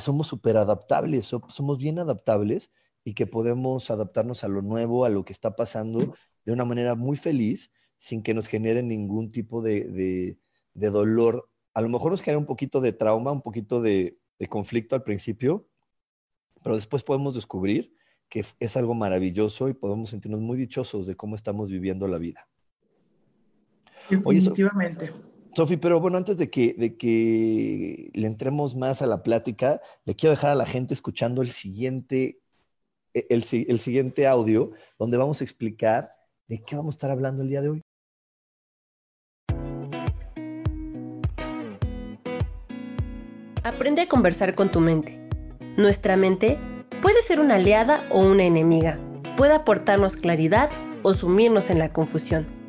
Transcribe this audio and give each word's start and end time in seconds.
Que 0.00 0.04
somos 0.04 0.28
súper 0.28 0.56
adaptables, 0.56 1.26
somos 1.26 1.78
bien 1.78 1.98
adaptables 1.98 2.72
y 3.04 3.12
que 3.12 3.26
podemos 3.26 3.90
adaptarnos 3.90 4.44
a 4.44 4.48
lo 4.48 4.62
nuevo, 4.62 5.04
a 5.04 5.10
lo 5.10 5.26
que 5.26 5.34
está 5.34 5.56
pasando 5.56 6.14
de 6.46 6.52
una 6.52 6.64
manera 6.64 6.94
muy 6.94 7.18
feliz, 7.18 7.70
sin 7.98 8.22
que 8.22 8.32
nos 8.32 8.46
genere 8.46 8.82
ningún 8.82 9.28
tipo 9.28 9.60
de, 9.60 10.38
dolor. 10.74 11.50
A 11.74 11.82
lo 11.82 11.90
mejor 11.90 12.12
nos 12.12 12.22
genera 12.22 12.38
un 12.38 12.46
poquito 12.46 12.80
de 12.80 12.94
trauma, 12.94 13.30
un 13.30 13.42
poquito 13.42 13.82
de, 13.82 14.16
conflicto 14.48 14.96
al 14.96 15.02
principio, 15.02 15.68
pero 16.62 16.76
después 16.76 17.02
podemos 17.02 17.34
descubrir 17.34 17.94
que 18.30 18.42
es 18.58 18.76
algo 18.78 18.94
maravilloso 18.94 19.68
y 19.68 19.74
podemos 19.74 20.08
sentirnos 20.08 20.40
muy 20.40 20.56
dichosos 20.56 21.06
de 21.06 21.14
cómo 21.14 21.36
estamos 21.36 21.70
viviendo 21.70 22.08
la 22.08 22.16
vida. 22.16 22.48
Definitivamente. 24.08 25.12
Sofi, 25.54 25.76
pero 25.76 26.00
bueno, 26.00 26.16
antes 26.16 26.36
de 26.36 26.48
que, 26.48 26.74
de 26.78 26.96
que 26.96 28.10
le 28.14 28.26
entremos 28.26 28.76
más 28.76 29.02
a 29.02 29.06
la 29.06 29.22
plática, 29.22 29.80
le 30.04 30.14
quiero 30.14 30.30
dejar 30.30 30.50
a 30.50 30.54
la 30.54 30.66
gente 30.66 30.94
escuchando 30.94 31.42
el 31.42 31.50
siguiente, 31.50 32.40
e, 33.14 33.26
el, 33.30 33.44
el 33.68 33.80
siguiente 33.80 34.26
audio, 34.28 34.70
donde 34.98 35.16
vamos 35.16 35.40
a 35.40 35.44
explicar 35.44 36.14
de 36.46 36.62
qué 36.62 36.76
vamos 36.76 36.94
a 36.94 36.96
estar 36.96 37.10
hablando 37.10 37.42
el 37.42 37.48
día 37.48 37.62
de 37.62 37.68
hoy. 37.70 37.82
Aprende 43.64 44.02
a 44.02 44.08
conversar 44.08 44.54
con 44.54 44.70
tu 44.70 44.80
mente. 44.80 45.20
Nuestra 45.76 46.16
mente 46.16 46.58
puede 47.02 47.22
ser 47.22 47.40
una 47.40 47.56
aliada 47.56 48.06
o 48.10 48.20
una 48.20 48.44
enemiga. 48.44 48.98
Puede 49.36 49.54
aportarnos 49.54 50.16
claridad 50.16 50.70
o 51.02 51.14
sumirnos 51.14 51.70
en 51.70 51.78
la 51.78 51.92
confusión. 51.92 52.59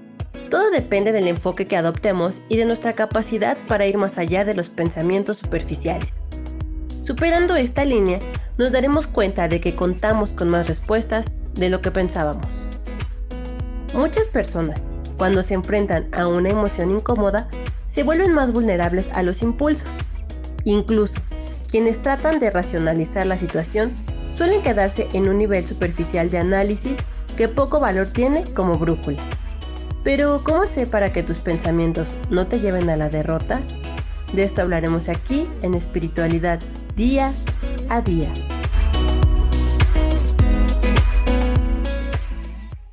Todo 0.51 0.69
depende 0.69 1.13
del 1.13 1.29
enfoque 1.29 1.65
que 1.65 1.77
adoptemos 1.77 2.41
y 2.49 2.57
de 2.57 2.65
nuestra 2.65 2.91
capacidad 2.91 3.57
para 3.69 3.87
ir 3.87 3.97
más 3.97 4.17
allá 4.17 4.43
de 4.43 4.53
los 4.53 4.67
pensamientos 4.67 5.37
superficiales. 5.37 6.09
Superando 7.03 7.55
esta 7.55 7.85
línea, 7.85 8.19
nos 8.57 8.73
daremos 8.73 9.07
cuenta 9.07 9.47
de 9.47 9.61
que 9.61 9.77
contamos 9.77 10.31
con 10.31 10.49
más 10.49 10.67
respuestas 10.67 11.31
de 11.53 11.69
lo 11.69 11.79
que 11.79 11.89
pensábamos. 11.89 12.65
Muchas 13.93 14.27
personas, 14.27 14.89
cuando 15.17 15.41
se 15.41 15.53
enfrentan 15.53 16.09
a 16.13 16.27
una 16.27 16.49
emoción 16.49 16.91
incómoda, 16.91 17.47
se 17.87 18.03
vuelven 18.03 18.33
más 18.33 18.51
vulnerables 18.51 19.09
a 19.13 19.23
los 19.23 19.41
impulsos. 19.41 19.99
Incluso, 20.65 21.21
quienes 21.69 22.01
tratan 22.01 22.41
de 22.41 22.51
racionalizar 22.51 23.25
la 23.25 23.37
situación 23.37 23.93
suelen 24.35 24.61
quedarse 24.61 25.07
en 25.13 25.29
un 25.29 25.37
nivel 25.37 25.65
superficial 25.65 26.29
de 26.29 26.39
análisis 26.39 26.97
que 27.37 27.47
poco 27.47 27.79
valor 27.79 28.09
tiene 28.09 28.53
como 28.53 28.77
brújula. 28.77 29.25
Pero, 30.03 30.43
¿cómo 30.43 30.65
sé 30.65 30.87
para 30.87 31.13
que 31.13 31.21
tus 31.21 31.39
pensamientos 31.39 32.17
no 32.31 32.47
te 32.47 32.59
lleven 32.59 32.89
a 32.89 32.97
la 32.97 33.09
derrota? 33.09 33.61
De 34.33 34.41
esto 34.41 34.63
hablaremos 34.63 35.09
aquí 35.09 35.47
en 35.61 35.75
Espiritualidad 35.75 36.59
Día 36.95 37.35
a 37.87 38.01
Día. 38.01 38.33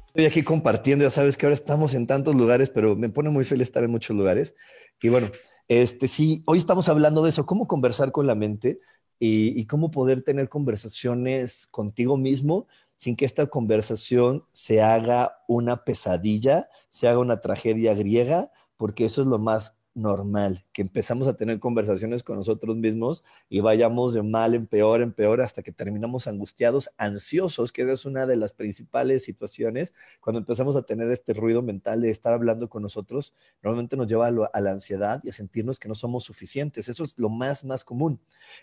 Estoy 0.09 0.27
aquí 0.27 0.43
compartiendo, 0.43 1.03
ya 1.03 1.10
sabes 1.10 1.38
que 1.38 1.47
ahora 1.47 1.55
estamos 1.55 1.94
en 1.94 2.06
tantos 2.06 2.34
lugares, 2.34 2.69
pero 2.69 2.94
me 2.94 3.09
pone 3.09 3.31
muy 3.31 3.44
feliz 3.44 3.69
estar 3.69 3.82
en 3.84 3.91
muchos 3.91 4.15
lugares. 4.15 4.55
Y 5.00 5.09
bueno, 5.09 5.31
este 5.66 6.09
sí, 6.09 6.43
hoy 6.44 6.59
estamos 6.59 6.91
hablando 6.91 7.22
de 7.22 7.31
eso, 7.31 7.47
cómo 7.47 7.66
conversar 7.66 8.12
con 8.12 8.27
la 8.27 8.34
mente 8.34 8.81
y, 9.19 9.59
y 9.59 9.65
cómo 9.65 9.91
poder 9.91 10.22
tener 10.25 10.50
conversaciones 10.50 11.69
contigo 11.69 12.19
mismo 12.19 12.66
sin 12.98 13.14
que 13.14 13.25
esta 13.25 13.47
conversación 13.47 14.44
se 14.53 14.82
haga 14.82 15.38
una 15.47 15.84
pesadilla, 15.84 16.69
se 16.88 17.06
haga 17.06 17.20
una 17.20 17.41
tragedia 17.41 17.94
griega, 17.94 18.50
porque 18.76 19.04
eso 19.04 19.22
es 19.22 19.28
lo 19.28 19.38
más 19.38 19.76
normal, 19.94 20.64
que 20.72 20.82
empezamos 20.82 21.28
a 21.28 21.37
tener 21.37 21.60
conversaciones 21.60 22.25
con 22.25 22.37
nosotros 22.37 22.76
mismos 22.76 23.22
y 23.48 23.60
vayamos 23.60 24.14
de 24.14 24.22
mal 24.22 24.54
en 24.54 24.66
peor, 24.66 25.00
en 25.00 25.12
peor, 25.12 25.41
hasta 25.41 25.62
que 25.62 25.70
terminamos 25.70 26.26
angustiados, 26.26 26.91
ansiosos, 26.98 27.70
que 27.70 27.82
esa 27.82 27.92
es 27.92 28.04
una 28.04 28.26
de 28.26 28.37
las 28.37 28.53
principales 28.53 29.25
situaciones. 29.25 29.94
Cuando 30.20 30.41
empezamos 30.41 30.75
a 30.75 30.82
tener 30.82 31.08
este 31.12 31.34
ruido 31.34 31.62
mental 31.62 32.00
de 32.00 32.10
estar 32.10 32.32
hablando 32.32 32.69
con 32.69 32.82
nosotros, 32.82 33.32
normalmente 33.62 33.97
nos 33.97 34.08
lleva 34.08 34.26
a, 34.26 34.60
la 34.60 34.70
ansiedad 34.70 35.20
y 35.22 35.31
a 35.31 35.32
sentirnos 35.32 35.78
que 35.78 35.88
no 35.88 35.94
somos 35.94 36.25
suficientes. 36.25 36.88
Eso 36.88 37.04
es 37.04 37.16
lo 37.16 37.28
más, 37.28 37.64
más 37.64 37.84
común. 37.84 38.20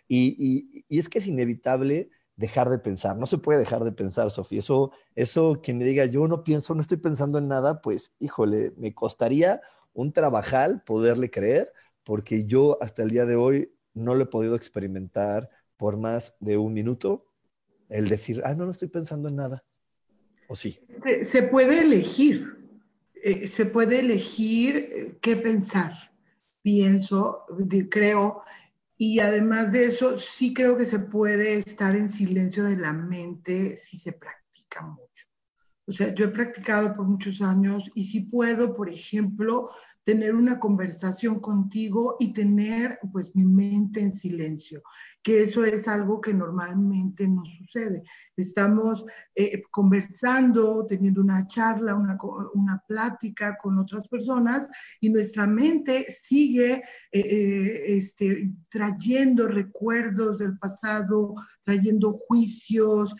Y, 0.09 0.84
y 0.90 1.00
es 1.00 1.07
que 1.07 1.19
es 1.19 1.28
inevitable 1.28 2.09
dejar 2.35 2.69
de 2.69 2.79
pensar. 2.79 3.18
No 3.18 3.25
se 3.25 3.38
puede 3.38 3.59
dejar 3.59 3.84
de 3.84 3.91
pensar, 3.91 4.29
Sofía. 4.29 4.59
Eso, 4.59 4.91
eso 5.16 5.62
quien 5.63 5.78
me 5.78 5.85
diga, 5.85 6.06
yo 6.06 6.28
no 6.28 6.44
pienso, 6.44 6.75
no 6.75 6.81
estoy 6.81 6.97
pensando 6.97 7.38
en 7.38 7.47
nada, 7.47 7.81
pues, 7.81 8.13
híjole, 8.19 8.73
me 8.78 8.94
costaría 8.94 9.62
un 9.94 10.12
trabajal 10.12 10.84
poderle 10.85 11.29
creer, 11.29 11.72
porque 12.03 12.45
yo 12.45 12.78
hasta 12.81 13.03
el 13.03 13.09
día 13.09 13.25
de 13.25 13.35
hoy 13.35 13.72
no 13.94 14.13
lo 14.13 14.24
he 14.24 14.28
podido 14.28 14.56
experimentar 14.56 15.50
por 15.78 15.97
más 15.97 16.35
de 16.40 16.57
un 16.57 16.74
minuto, 16.74 17.25
el 17.90 18.09
decir, 18.09 18.41
ah, 18.45 18.53
no, 18.53 18.66
no 18.66 18.72
estoy 18.72 18.90
pensando 18.90 19.29
en 19.29 19.35
nada. 19.35 19.63
¿O 20.47 20.56
sí? 20.56 20.79
Se, 21.24 21.44
puede 21.44 21.81
elegir, 21.81 22.56
eh, 23.16 23.47
se 23.47 23.66
puede 23.66 24.00
elegir 24.00 24.75
eh, 24.78 25.18
qué 25.22 25.35
pensar. 25.35 25.94
Pienso, 26.62 27.45
creo 27.90 28.44
y 28.97 29.19
además 29.19 29.72
de 29.72 29.85
eso, 29.85 30.17
sí 30.19 30.53
creo 30.53 30.78
que 30.78 30.85
se 30.85 31.00
puede 31.00 31.57
estar 31.57 31.95
en 31.95 32.09
silencio 32.09 32.63
de 32.63 32.78
la 32.78 32.94
mente 32.94 33.78
si 33.78 33.97
se 33.97 34.13
practica 34.13 34.81
mucho. 34.85 35.25
O 35.88 35.91
sea, 35.91 36.13
yo 36.13 36.25
he 36.25 36.29
practicado 36.29 36.96
por 36.96 37.06
muchos 37.06 37.41
años 37.41 37.84
y 37.94 38.06
sí 38.06 38.22
puedo, 38.22 38.75
por 38.75 38.90
ejemplo, 38.90 39.69
tener 40.03 40.35
una 40.35 40.59
conversación 40.59 41.40
contigo 41.40 42.16
y 42.19 42.34
tener 42.34 43.00
pues 43.12 43.35
mi 43.35 43.46
mente 43.46 44.01
en 44.01 44.12
silencio 44.12 44.81
que 45.25 45.41
eso 45.41 45.66
es 45.66 45.88
algo 45.88 46.22
que 46.22 46.35
normalmente 46.35 47.28
no 47.28 47.44
sucede. 47.57 48.03
Estamos 48.38 49.03
eh, 49.34 49.63
conversando, 49.72 50.85
teniendo 50.85 51.19
una 51.19 51.47
charla, 51.47 51.95
una, 51.95 52.16
una, 52.53 52.84
plática 52.88 53.57
con 53.59 53.79
otras 53.79 54.07
personas 54.07 54.68
y 55.01 55.09
nuestra 55.09 55.47
mente 55.47 56.06
sigue 56.12 56.84
eh, 57.12 57.19
eh, 57.19 57.97
este, 57.97 58.51
trayendo 58.69 59.47
recuerdos 59.47 60.38
del 60.38 60.59
pasado, 60.59 61.34
trayendo 61.63 62.19
juicios, 62.28 63.12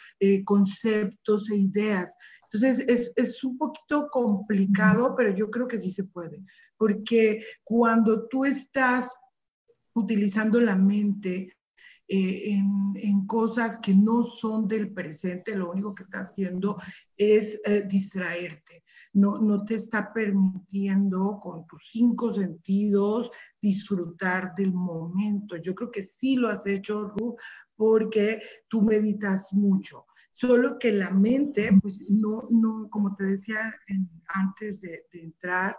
conceptos 0.46 1.50
e 1.50 1.56
ideas. 1.56 2.16
Entonces 2.56 2.86
es, 2.88 3.14
es, 3.16 3.44
un 3.44 3.58
poquito 3.58 4.10
complicado, 4.10 5.14
pero 5.16 5.36
yo 5.36 5.52
creo 5.52 5.68
que 5.68 5.80
sí 5.80 5.92
se 5.92 6.06
puede, 6.06 6.44
porque 6.78 7.44
cuando 7.64 8.28
tú 8.28 8.46
estás 8.46 9.14
utilizando 9.94 10.62
la 10.62 10.76
mente 10.76 11.58
eh, 12.08 12.54
en, 12.96 13.26
cosas 13.26 13.78
que 13.78 13.96
no 13.96 14.24
son 14.24 14.68
del 14.68 14.94
presente, 14.94 15.56
lo 15.56 15.72
único 15.72 15.96
que 15.96 16.04
está 16.04 16.20
haciendo 16.20 16.78
es 17.18 17.60
eh, 17.66 17.84
distraerte. 17.90 18.84
No, 19.14 19.40
no 19.40 19.66
te 19.66 19.76
está 19.76 20.14
permitiendo 20.14 21.40
con 21.42 21.66
tus 21.66 21.90
cinco 21.92 22.32
sentidos 22.32 23.32
disfrutar 23.60 24.54
del 24.56 24.74
momento. 24.74 25.58
Yo 25.58 25.74
creo 25.74 25.90
que 25.90 26.04
sí 26.04 26.36
lo 26.36 26.50
has 26.50 26.66
hecho, 26.68 27.08
Ruth, 27.08 27.36
porque 27.76 28.42
tú 28.68 28.82
meditas 28.82 29.52
mucho. 29.52 30.06
Solo 30.36 30.78
que 30.78 30.92
la 30.92 31.12
mente, 31.12 31.70
pues 31.82 32.06
no, 32.10 32.48
no 32.52 32.90
como 32.90 33.16
te 33.16 33.24
decía 33.24 33.74
antes 34.28 34.82
de, 34.82 35.06
de 35.12 35.24
entrar, 35.24 35.78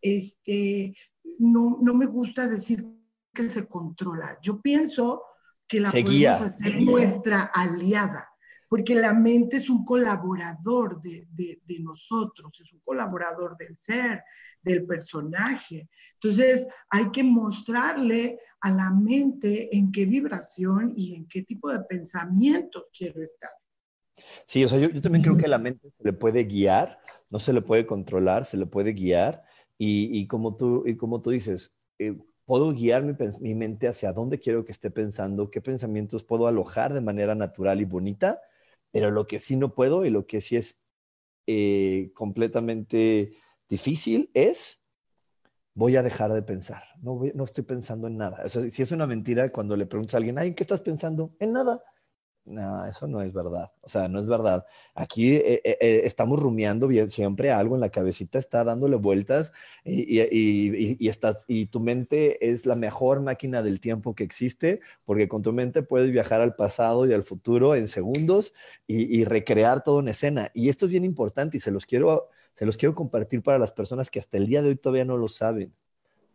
este, 0.00 0.94
no, 1.38 1.78
no 1.80 1.94
me 1.94 2.06
gusta 2.06 2.48
decir 2.48 2.84
que 3.34 3.48
se 3.48 3.68
controla. 3.68 4.38
Yo 4.42 4.60
pienso 4.60 5.22
que 5.68 5.80
la 5.80 5.90
podemos 5.90 6.40
hacer 6.40 6.80
nuestra 6.80 7.42
aliada, 7.54 8.28
porque 8.68 8.94
la 8.94 9.12
mente 9.12 9.58
es 9.58 9.68
un 9.68 9.84
colaborador 9.84 11.00
de, 11.02 11.28
de, 11.34 11.80
nosotros, 11.80 12.52
es 12.60 12.72
un 12.72 12.80
colaborador 12.80 13.56
del 13.56 13.76
ser, 13.76 14.24
del 14.62 14.86
personaje. 14.86 15.88
Entonces 16.14 16.66
hay 16.90 17.10
que 17.10 17.22
mostrarle 17.22 18.40
a 18.60 18.70
la 18.70 18.90
mente 18.90 19.74
en 19.76 19.92
qué 19.92 20.06
vibración 20.06 20.92
y 20.96 21.14
en 21.14 21.28
qué 21.28 21.42
tipo 21.42 21.70
de 21.70 21.80
pensamientos 21.80 22.86
quiero 22.96 23.22
estar. 23.22 23.50
Sí, 24.46 24.64
o 24.64 24.68
sea, 24.68 24.78
yo, 24.78 25.00
también 25.00 25.22
creo 25.22 25.36
que 25.36 25.48
la 25.48 25.58
mente 25.58 25.90
se 25.96 26.04
le 26.04 26.12
puede 26.12 26.44
guiar, 26.44 27.00
no 27.30 27.38
se 27.38 27.52
le 27.52 27.62
puede 27.62 27.86
controlar, 27.86 28.44
se 28.44 28.56
le 28.56 28.66
puede 28.66 28.92
guiar. 28.92 29.44
Y, 29.80 30.26
como, 30.26 30.56
tú, 30.56 30.84
y 30.86 30.96
como 30.96 31.22
tú 31.22 31.30
dices, 31.30 31.74
eh, 31.98 32.18
puedo 32.44 32.72
guiar 32.72 33.04
mi, 33.40 33.54
mente 33.54 33.88
hacia 33.88 34.12
dónde 34.12 34.38
quiero 34.38 34.64
que 34.64 34.72
esté 34.72 34.90
pensando, 34.90 35.50
qué 35.50 35.60
pensamientos 35.60 36.24
puedo 36.24 36.46
alojar 36.46 36.94
de 36.94 37.00
manera 37.00 37.34
natural 37.34 37.80
y 37.80 37.84
bonita, 37.84 38.40
pero 38.90 39.10
lo 39.10 39.26
que 39.26 39.38
sí 39.38 39.56
no 39.56 39.74
puedo 39.74 40.04
y 40.04 40.10
lo 40.10 40.26
que 40.26 40.40
sí 40.40 40.56
es 40.56 40.80
eh, 41.46 42.10
completamente 42.14 43.34
difícil 43.68 44.30
es 44.34 44.80
voy 45.74 45.94
a 45.96 46.02
dejar 46.02 46.32
de 46.32 46.42
pensar. 46.42 46.82
No, 47.02 47.20
no 47.34 47.44
estoy 47.44 47.62
pensando 47.62 48.08
en 48.08 48.16
nada. 48.16 48.48
si 48.48 48.82
es 48.82 48.92
una 48.92 49.06
mentira 49.06 49.52
cuando 49.52 49.76
le 49.76 49.86
preguntas 49.86 50.14
a 50.14 50.16
alguien, 50.16 50.38
ay, 50.38 50.54
¿qué 50.54 50.64
estás 50.64 50.80
pensando? 50.80 51.36
En 51.38 51.52
nada. 51.52 51.84
No, 52.48 52.86
eso 52.86 53.06
no 53.06 53.20
es 53.20 53.32
verdad. 53.32 53.70
O 53.82 53.88
sea, 53.88 54.08
no 54.08 54.18
es 54.18 54.26
verdad. 54.26 54.64
Aquí 54.94 55.34
eh, 55.36 55.60
eh, 55.64 55.76
eh, 55.80 56.00
estamos 56.04 56.38
rumiando 56.40 56.88
bien, 56.88 57.10
siempre 57.10 57.50
algo 57.50 57.74
en 57.74 57.82
la 57.82 57.90
cabecita 57.90 58.38
está 58.38 58.64
dándole 58.64 58.96
vueltas 58.96 59.52
y, 59.84 60.20
y, 60.20 61.08
estás, 61.08 61.44
y 61.46 61.66
tu 61.66 61.80
mente 61.80 62.48
es 62.50 62.64
la 62.64 62.74
mejor 62.74 63.20
máquina 63.20 63.62
del 63.62 63.80
tiempo 63.80 64.14
que 64.14 64.24
existe 64.24 64.80
porque 65.04 65.28
con 65.28 65.42
tu 65.42 65.52
mente 65.52 65.82
puedes 65.82 66.10
viajar 66.10 66.40
al 66.40 66.54
pasado 66.54 67.06
y 67.06 67.12
al 67.12 67.22
futuro 67.22 67.74
en 67.74 67.86
segundos 67.86 68.54
y, 68.86 69.24
recrear 69.24 69.84
todo 69.84 70.00
en 70.00 70.08
escena. 70.08 70.50
Y 70.54 70.70
esto 70.70 70.86
es 70.86 70.92
bien 70.92 71.04
importante 71.04 71.58
y 71.58 71.60
se 71.60 71.70
los 71.70 71.84
quiero 71.86 72.30
se 72.54 72.66
los 72.66 72.76
quiero 72.76 72.94
compartir 72.94 73.42
para 73.42 73.58
las 73.58 73.72
personas 73.72 74.10
que 74.10 74.18
hasta 74.18 74.36
el 74.36 74.46
día 74.46 74.62
de 74.62 74.70
hoy 74.70 74.76
todavía 74.76 75.04
no 75.04 75.16
lo 75.16 75.28
saben. 75.28 75.72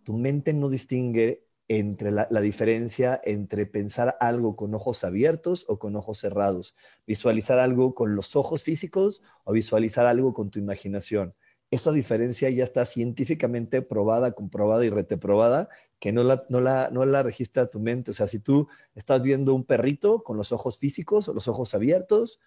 Tu 0.03 0.13
mente 0.13 0.53
no 0.53 0.69
distingue 0.69 1.43
entre 1.79 2.11
la, 2.11 2.27
diferencia 2.41 3.19
entre 3.23 3.65
pensar 3.65 4.17
algo 4.19 4.55
con 4.55 4.73
ojos 4.75 5.03
abiertos 5.03 5.65
o 5.67 5.79
con 5.79 5.95
ojos 5.95 6.19
cerrados, 6.19 6.75
visualizar 7.07 7.59
algo 7.59 7.95
con 7.95 8.15
los 8.15 8.35
ojos 8.35 8.63
físicos 8.63 9.21
o 9.43 9.53
visualizar 9.53 10.05
algo 10.05 10.33
con 10.33 10.51
tu 10.51 10.59
imaginación. 10.59 11.33
Esta 11.71 11.91
diferencia 11.91 12.49
ya 12.51 12.63
está 12.63 12.85
científicamente 12.85 13.81
probada, 13.81 14.33
comprobada 14.33 14.85
y 14.85 14.89
reteprobada, 14.89 15.69
que 15.99 16.11
no 16.11 16.23
la, 16.23 16.45
no, 16.49 16.61
la, 16.61 16.89
no 16.91 17.05
la 17.05 17.23
registra 17.23 17.67
tu 17.67 17.79
mente. 17.79 18.11
O 18.11 18.13
sea, 18.13 18.27
si 18.27 18.37
tú 18.37 18.67
estás 18.93 19.21
viendo 19.23 19.55
un 19.55 19.63
perrito 19.63 20.21
con 20.23 20.37
los 20.37 20.51
ojos 20.51 20.77
físicos 20.77 21.27
o 21.27 21.33
los 21.33 21.47
ojos 21.47 21.73
abiertos, 21.73 22.39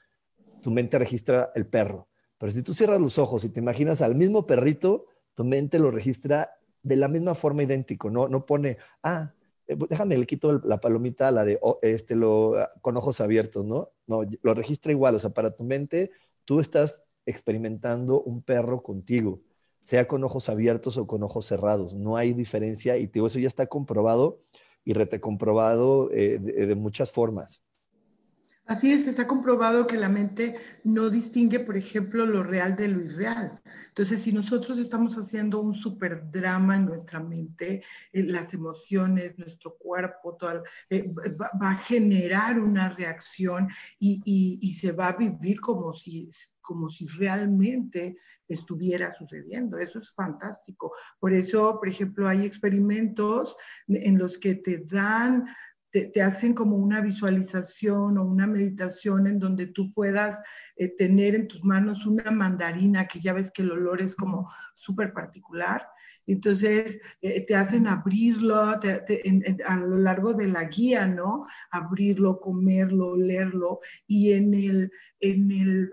tu 0.63 0.71
mente 0.71 0.99
registra 0.99 1.51
el 1.55 1.67
perro. 1.67 2.09
Pero 2.39 2.53
si 2.53 2.63
tú 2.63 2.75
cierras 2.75 3.01
los 3.01 3.19
ojos 3.19 3.45
y 3.45 3.49
te 3.49 3.61
imaginas 3.61 4.03
al 4.03 4.15
mismo 4.15 4.47
perrito, 4.47 5.07
tu 5.35 5.43
mente 5.43 5.79
lo 5.79 5.91
registra 5.91 6.57
de 6.87 6.95
la 6.97 7.09
misma 7.09 7.35
forma 7.35 7.65
idéntico, 7.65 8.11
no, 8.11 8.29
no 8.29 8.47
pone, 8.47 8.79
ah, 9.03 9.33
eh, 9.67 9.77
déjame, 9.91 10.17
le 10.17 10.25
quito 10.25 10.61
la 10.65 10.81
palomita 10.81 11.29
a 11.29 11.33
la 11.33 11.45
de 11.45 11.59
oh, 11.61 11.81
este, 11.83 12.15
lo, 12.15 12.55
ah, 12.55 12.71
con 12.81 12.97
ojos 12.97 13.21
abiertos, 13.21 13.65
¿no? 13.65 13.91
No, 14.07 14.21
lo 14.43 14.55
registra 14.55 14.93
igual, 14.93 15.17
o 15.17 15.19
sea, 15.19 15.31
para 15.31 15.51
tu 15.51 15.65
mente, 15.65 16.13
tú 16.45 16.61
estás 16.61 17.03
experimentando 17.27 18.23
un 18.23 18.41
perro 18.41 18.85
contigo, 18.85 19.41
sea 19.83 20.07
con 20.07 20.23
ojos 20.23 20.49
abiertos 20.49 20.97
o 20.97 21.09
con 21.09 21.25
ojos 21.25 21.47
cerrados, 21.47 21.95
no 21.95 22.17
hay 22.17 22.35
diferencia 22.35 22.97
y 22.99 23.11
eso 23.13 23.41
ya 23.41 23.49
está 23.49 23.67
comprobado 23.67 24.43
y 24.85 24.93
rete 24.93 25.21
comprobado 25.21 26.09
eh, 26.13 26.39
de 26.39 26.75
muchas 26.77 27.11
formas. 27.11 27.63
Así 28.67 28.93
es, 28.93 29.07
está 29.07 29.29
comprobado 29.29 29.87
que 29.87 29.97
la 29.97 30.09
mente 30.09 30.57
no 30.83 31.09
distingue, 31.09 31.61
por 31.61 31.77
ejemplo, 31.77 32.27
lo 32.27 32.43
real 32.43 32.75
de 32.75 32.89
lo 32.89 33.01
irreal. 33.01 33.61
Entonces, 33.87 34.25
si 34.25 34.33
nosotros 34.33 34.79
estamos 34.79 35.17
haciendo 35.17 35.61
un 35.61 35.77
super 35.77 36.29
drama 36.33 36.75
en 36.75 36.87
nuestra 36.87 37.21
mente, 37.21 37.85
eh, 38.13 38.25
las 38.25 38.53
emociones, 38.55 39.39
nuestro 39.39 39.77
cuerpo, 39.79 40.37
todo, 40.37 40.65
eh, 40.91 41.15
va, 41.41 41.71
a 41.71 41.77
generar 41.77 42.59
una 42.59 42.89
reacción 42.89 43.69
y, 44.01 44.75
se 44.75 44.91
va 44.91 45.09
a 45.11 45.17
vivir 45.17 45.61
como 45.61 45.95
si, 45.95 46.29
como 46.61 46.91
si 46.91 47.07
realmente 47.07 48.17
estuviera 48.49 49.15
sucediendo. 49.15 49.79
Eso 49.79 50.01
es 50.01 50.13
fantástico. 50.13 50.93
Por 51.21 51.33
eso, 51.33 51.79
por 51.79 51.89
ejemplo, 51.89 52.29
hay 52.29 52.45
experimentos 52.45 53.57
en 53.87 54.19
los 54.19 54.39
que 54.39 54.57
te 54.57 54.79
dan 54.79 55.47
te, 56.05 56.23
hacen 56.23 56.55
como 56.55 56.77
una 56.77 57.01
visualización 57.01 58.19
o 58.19 58.25
una 58.25 58.47
meditación 58.47 59.27
en 59.27 59.39
donde 59.39 59.67
tú 59.67 59.93
puedas 59.93 60.41
eh, 60.77 60.89
tener 60.89 61.35
en 61.35 61.49
tus 61.49 61.63
manos 61.65 62.07
una 62.07 62.31
mandarina, 62.31 63.07
que 63.07 63.21
ya 63.21 63.33
ves 63.33 63.51
que 63.51 63.63
el 63.63 63.73
olor 63.73 64.01
es 64.01 64.15
como 64.17 64.51
súper 64.75 65.13
particular. 65.13 65.87
Entonces 66.27 67.01
eh, 67.23 67.47
te 67.47 67.55
hacen 67.55 67.87
abrirlo 67.87 68.57
a 68.57 69.77
lo 69.77 69.99
largo 69.99 70.35
de 70.35 70.49
la 70.49 70.65
guía, 70.65 71.07
¿no? 71.07 71.47
Abrirlo, 71.71 72.41
comerlo, 72.41 73.17
leerlo. 73.17 73.81
Y 74.07 74.33
en 74.33 74.55
el 75.21 75.91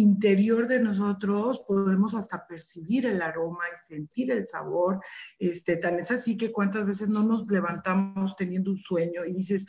interior 0.00 0.68
de 0.68 0.80
nosotros 0.80 1.62
podemos 1.66 2.14
hasta 2.14 2.46
percibir 2.46 3.06
el 3.06 3.20
aroma 3.20 3.64
y 3.72 3.86
sentir 3.86 4.30
el 4.30 4.46
sabor. 4.46 5.00
Este, 5.38 5.76
tan 5.76 5.98
es 5.98 6.10
así 6.10 6.36
que 6.36 6.52
cuántas 6.52 6.86
veces 6.86 7.08
no 7.08 7.22
nos 7.22 7.50
levantamos 7.50 8.34
teniendo 8.36 8.70
un 8.70 8.78
sueño 8.78 9.24
y 9.24 9.32
dices, 9.34 9.64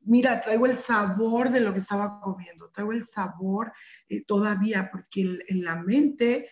mira, 0.00 0.40
traigo 0.40 0.66
el 0.66 0.76
sabor 0.76 1.50
de 1.50 1.60
lo 1.60 1.72
que 1.72 1.80
estaba 1.80 2.20
comiendo, 2.20 2.70
traigo 2.70 2.92
el 2.92 3.04
sabor 3.04 3.72
eh, 4.08 4.24
todavía, 4.24 4.90
porque 4.90 5.38
en 5.48 5.64
la 5.64 5.76
mente, 5.82 6.50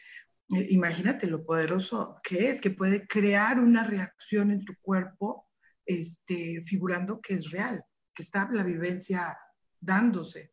eh, 0.55 0.67
imagínate 0.71 1.27
lo 1.27 1.45
poderoso 1.45 2.21
que 2.23 2.51
es, 2.51 2.61
que 2.61 2.71
puede 2.71 3.07
crear 3.07 3.59
una 3.59 3.85
reacción 3.85 4.51
en 4.51 4.65
tu 4.65 4.75
cuerpo, 4.81 5.49
este, 5.87 6.63
figurando 6.67 7.21
que 7.21 7.35
es 7.35 7.51
real, 7.51 7.85
que 8.15 8.23
está 8.23 8.49
la 8.53 8.65
vivencia 8.65 9.39
dándose. 9.81 10.53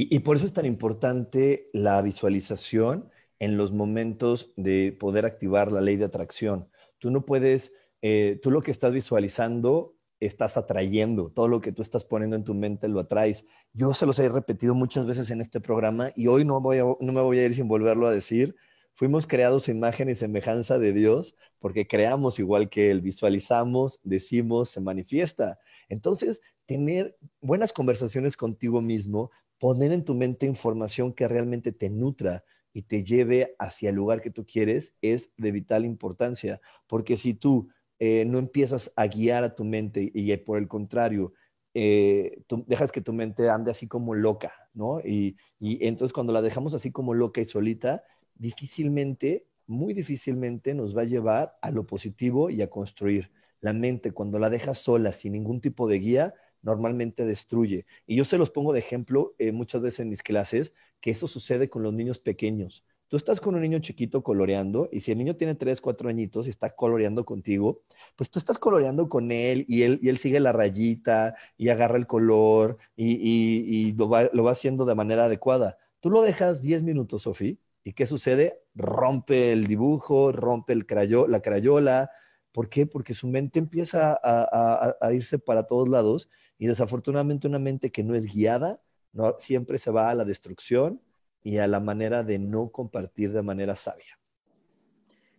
Y, 0.00 0.20
por 0.20 0.36
eso 0.36 0.46
es 0.46 0.52
tan 0.52 0.64
importante 0.64 1.70
la 1.72 2.00
visualización 2.02 3.10
en 3.40 3.56
los 3.56 3.72
momentos 3.72 4.52
de 4.56 4.92
poder 4.92 5.26
activar 5.26 5.72
la 5.72 5.80
ley 5.80 5.96
de 5.96 6.04
atracción. 6.04 6.68
Tú 6.98 7.10
no 7.10 7.26
puedes, 7.26 7.72
eh, 8.00 8.38
tú 8.40 8.52
lo 8.52 8.60
que 8.60 8.70
estás 8.70 8.92
visualizando, 8.92 9.96
estás 10.20 10.56
atrayendo. 10.56 11.32
Todo 11.32 11.48
lo 11.48 11.60
que 11.60 11.72
tú 11.72 11.82
estás 11.82 12.04
poniendo 12.04 12.36
en 12.36 12.44
tu 12.44 12.54
mente 12.54 12.86
lo 12.86 13.00
atraes. 13.00 13.44
Yo 13.72 13.92
se 13.92 14.06
los 14.06 14.20
he 14.20 14.28
repetido 14.28 14.72
muchas 14.72 15.04
veces 15.04 15.32
en 15.32 15.40
este 15.40 15.58
programa 15.58 16.12
y 16.14 16.28
hoy 16.28 16.44
no, 16.44 16.60
voy 16.60 16.78
no 16.78 17.12
me 17.12 17.20
voy 17.20 17.40
a 17.40 17.46
ir 17.46 17.56
sin 17.56 17.66
volverlo 17.66 18.06
a 18.06 18.12
decir. 18.12 18.54
Fuimos 18.94 19.26
creados 19.26 19.68
en 19.68 19.78
imagen 19.78 20.08
y 20.08 20.14
semejanza 20.14 20.78
de 20.78 20.92
Dios 20.92 21.34
porque 21.58 21.88
creamos 21.88 22.38
igual 22.38 22.70
que 22.70 22.92
Él, 22.92 23.00
visualizamos, 23.00 23.98
decimos, 24.04 24.70
se 24.70 24.80
manifiesta. 24.80 25.58
Entonces, 25.88 26.40
tener 26.66 27.16
buenas 27.40 27.72
conversaciones 27.72 28.36
contigo 28.36 28.80
mismo 28.80 29.32
poner 29.58 29.92
en 29.92 30.04
tu 30.04 30.14
mente 30.14 30.46
información 30.46 31.12
que 31.12 31.28
realmente 31.28 31.72
te 31.72 31.90
nutra 31.90 32.44
y 32.72 32.82
te 32.82 33.02
lleve 33.02 33.56
hacia 33.58 33.90
el 33.90 33.96
lugar 33.96 34.20
que 34.20 34.30
tú 34.30 34.46
quieres 34.46 34.94
es 35.02 35.30
de 35.36 35.52
vital 35.52 35.84
importancia, 35.84 36.60
porque 36.86 37.16
si 37.16 37.34
tú 37.34 37.68
eh, 37.98 38.24
no 38.26 38.38
empiezas 38.38 38.92
a 38.94 39.06
guiar 39.06 39.42
a 39.44 39.54
tu 39.54 39.64
mente 39.64 40.10
y, 40.14 40.36
por 40.38 40.58
el 40.58 40.68
contrario, 40.68 41.32
eh, 41.74 42.42
dejas 42.66 42.92
que 42.92 43.00
tu 43.00 43.12
mente 43.12 43.50
ande 43.50 43.70
así 43.70 43.88
como 43.88 44.14
loca, 44.14 44.52
¿no? 44.74 45.00
Y, 45.00 45.36
y 45.58 45.86
entonces 45.86 46.12
cuando 46.12 46.32
la 46.32 46.42
dejamos 46.42 46.74
así 46.74 46.92
como 46.92 47.14
loca 47.14 47.40
y 47.40 47.44
solita, 47.44 48.04
difícilmente, 48.34 49.46
muy 49.66 49.92
difícilmente 49.92 50.74
nos 50.74 50.96
va 50.96 51.02
a 51.02 51.06
llevar 51.06 51.58
a 51.60 51.70
lo 51.70 51.86
positivo 51.86 52.50
y 52.50 52.62
a 52.62 52.70
construir. 52.70 53.30
La 53.60 53.72
mente, 53.72 54.12
cuando 54.12 54.38
la 54.38 54.50
dejas 54.50 54.78
sola, 54.78 55.10
sin 55.10 55.32
ningún 55.32 55.60
tipo 55.60 55.88
de 55.88 55.98
guía, 55.98 56.34
normalmente 56.62 57.24
destruye. 57.24 57.86
Y 58.06 58.16
yo 58.16 58.24
se 58.24 58.38
los 58.38 58.50
pongo 58.50 58.72
de 58.72 58.80
ejemplo 58.80 59.34
eh, 59.38 59.52
muchas 59.52 59.82
veces 59.82 60.00
en 60.00 60.08
mis 60.08 60.22
clases, 60.22 60.72
que 61.00 61.10
eso 61.10 61.28
sucede 61.28 61.68
con 61.68 61.82
los 61.82 61.92
niños 61.92 62.18
pequeños. 62.18 62.84
Tú 63.08 63.16
estás 63.16 63.40
con 63.40 63.54
un 63.54 63.62
niño 63.62 63.78
chiquito 63.78 64.22
coloreando 64.22 64.90
y 64.92 65.00
si 65.00 65.12
el 65.12 65.18
niño 65.18 65.34
tiene 65.34 65.54
3, 65.54 65.80
4 65.80 66.10
añitos 66.10 66.46
y 66.46 66.50
está 66.50 66.76
coloreando 66.76 67.24
contigo, 67.24 67.80
pues 68.16 68.30
tú 68.30 68.38
estás 68.38 68.58
coloreando 68.58 69.08
con 69.08 69.32
él 69.32 69.64
y 69.66 69.82
él, 69.82 69.98
y 70.02 70.10
él 70.10 70.18
sigue 70.18 70.40
la 70.40 70.52
rayita 70.52 71.34
y 71.56 71.70
agarra 71.70 71.96
el 71.96 72.06
color 72.06 72.76
y, 72.96 73.94
lo, 73.96 74.10
va, 74.10 74.28
lo, 74.34 74.44
va, 74.44 74.50
haciendo 74.50 74.84
de 74.84 74.94
manera 74.94 75.24
adecuada. 75.24 75.78
Tú 76.00 76.10
lo 76.10 76.20
dejas 76.20 76.60
10 76.60 76.82
minutos, 76.82 77.22
Sofía, 77.22 77.54
¿y 77.82 77.94
qué 77.94 78.06
sucede? 78.06 78.60
Rompe 78.74 79.52
el 79.52 79.66
dibujo, 79.66 80.30
rompe 80.30 80.74
el 80.74 80.84
crayo, 80.84 81.26
la 81.26 81.40
crayola. 81.40 82.10
¿Por 82.52 82.68
qué? 82.68 82.86
Porque 82.86 83.14
su 83.14 83.26
mente 83.26 83.58
empieza 83.58 84.20
a 84.22 85.12
irse 85.14 85.38
para 85.38 85.66
todos 85.66 85.88
lados 85.88 86.28
y 86.58 86.66
desafortunadamente 86.66 87.46
una 87.46 87.58
mente 87.58 87.90
que 87.90 88.02
no 88.02 88.14
es 88.14 88.26
guiada, 88.26 88.80
no, 89.12 89.36
siempre 89.38 89.78
se 89.78 89.90
va 89.90 90.10
a 90.10 90.14
la 90.14 90.24
destrucción 90.24 91.00
y 91.42 91.58
a 91.58 91.66
la 91.66 91.80
manera 91.80 92.24
de 92.24 92.38
no 92.38 92.70
compartir 92.70 93.32
de 93.32 93.42
manera 93.42 93.74
sabia. 93.74 94.18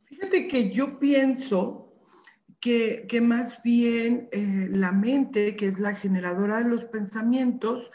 Fíjate 0.05 0.47
que 0.47 0.71
yo 0.71 0.97
pienso 0.97 1.93
que, 2.59 3.21
más 3.21 3.61
bien 3.63 4.27
eh, 4.31 4.67
la 4.71 4.91
mente, 4.91 5.55
que 5.55 5.67
es 5.67 5.79
la 5.79 5.95
generadora 5.95 6.63
de 6.63 6.69
los 6.69 6.85
pensamientos, 6.85 7.89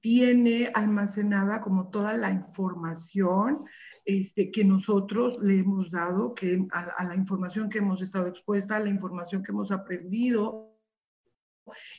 tiene 0.00 0.70
almacenada 0.74 1.60
como 1.60 1.88
toda 1.88 2.16
la 2.16 2.30
información 2.30 3.64
este, 4.04 4.50
que 4.50 4.64
nosotros 4.64 5.38
le 5.42 5.58
hemos 5.58 5.90
dado, 5.90 6.34
que 6.34 6.66
a, 6.70 7.04
la 7.04 7.14
información 7.14 7.68
que 7.68 7.78
hemos 7.78 8.00
estado 8.00 8.28
expuesta, 8.28 8.76
a 8.76 8.80
la 8.80 8.88
información 8.88 9.42
que 9.42 9.52
hemos 9.52 9.72
aprendido, 9.72 10.77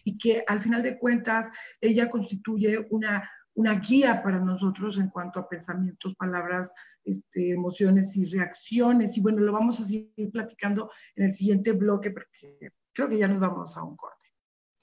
y 0.04 0.18
que 0.18 0.44
al 0.48 0.62
final 0.62 0.84
de 0.84 0.98
cuentas 0.98 1.50
ella 1.82 2.10
constituye 2.10 2.88
una, 2.90 3.30
una 3.54 3.76
guía 3.76 4.22
para 4.24 4.40
nosotros 4.40 4.98
en 4.98 5.10
cuanto 5.10 5.40
a 5.40 5.50
pensamientos, 5.50 6.16
palabras, 6.16 6.74
este, 7.04 7.52
emociones 7.52 8.16
y 8.16 8.26
reacciones. 8.26 9.18
Y 9.18 9.22
bueno, 9.22 9.40
lo 9.40 9.52
vamos 9.52 9.80
a 9.80 9.86
seguir 9.86 10.32
platicando 10.32 10.92
en 11.16 11.26
el 11.26 11.34
siguiente 11.34 11.72
bloque 11.72 12.12
porque 12.12 12.72
creo 12.94 13.10
que 13.10 13.18
ya 13.18 13.28
nos 13.28 13.40
vamos 13.40 13.76
a 13.78 13.84
un 13.84 13.96
corte. 13.96 14.16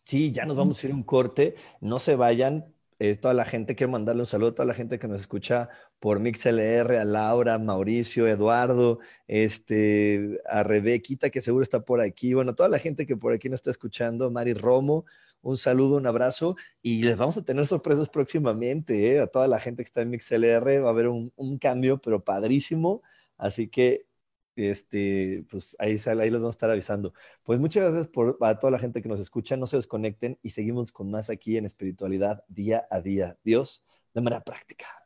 Sí, 0.05 0.31
ya 0.31 0.45
nos 0.45 0.57
vamos 0.57 0.83
a 0.83 0.87
ir 0.87 0.93
a 0.93 0.97
un 0.97 1.03
corte. 1.03 1.57
No 1.81 1.99
se 1.99 2.15
vayan. 2.15 2.76
Eh, 2.99 3.17
toda 3.17 3.35
la 3.35 3.45
gente, 3.45 3.75
quiero 3.75 3.93
mandarle 3.93 4.23
un 4.23 4.27
saludo 4.27 4.51
a 4.51 4.55
toda 4.55 4.67
la 4.67 4.75
gente 4.75 4.99
que 4.99 5.07
nos 5.07 5.21
escucha 5.21 5.69
por 6.01 6.19
MixLR, 6.19 6.97
a 6.97 7.05
Laura, 7.05 7.59
Mauricio, 7.59 8.27
Eduardo, 8.27 9.01
este, 9.29 10.41
a 10.49 10.63
Rebequita, 10.63 11.29
que 11.29 11.43
seguro 11.43 11.63
está 11.63 11.81
por 11.81 12.01
aquí. 12.01 12.33
Bueno, 12.33 12.55
toda 12.55 12.71
la 12.71 12.79
gente 12.79 13.07
que 13.07 13.17
por 13.17 13.35
aquí 13.35 13.49
nos 13.51 13.59
está 13.59 13.71
escuchando, 13.71 14.31
Mari 14.31 14.55
Romo, 14.55 15.05
un 15.43 15.57
saludo, 15.59 15.97
un 15.97 16.07
abrazo 16.07 16.57
y 16.83 17.03
les 17.03 17.17
vamos 17.17 17.37
a 17.37 17.45
tener 17.45 17.67
sorpresas 17.67 18.09
próximamente. 18.09 19.13
¿eh? 19.15 19.21
A 19.21 19.27
toda 19.27 19.47
la 19.47 19.61
gente 19.61 19.83
que 19.83 19.89
está 19.89 20.03
en 20.03 20.11
MixLR 20.11 20.83
va 20.83 20.89
a 20.89 20.91
haber 20.91 21.09
un, 21.09 21.33
un 21.37 21.59
cambio, 21.59 21.99
pero 21.99 22.25
padrísimo. 22.25 23.03
Así 23.37 23.69
que 23.69 24.06
este, 24.57 25.45
pues 25.51 25.77
ahí, 25.79 25.97
ahí 26.07 26.31
les 26.31 26.41
vamos 26.41 26.55
a 26.55 26.57
estar 26.57 26.71
avisando. 26.71 27.13
Pues 27.45 27.61
muchas 27.61 27.85
gracias 27.85 28.09
por, 28.09 28.39
a 28.41 28.59
toda 28.59 28.71
la 28.71 28.79
gente 28.79 29.03
que 29.03 29.09
nos 29.09 29.21
escucha. 29.21 29.57
No 29.57 29.67
se 29.67 29.77
desconecten 29.77 30.39
y 30.43 30.51
seguimos 30.51 30.93
con 30.93 31.11
más 31.11 31.31
aquí 31.31 31.57
en 31.57 31.67
espiritualidad 31.67 32.45
día 32.49 32.87
a 32.91 33.01
día. 33.01 33.39
Dios, 33.45 33.85
de 34.15 34.21
manera 34.21 34.43
práctica. 34.43 35.06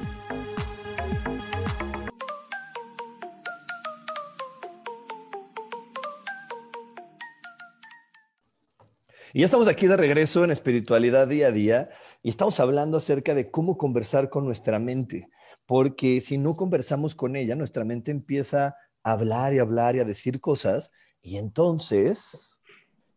Ya 9.41 9.45
estamos 9.45 9.67
aquí 9.67 9.87
de 9.87 9.97
regreso 9.97 10.43
en 10.43 10.51
espiritualidad 10.51 11.27
día 11.27 11.47
a 11.47 11.51
día. 11.51 11.89
Y 12.21 12.29
estamos 12.29 12.59
hablando 12.59 12.97
acerca 12.97 13.33
de 13.33 13.49
cómo 13.49 13.75
conversar 13.75 14.29
con 14.29 14.45
nuestra 14.45 14.77
mente, 14.77 15.29
porque 15.65 16.21
si 16.21 16.37
no 16.37 16.55
conversamos 16.55 17.15
con 17.15 17.35
ella, 17.35 17.55
nuestra 17.55 17.83
mente 17.83 18.11
empieza 18.11 18.75
a 19.01 19.11
hablar 19.13 19.55
y 19.55 19.57
hablar 19.57 19.95
y 19.95 19.99
a 19.99 20.05
decir 20.05 20.39
cosas, 20.41 20.91
y 21.23 21.37
entonces, 21.37 22.61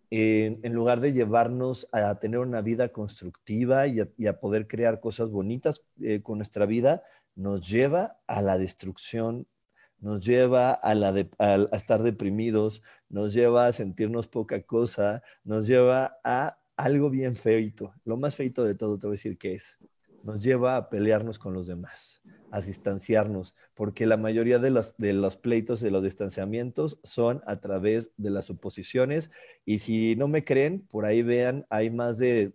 en 0.08 0.72
lugar 0.72 1.00
de 1.00 1.12
llevarnos 1.12 1.88
a 1.92 2.18
tener 2.18 2.40
una 2.40 2.62
vida 2.62 2.88
constructiva 2.88 3.86
y 3.86 4.00
a, 4.26 4.40
poder 4.40 4.66
crear 4.66 5.00
cosas 5.00 5.28
bonitas 5.28 5.82
eh, 6.00 6.22
con 6.22 6.38
nuestra 6.38 6.64
vida, 6.64 7.02
nos 7.34 7.68
lleva 7.68 8.16
a 8.26 8.40
la 8.40 8.56
destrucción 8.56 9.46
nos 10.04 10.20
lleva 10.20 10.78
a, 10.82 10.92
estar 11.72 12.02
deprimidos, 12.02 12.82
nos 13.08 13.32
lleva 13.32 13.66
a 13.66 13.72
sentirnos 13.72 14.28
poca 14.28 14.60
cosa, 14.62 15.22
nos 15.44 15.66
lleva 15.66 16.18
a 16.22 16.58
algo 16.76 17.08
bien 17.08 17.36
feito, 17.36 17.94
lo 18.04 18.18
más 18.18 18.36
feito 18.36 18.64
de 18.64 18.74
todo, 18.74 18.98
te 18.98 19.06
voy 19.06 19.14
a 19.14 19.18
decir 19.18 19.38
que 19.38 19.54
es, 19.54 19.74
nos 20.22 20.42
lleva 20.42 20.76
a 20.76 20.90
pelearnos 20.90 21.38
con 21.38 21.54
los 21.54 21.66
demás, 21.68 22.20
a 22.50 22.60
distanciarnos, 22.60 23.56
porque 23.72 24.04
la 24.04 24.18
mayoría 24.18 24.58
de 24.58 24.68
los, 24.68 24.94
de 24.98 25.14
los 25.14 25.38
pleitos, 25.38 25.80
de 25.80 25.90
los 25.90 26.02
distanciamientos 26.04 27.00
son 27.02 27.42
a 27.46 27.60
través 27.60 28.12
de 28.18 28.28
las 28.28 28.50
oposiciones. 28.50 29.30
Y 29.64 29.78
si 29.78 30.16
no 30.16 30.28
me 30.28 30.44
creen, 30.44 30.86
por 30.86 31.06
ahí 31.06 31.22
vean, 31.22 31.66
hay 31.70 31.90
más 31.90 32.18
de 32.18 32.52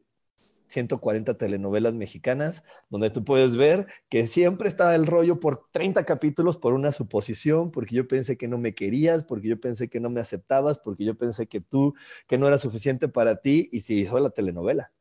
140 0.69 1.37
telenovelas 1.37 1.93
mexicanas, 1.93 2.63
donde 2.89 3.09
tú 3.09 3.25
puedes 3.25 3.55
ver 3.57 3.87
que 4.07 4.27
siempre 4.27 4.69
está 4.69 4.95
el 4.95 5.07
rollo 5.07 5.39
por 5.39 5.69
30 5.71 6.05
capítulos 6.05 6.57
por 6.57 6.73
una 6.73 6.91
suposición, 6.91 7.71
porque 7.71 7.95
yo 7.95 8.07
pensé 8.07 8.37
que 8.37 8.47
no 8.47 8.57
me 8.57 8.73
querías, 8.73 9.23
porque 9.23 9.49
yo 9.49 9.59
pensé 9.59 9.89
que 9.89 9.99
no 9.99 10.09
me 10.09 10.21
aceptabas, 10.21 10.79
porque 10.79 11.03
yo 11.03 11.17
pensé 11.17 11.47
que 11.47 11.59
tú, 11.59 11.95
que 12.27 12.37
no 12.37 12.47
era 12.47 12.59
suficiente 12.59 13.07
para 13.07 13.41
ti, 13.41 13.69
y 13.71 13.81
se 13.81 13.93
hizo 13.93 14.19
la 14.19 14.29
telenovela. 14.29 14.91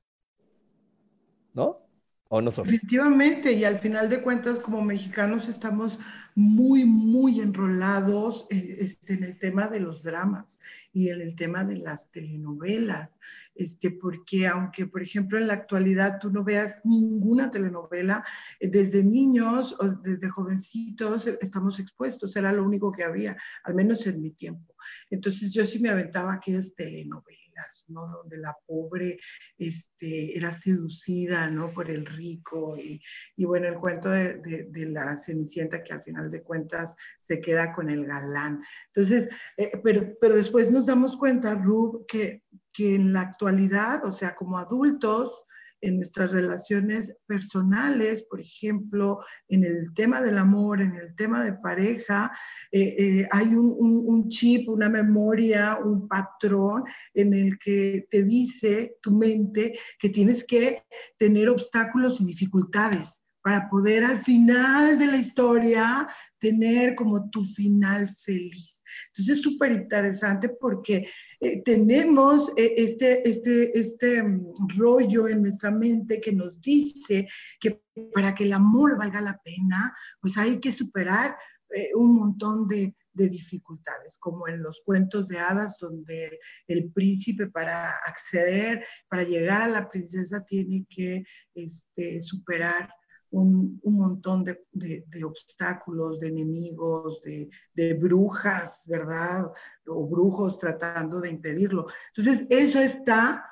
¿No? 1.53 1.89
¿O 2.31 2.43
no, 2.43 2.51
Sofía? 2.51 2.73
Definitivamente, 2.73 3.53
y 3.53 3.65
al 3.65 3.79
final 3.79 4.11
de 4.11 4.23
cuentas, 4.23 4.61
como 4.61 4.83
mexicanos, 4.83 5.49
estamos 5.49 5.99
muy, 6.35 6.85
muy 6.85 7.41
enrolados 7.41 8.47
eh, 8.51 8.77
este, 8.81 9.15
en 9.15 9.25
el 9.25 9.39
tema 9.39 9.69
de 9.69 9.81
los 9.81 10.03
dramas 10.03 10.59
y 10.93 11.09
en 11.09 11.23
el 11.23 11.37
tema 11.37 11.65
de 11.65 11.77
las 11.77 12.11
telenovelas 12.11 13.15
este, 13.59 13.91
porque 13.91 14.47
aunque, 14.47 14.87
por 14.87 15.03
ejemplo, 15.03 15.37
en 15.37 15.49
la 15.49 15.55
actualidad 15.55 16.21
tú 16.21 16.31
no 16.31 16.45
veas 16.45 16.77
ninguna 16.85 17.51
telenovela, 17.51 18.25
eh, 18.61 18.69
desde 18.69 19.03
niños 19.03 19.75
o 19.81 19.89
desde 19.89 20.31
jovencitos 20.31 21.27
estamos 21.27 21.81
expuestos, 21.81 22.37
era 22.37 22.53
lo 22.53 22.65
único 22.65 22.93
que 22.93 23.03
había, 23.03 23.37
al 23.65 23.75
menos 23.75 24.07
en 24.07 24.23
mi 24.23 24.31
tiempo. 24.31 24.77
Entonces 25.11 25.53
yo 25.53 25.65
sí 25.65 25.81
me 25.81 25.91
aventaba 25.91 26.35
aquellas 26.35 26.73
telenovelas, 26.77 27.85
¿no? 27.89 28.07
Donde 28.07 28.39
la 28.39 28.57
pobre 28.65 29.19
este, 29.59 30.37
era 30.37 30.53
seducida, 30.53 31.51
¿no? 31.51 31.73
Por 31.73 31.91
el 31.91 32.07
rico 32.07 32.77
y, 32.77 33.03
y 33.37 33.45
bueno, 33.45 33.67
el 33.67 33.75
cuento 33.75 34.09
de, 34.09 34.35
de, 34.37 34.69
de, 34.71 34.87
la 34.87 35.17
Cenicienta 35.17 35.83
que 35.83 35.93
al 35.93 36.03
final 36.03 36.31
de 36.31 36.43
cuentas 36.43 36.95
se 37.21 37.41
queda 37.41 37.73
con 37.73 37.91
el 37.91 38.07
galán. 38.07 38.63
Entonces, 38.95 39.29
eh, 39.57 39.73
pero, 39.83 40.17
pero 40.21 40.37
después 40.37 40.71
nos 40.71 40.87
damos 40.87 41.17
cuenta, 41.17 41.55
Rub, 41.57 42.07
que 42.07 42.45
que 42.79 42.95
en 42.95 43.13
la 43.13 43.23
actualidad, 43.23 44.05
o 44.05 44.17
sea, 44.17 44.37
como 44.37 44.57
adultos, 44.57 45.33
en 45.81 45.97
nuestras 45.97 46.31
relaciones 46.31 47.17
personales, 47.27 48.25
por 48.31 48.41
ejemplo, 48.41 49.19
en 49.49 49.65
el 49.65 49.93
tema 49.95 50.21
del 50.21 50.39
amor, 50.39 50.81
en 50.81 50.95
el 50.95 51.15
tema 51.17 51.45
de 51.45 51.55
pareja, 51.55 52.31
eh, 52.71 52.95
eh, 52.99 53.29
hay 53.33 53.49
un, 53.49 53.77
un, 53.81 54.29
chip, 54.29 54.69
una 54.69 54.89
memoria, 54.89 55.79
un 55.85 56.07
patrón 56.07 56.85
en 57.15 57.35
el 57.35 57.59
que 57.59 58.07
te 58.11 58.23
dice 58.23 58.97
tu 59.03 59.11
mente 59.11 59.77
que 59.99 60.09
tienes 60.09 60.45
que 60.45 60.85
tener 61.19 61.49
obstáculos 61.49 62.21
y 62.21 62.27
dificultades 62.27 63.25
para 63.43 63.69
poder 63.69 64.05
al 64.05 64.19
final 64.19 64.99
de 64.99 65.07
la 65.07 65.17
historia 65.17 66.09
tener 66.39 66.95
como 66.95 67.29
tu 67.31 67.45
final 67.45 68.09
feliz. 68.09 68.79
Entonces 69.09 69.37
es 69.37 69.43
súper 69.43 69.73
interesante 69.73 70.49
porque 70.49 71.09
eh, 71.41 71.63
tenemos 71.63 72.51
eh, 72.57 72.75
este, 72.77 73.29
este, 73.29 73.79
este 73.79 74.23
mm, 74.23 74.55
rollo 74.77 75.29
en 75.29 75.43
nuestra 75.43 75.71
mente 75.71 76.21
que 76.21 76.33
nos 76.33 76.61
dice 76.61 77.29
que 77.61 77.83
para 78.13 78.35
que 78.35 78.45
el 78.45 78.53
amor 78.53 78.99
valga 78.99 79.21
la 79.21 79.41
pena, 79.45 79.95
pues 80.21 80.37
hay 80.37 80.59
que 80.61 80.73
superar 80.73 81.37
eh, 81.71 81.91
un 81.95 82.17
montón 82.17 82.67
de, 82.67 82.97
de, 83.13 83.29
dificultades, 83.29 84.19
como 84.19 84.49
en 84.49 84.63
los 84.63 84.81
cuentos 84.85 85.29
de 85.29 85.39
hadas, 85.39 85.77
donde 85.79 86.41
el 86.67 86.91
príncipe 86.93 87.49
para 87.49 87.91
acceder, 88.07 88.85
para 89.09 89.23
llegar 89.23 89.63
a 89.63 89.69
la 89.69 89.89
princesa, 89.89 90.45
tiene 90.45 90.87
que 90.89 91.25
este, 91.55 92.21
superar 92.23 92.91
un, 93.31 93.81
un 93.83 93.95
montón 93.95 94.45
de, 94.45 94.65
de, 94.73 95.05
de, 95.09 95.25
obstáculos, 95.25 96.21
de 96.21 96.29
enemigos, 96.29 97.21
de, 97.23 97.95
brujas, 97.95 98.85
¿verdad? 98.87 99.51
O 99.87 100.07
brujos 100.07 100.57
tratando 100.57 101.21
de 101.21 101.31
impedirlo. 101.31 101.87
Entonces, 102.17 102.47
eso 102.51 102.79
está 102.81 103.45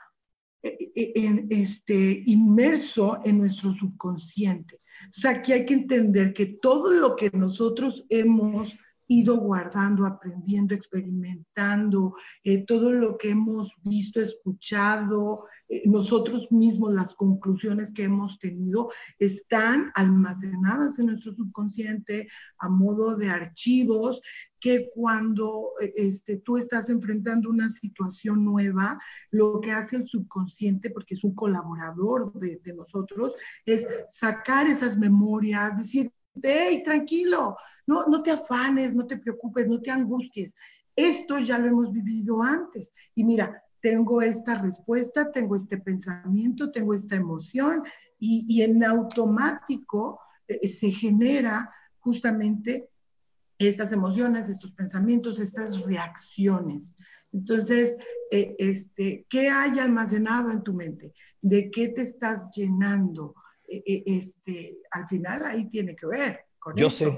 eh, 0.62 0.92
eh, 0.94 1.12
en, 1.16 1.46
este, 1.50 2.22
inmerso 2.26 3.20
en 3.24 3.38
nuestro 3.38 3.74
subconsciente. 3.74 4.80
O 5.16 5.20
sea, 5.20 5.32
aquí 5.32 5.52
hay 5.52 5.66
que 5.66 5.74
entender 5.74 6.32
que 6.32 6.46
todo 6.46 6.90
lo 6.90 7.14
que 7.14 7.30
nosotros 7.30 8.04
hemos 8.08 8.72
ido 9.08 9.36
guardando, 9.36 10.04
aprendiendo, 10.04 10.74
experimentando, 10.74 12.14
eh, 12.42 12.64
todo 12.64 12.92
lo 12.92 13.16
que 13.16 13.30
hemos 13.30 13.72
visto, 13.82 14.20
escuchado, 14.20 15.46
eh, 15.68 15.82
nosotros 15.86 16.50
mismos, 16.50 16.94
las 16.94 17.14
conclusiones 17.14 17.92
que 17.92 18.04
hemos 18.04 18.38
tenido, 18.38 18.90
están 19.18 19.90
almacenadas 19.94 20.98
en 20.98 21.06
nuestro 21.06 21.34
subconsciente 21.34 22.28
a 22.58 22.68
modo 22.68 23.16
de 23.16 23.28
archivos 23.30 24.20
que 24.60 24.88
cuando 24.94 25.72
eh, 25.80 25.92
este, 25.96 26.38
tú 26.38 26.56
estás 26.56 26.88
enfrentando 26.88 27.50
una 27.50 27.68
situación 27.68 28.44
nueva, 28.44 28.98
lo 29.30 29.60
que 29.60 29.72
hace 29.72 29.96
el 29.96 30.06
subconsciente, 30.06 30.90
porque 30.90 31.14
es 31.14 31.24
un 31.24 31.34
colaborador 31.34 32.32
de, 32.34 32.60
de 32.62 32.72
nosotros, 32.72 33.34
es 33.64 33.86
sacar 34.12 34.66
esas 34.66 34.96
memorias, 34.96 35.76
decir, 35.76 36.12
hey, 36.42 36.82
tranquilo, 36.84 37.56
no, 37.86 38.06
no 38.06 38.22
te 38.22 38.30
afanes, 38.30 38.94
no 38.94 39.06
te 39.06 39.18
preocupes, 39.18 39.66
no 39.68 39.80
te 39.80 39.90
angusties. 39.90 40.54
Esto 40.94 41.38
ya 41.38 41.58
lo 41.58 41.66
hemos 41.66 41.92
vivido 41.92 42.42
antes. 42.42 42.94
Y 43.14 43.24
mira, 43.24 43.62
tengo 43.86 44.20
esta 44.20 44.60
respuesta, 44.60 45.30
tengo 45.30 45.54
este 45.54 45.78
pensamiento, 45.78 46.72
tengo 46.72 46.92
esta 46.92 47.14
emoción 47.14 47.84
y, 48.18 48.44
y 48.48 48.62
en 48.62 48.84
automático 48.84 50.18
eh, 50.48 50.66
se 50.66 50.90
genera 50.90 51.72
justamente 52.00 52.90
estas 53.58 53.92
emociones, 53.92 54.48
estos 54.48 54.72
pensamientos, 54.72 55.38
estas 55.38 55.82
reacciones. 55.82 56.90
Entonces, 57.32 57.96
eh, 58.32 58.56
este, 58.58 59.24
¿qué 59.30 59.50
hay 59.50 59.78
almacenado 59.78 60.50
en 60.50 60.64
tu 60.64 60.74
mente? 60.74 61.14
¿De 61.40 61.70
qué 61.70 61.90
te 61.90 62.02
estás 62.02 62.48
llenando? 62.56 63.36
E, 63.68 63.84
e, 63.86 64.02
este, 64.04 64.78
al 64.90 65.06
final 65.06 65.44
ahí 65.44 65.70
tiene 65.70 65.94
que 65.94 66.06
ver. 66.06 66.40
Con 66.58 66.74
yo 66.74 66.90
sé, 66.90 67.14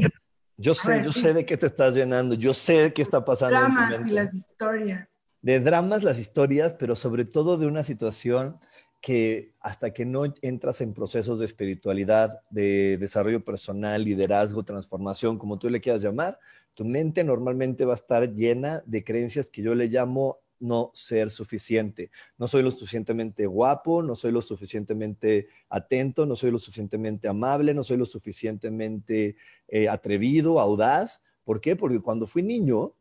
yo 0.59 0.75
sé, 0.75 1.03
yo 1.03 1.13
sé 1.13 1.33
de 1.33 1.47
qué 1.47 1.57
te 1.57 1.69
estás 1.69 1.95
llenando, 1.95 2.35
yo 2.35 2.53
sé 2.53 2.93
qué 2.93 3.01
está 3.01 3.25
pasando. 3.25 3.59
Dramas 3.59 4.07
y 4.07 4.11
las 4.11 4.35
historias. 4.35 5.09
De 5.41 5.61
dramas, 5.61 6.03
las 6.03 6.19
historias, 6.19 6.75
pero 6.75 6.97
sobre 6.97 7.25
todo 7.25 7.59
de 7.59 7.67
una 7.67 7.83
situación 7.83 8.59
que 9.01 9.55
hasta 9.61 9.93
que 9.93 10.05
no 10.05 10.25
entras 10.43 10.81
en 10.81 10.93
procesos 10.93 11.39
de 11.39 11.45
espiritualidad, 11.45 12.41
de 12.51 12.99
desarrollo 12.99 13.45
personal, 13.45 14.05
liderazgo, 14.05 14.65
transformación, 14.65 15.39
como 15.39 15.59
tú 15.59 15.71
le 15.71 15.81
quieras 15.81 16.03
llamar, 16.03 16.39
tu 16.75 16.85
mente 16.85 17.25
normalmente 17.25 17.85
va 17.85 17.93
a 17.93 17.97
estar 17.97 18.33
llena 18.35 18.83
de 18.87 19.05
creencias 19.05 19.51
que 19.51 19.63
yo 19.63 19.75
le 19.75 19.87
llamo 19.87 20.39
no 20.61 20.91
ser 20.95 21.31
suficiente. 21.31 22.11
No 22.37 22.49
soy 22.49 22.63
lo 22.63 22.71
suficientemente 22.71 23.47
guapo, 23.47 24.03
no 24.03 24.15
soy 24.15 24.33
lo 24.33 24.43
suficientemente 24.43 25.49
atento, 25.69 26.27
no 26.27 26.35
soy 26.37 26.51
lo 26.51 26.59
suficientemente 26.59 27.29
amable, 27.29 27.75
no 27.75 27.85
soy 27.85 27.97
lo 27.97 28.07
suficientemente 28.07 29.37
eh, 29.69 29.89
atrevido, 29.89 30.59
audaz. 30.59 31.23
¿Por 31.45 31.61
qué? 31.61 31.77
Porque 31.77 32.01
cuando 32.01 32.27
fui 32.27 32.43
niño, 32.43 32.95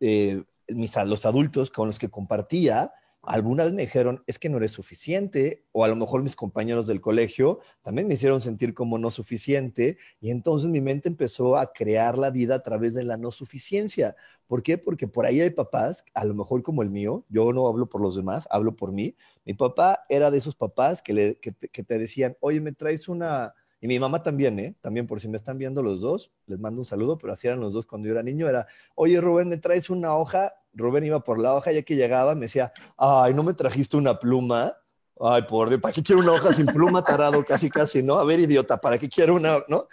eh, 0.00 0.42
mis, 0.68 0.96
los 0.96 1.26
adultos 1.26 1.70
con 1.70 1.86
los 1.86 1.98
que 1.98 2.10
compartía, 2.10 2.92
algunas 3.26 3.72
me 3.72 3.82
dijeron, 3.82 4.22
es 4.26 4.38
que 4.38 4.48
no 4.48 4.58
eres 4.58 4.72
suficiente, 4.72 5.64
o 5.72 5.84
a 5.84 5.88
lo 5.88 5.96
mejor 5.96 6.22
mis 6.22 6.36
compañeros 6.36 6.86
del 6.86 7.00
colegio 7.00 7.60
también 7.82 8.06
me 8.06 8.14
hicieron 8.14 8.40
sentir 8.40 8.74
como 8.74 8.98
no 8.98 9.10
suficiente, 9.10 9.96
y 10.20 10.30
entonces 10.30 10.68
mi 10.68 10.80
mente 10.80 11.08
empezó 11.08 11.56
a 11.56 11.72
crear 11.72 12.18
la 12.18 12.30
vida 12.30 12.56
a 12.56 12.62
través 12.62 12.94
de 12.94 13.04
la 13.04 13.16
no 13.16 13.30
suficiencia. 13.30 14.14
¿Por 14.46 14.62
qué? 14.62 14.76
Porque 14.76 15.08
por 15.08 15.24
ahí 15.24 15.40
hay 15.40 15.50
papás, 15.50 16.04
a 16.12 16.24
lo 16.24 16.34
mejor 16.34 16.62
como 16.62 16.82
el 16.82 16.90
mío, 16.90 17.24
yo 17.28 17.52
no 17.52 17.66
hablo 17.66 17.88
por 17.88 18.02
los 18.02 18.14
demás, 18.14 18.46
hablo 18.50 18.76
por 18.76 18.92
mí. 18.92 19.16
Mi 19.44 19.54
papá 19.54 20.04
era 20.08 20.30
de 20.30 20.38
esos 20.38 20.54
papás 20.54 21.00
que, 21.02 21.14
le, 21.14 21.36
que, 21.36 21.54
que 21.54 21.82
te 21.82 21.98
decían, 21.98 22.36
oye, 22.40 22.60
me 22.60 22.72
traes 22.72 23.08
una, 23.08 23.54
y 23.84 23.86
mi 23.86 23.98
mamá 23.98 24.22
también, 24.22 24.58
¿eh? 24.58 24.74
También 24.80 25.06
por 25.06 25.20
si 25.20 25.28
me 25.28 25.36
están 25.36 25.58
viendo 25.58 25.82
los 25.82 26.00
dos, 26.00 26.32
les 26.46 26.58
mando 26.58 26.80
un 26.80 26.86
saludo, 26.86 27.18
pero 27.18 27.34
así 27.34 27.48
eran 27.48 27.60
los 27.60 27.74
dos 27.74 27.84
cuando 27.84 28.08
yo 28.08 28.12
era 28.12 28.22
niño, 28.22 28.48
era, 28.48 28.66
oye 28.94 29.20
Rubén, 29.20 29.50
¿me 29.50 29.58
traes 29.58 29.90
una 29.90 30.16
hoja? 30.16 30.54
Rubén 30.72 31.04
iba 31.04 31.20
por 31.20 31.38
la 31.38 31.52
hoja, 31.52 31.70
ya 31.70 31.82
que 31.82 31.94
llegaba 31.94 32.34
me 32.34 32.46
decía, 32.46 32.72
ay, 32.96 33.34
¿no 33.34 33.42
me 33.42 33.52
trajiste 33.52 33.98
una 33.98 34.18
pluma? 34.18 34.74
Ay, 35.20 35.42
por 35.42 35.68
Dios, 35.68 35.82
¿para 35.82 35.92
qué 35.92 36.02
quiero 36.02 36.22
una 36.22 36.32
hoja 36.32 36.54
sin 36.54 36.64
pluma, 36.64 37.04
tarado? 37.04 37.44
Casi, 37.44 37.68
casi, 37.68 38.02
¿no? 38.02 38.14
A 38.14 38.24
ver, 38.24 38.40
idiota, 38.40 38.78
¿para 38.80 38.96
qué 38.96 39.06
quiero 39.06 39.34
una, 39.34 39.58
no? 39.68 39.86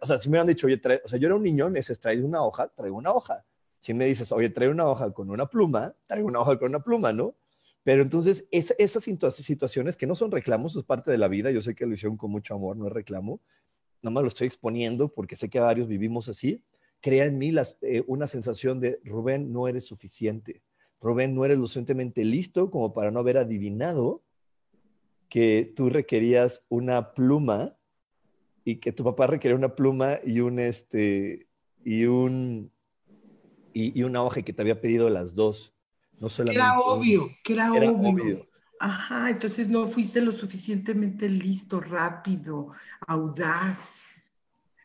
O 0.00 0.06
sea, 0.06 0.16
si 0.16 0.30
me 0.30 0.36
hubieran 0.36 0.46
dicho, 0.46 0.66
oye, 0.66 0.78
trae, 0.78 1.02
o 1.04 1.08
sea, 1.08 1.18
yo 1.18 1.26
era 1.26 1.34
un 1.34 1.42
niño, 1.42 1.68
me 1.68 1.80
dices, 1.80 2.00
traes 2.00 2.22
una 2.22 2.42
hoja, 2.42 2.68
traigo 2.68 2.96
una 2.96 3.12
hoja. 3.12 3.44
Si 3.78 3.92
me 3.92 4.06
dices, 4.06 4.32
oye, 4.32 4.48
trae 4.48 4.70
una 4.70 4.86
hoja 4.86 5.10
con 5.12 5.28
una 5.28 5.44
pluma, 5.44 5.94
traigo 6.06 6.28
una 6.28 6.40
hoja 6.40 6.58
con 6.58 6.70
una 6.70 6.80
pluma, 6.80 7.12
¿no? 7.12 7.34
Pero 7.84 8.02
entonces, 8.02 8.48
esas 8.50 9.04
situaciones 9.04 9.96
que 9.96 10.06
no 10.06 10.16
son 10.16 10.30
reclamos, 10.30 10.74
es 10.74 10.82
parte 10.84 11.10
de 11.10 11.18
la 11.18 11.28
vida, 11.28 11.50
yo 11.50 11.60
sé 11.60 11.74
que 11.74 11.86
lo 11.86 11.94
hicieron 11.94 12.16
con 12.16 12.30
mucho 12.30 12.54
amor, 12.54 12.76
no 12.76 12.86
es 12.86 12.92
reclamo, 12.92 13.40
no 14.02 14.10
me 14.10 14.20
lo 14.20 14.28
estoy 14.28 14.46
exponiendo 14.46 15.08
porque 15.08 15.36
sé 15.36 15.48
que 15.48 15.60
varios 15.60 15.86
vivimos 15.86 16.28
así, 16.28 16.62
crea 17.00 17.26
en 17.26 17.36
mí 17.36 17.52
eh, 17.82 18.02
una 18.06 18.26
sensación 18.26 18.80
de, 18.80 18.98
Rubén, 19.04 19.52
no 19.52 19.68
eres 19.68 19.84
suficiente. 19.84 20.62
Rubén, 21.00 21.34
no 21.34 21.44
eres 21.44 21.58
lo 21.58 21.66
suficientemente 21.66 22.24
listo 22.24 22.70
como 22.70 22.94
para 22.94 23.10
no 23.10 23.20
haber 23.20 23.36
adivinado 23.36 24.22
que 25.28 25.70
tú 25.76 25.90
requerías 25.90 26.64
una 26.70 27.12
pluma 27.12 27.76
y 28.64 28.76
que 28.76 28.92
tu 28.92 29.04
papá 29.04 29.26
requería 29.26 29.56
una 29.56 29.74
pluma 29.74 30.18
y 30.24 30.40
un 30.40 30.58
este 30.58 31.46
y 31.84 32.06
un 32.06 32.72
y, 33.74 34.02
una 34.02 34.22
hoja 34.22 34.42
que 34.42 34.52
te 34.52 34.62
había 34.62 34.80
pedido 34.80 35.10
las 35.10 35.34
dos. 35.34 35.73
No 36.24 36.30
solamente 36.30 36.58
era 36.58 36.78
obvio, 36.78 37.30
que 37.44 37.52
era, 37.52 37.70
obvio. 37.70 38.48
Ajá, 38.80 39.28
entonces 39.28 39.68
no 39.68 39.86
fuiste 39.88 40.22
lo 40.22 40.32
suficientemente 40.32 41.28
listo, 41.28 41.82
rápido, 41.82 42.72
audaz. 43.06 44.00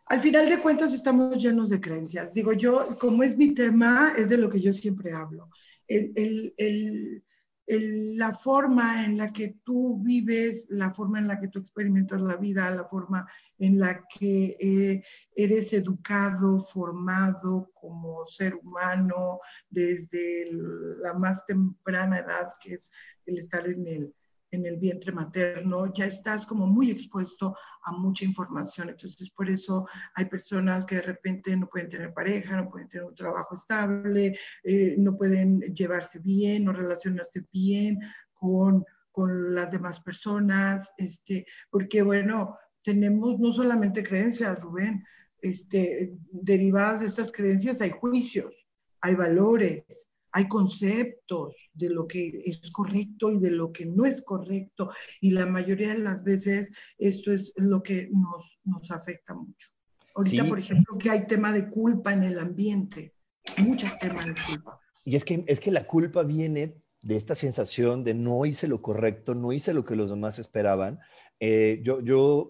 Al 0.07 0.19
final 0.19 0.49
de 0.49 0.59
cuentas 0.59 0.91
estamos 0.91 1.41
llenos 1.41 1.69
de 1.69 1.79
creencias. 1.79 2.33
Digo 2.33 2.51
yo, 2.51 2.97
como 2.99 3.23
es 3.23 3.37
mi 3.37 3.53
tema, 3.53 4.11
es 4.17 4.27
de 4.27 4.37
lo 4.37 4.49
que 4.49 4.59
yo 4.59 4.73
siempre 4.73 5.13
hablo. 5.13 5.49
el, 5.87 7.23
la 7.69 8.33
forma 8.33 9.05
en 9.05 9.17
la 9.17 9.31
que 9.31 9.59
tú 9.63 10.01
vives, 10.01 10.67
la 10.69 10.91
forma 10.91 11.19
en 11.19 11.27
la 11.27 11.39
que 11.39 11.49
tú 11.49 11.59
experimentas 11.59 12.19
la 12.19 12.35
vida, 12.35 12.69
la 12.71 12.85
forma 12.85 13.27
en 13.59 13.77
la 13.79 14.05
que 14.07 14.57
eh, 14.59 15.03
eres 15.35 15.71
educado, 15.73 16.61
formado 16.61 17.69
como 17.75 18.25
ser 18.25 18.55
humano 18.55 19.39
desde 19.69 20.49
la 20.51 21.13
más 21.13 21.45
temprana 21.45 22.19
edad, 22.19 22.49
que 22.59 22.73
es 22.73 22.91
el 23.27 23.37
estar 23.37 23.67
en 23.67 23.87
el, 23.87 24.15
en 24.51 24.65
el 24.65 24.77
vientre 24.77 25.11
materno, 25.11 25.93
ya 25.93 26.05
estás 26.05 26.45
como 26.45 26.65
muy 26.67 26.91
expuesto 26.91 27.55
a 27.83 27.91
mucha 27.91 28.25
información. 28.25 28.89
Entonces, 28.89 29.29
por 29.29 29.49
eso 29.49 29.87
hay 30.15 30.25
personas 30.25 30.85
que 30.85 30.95
de 30.95 31.01
repente 31.03 31.55
no 31.55 31.67
pueden 31.67 31.89
tener 31.89 32.13
pareja, 32.13 32.55
no 32.55 32.69
pueden 32.69 32.89
tener 32.89 33.05
un 33.05 33.15
trabajo 33.15 33.53
estable, 33.53 34.37
eh, 34.63 34.95
no 34.97 35.15
pueden 35.15 35.59
llevarse 35.61 36.19
bien, 36.19 36.65
no 36.65 36.73
relacionarse 36.73 37.45
bien 37.51 37.99
con, 38.33 38.85
con 39.11 39.53
las 39.53 39.71
demás 39.71 39.99
personas, 40.01 40.91
este, 40.97 41.45
porque 41.69 42.01
bueno, 42.01 42.57
tenemos 42.83 43.39
no 43.39 43.51
solamente 43.51 44.03
creencias, 44.03 44.59
Rubén, 44.61 45.03
este, 45.41 46.13
derivadas 46.31 47.01
de 47.01 47.07
estas 47.07 47.31
creencias 47.31 47.81
hay 47.81 47.91
juicios, 47.91 48.53
hay 49.01 49.15
valores, 49.15 50.08
hay 50.31 50.47
conceptos 50.47 51.55
de 51.73 51.89
lo 51.89 52.07
que 52.07 52.41
es 52.45 52.59
correcto 52.71 53.31
y 53.31 53.39
de 53.39 53.51
lo 53.51 53.71
que 53.71 53.85
no 53.85 54.05
es 54.05 54.21
correcto. 54.21 54.91
Y 55.21 55.31
la 55.31 55.45
mayoría 55.45 55.89
de 55.89 55.99
las 55.99 56.23
veces 56.23 56.71
esto 56.97 57.31
es 57.31 57.53
lo 57.55 57.81
que 57.81 58.09
nos, 58.11 58.59
nos 58.63 58.91
afecta 58.91 59.33
mucho. 59.33 59.69
Ahorita, 60.15 60.45
por 60.45 60.59
ejemplo, 60.59 60.97
que 60.97 61.09
hay 61.09 61.27
tema 61.27 61.53
de 61.53 61.69
culpa 61.69 62.11
en 62.13 62.23
el 62.23 62.39
ambiente, 62.39 63.13
muchos 63.57 63.91
temas 63.99 64.25
de 64.25 64.35
culpa. 64.47 64.79
Y 65.05 65.15
es 65.15 65.23
que, 65.23 65.43
es 65.47 65.59
que 65.59 65.71
la 65.71 65.87
culpa 65.87 66.23
viene 66.23 66.75
de 67.01 67.15
esta 67.15 67.35
sensación 67.35 68.03
de 68.03 68.13
no 68.13 68.45
hice 68.45 68.67
lo 68.67 68.81
correcto, 68.81 69.33
no 69.33 69.53
hice 69.53 69.73
lo 69.73 69.85
que 69.85 69.95
los 69.95 70.09
demás 70.09 70.37
esperaban. 70.39 70.99
Eh, 71.39 71.79
yo 71.83 72.01
yo 72.01 72.49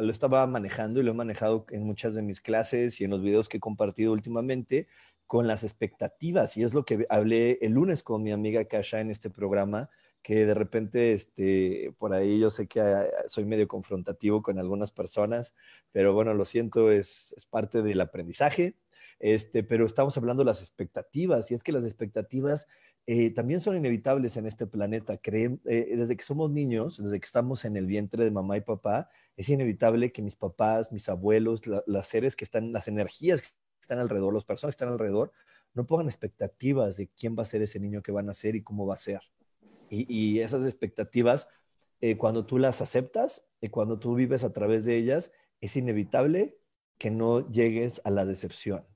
lo 0.00 0.12
estaba 0.12 0.46
manejando 0.46 1.00
y 1.00 1.02
lo 1.02 1.10
he 1.10 1.14
manejado 1.14 1.66
en 1.70 1.82
muchas 1.84 2.14
de 2.14 2.22
mis 2.22 2.40
clases 2.40 3.00
y 3.00 3.04
en 3.04 3.10
los 3.10 3.20
videos 3.20 3.48
que 3.48 3.56
he 3.56 3.60
compartido 3.60 4.12
últimamente 4.12 4.86
con 5.32 5.46
las 5.46 5.64
expectativas. 5.64 6.58
Y 6.58 6.62
es 6.62 6.74
lo 6.74 6.84
que 6.84 7.06
hablé 7.08 7.58
el 7.62 7.72
lunes 7.72 8.02
con 8.02 8.22
mi 8.22 8.32
amiga 8.32 8.66
Kasha 8.66 9.00
en 9.00 9.10
este 9.10 9.30
programa, 9.30 9.88
que 10.20 10.44
de 10.44 10.52
repente, 10.52 11.14
este, 11.14 11.94
por 11.96 12.12
ahí 12.12 12.38
yo 12.38 12.50
sé 12.50 12.66
que 12.66 12.82
ah, 12.82 13.06
soy 13.28 13.46
medio 13.46 13.66
confrontativo 13.66 14.42
con 14.42 14.58
algunas 14.58 14.92
personas, 14.92 15.54
pero 15.90 16.12
bueno, 16.12 16.34
lo 16.34 16.44
siento, 16.44 16.90
es, 16.90 17.32
es 17.34 17.46
parte 17.46 17.80
del 17.80 18.02
aprendizaje. 18.02 18.76
Este, 19.20 19.62
pero 19.62 19.86
estamos 19.86 20.14
hablando 20.18 20.42
de 20.42 20.48
las 20.48 20.60
expectativas, 20.60 21.50
y 21.50 21.54
es 21.54 21.62
que 21.62 21.72
las 21.72 21.84
expectativas 21.84 22.66
eh, 23.06 23.30
también 23.30 23.62
son 23.62 23.74
inevitables 23.74 24.36
en 24.36 24.44
este 24.44 24.66
planeta. 24.66 25.16
Creen, 25.16 25.62
eh, 25.64 25.94
desde 25.96 26.14
que 26.14 26.24
somos 26.24 26.50
niños, 26.50 27.02
desde 27.02 27.18
que 27.18 27.26
estamos 27.26 27.64
en 27.64 27.78
el 27.78 27.86
vientre 27.86 28.22
de 28.22 28.30
mamá 28.30 28.58
y 28.58 28.60
papá, 28.60 29.08
es 29.38 29.48
inevitable 29.48 30.12
que 30.12 30.20
mis 30.20 30.36
papás, 30.36 30.92
mis 30.92 31.08
abuelos, 31.08 31.62
las 31.86 32.06
seres 32.06 32.36
que 32.36 32.44
están, 32.44 32.70
las 32.70 32.86
energías 32.86 33.54
están 33.82 33.98
alrededor, 33.98 34.32
las 34.34 34.44
personas 34.44 34.74
que 34.74 34.84
están 34.84 34.92
alrededor, 34.92 35.32
no 35.74 35.86
pongan 35.86 36.06
expectativas 36.06 36.96
de 36.96 37.08
quién 37.08 37.36
va 37.38 37.42
a 37.42 37.46
ser 37.46 37.62
ese 37.62 37.80
niño 37.80 38.02
que 38.02 38.12
van 38.12 38.28
a 38.28 38.34
ser 38.34 38.56
y 38.56 38.62
cómo 38.62 38.86
va 38.86 38.94
a 38.94 38.98
ser. 38.98 39.20
Y, 39.94 40.40
esas 40.40 40.64
expectativas, 40.64 41.50
eh, 42.00 42.16
cuando 42.16 42.46
tú 42.46 42.58
las 42.58 42.80
aceptas 42.80 43.46
y 43.60 43.68
cuando 43.68 43.98
tú 43.98 44.14
vives 44.14 44.42
a 44.42 44.52
través 44.52 44.86
de 44.86 44.96
ellas, 44.96 45.32
es 45.60 45.76
inevitable 45.76 46.56
que 46.96 47.10
no 47.10 47.46
llegues 47.50 48.00
a 48.04 48.10
la 48.10 48.24
decepción. 48.24 48.86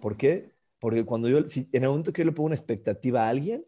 ¿Por 0.00 0.16
qué? 0.16 0.54
Porque 0.78 1.04
cuando 1.04 1.28
yo, 1.28 1.48
si, 1.48 1.68
en 1.72 1.82
el 1.82 1.88
momento 1.88 2.12
que 2.12 2.22
yo 2.22 2.26
le 2.26 2.32
pongo 2.32 2.46
una 2.46 2.54
expectativa 2.54 3.24
a 3.24 3.28
alguien, 3.28 3.66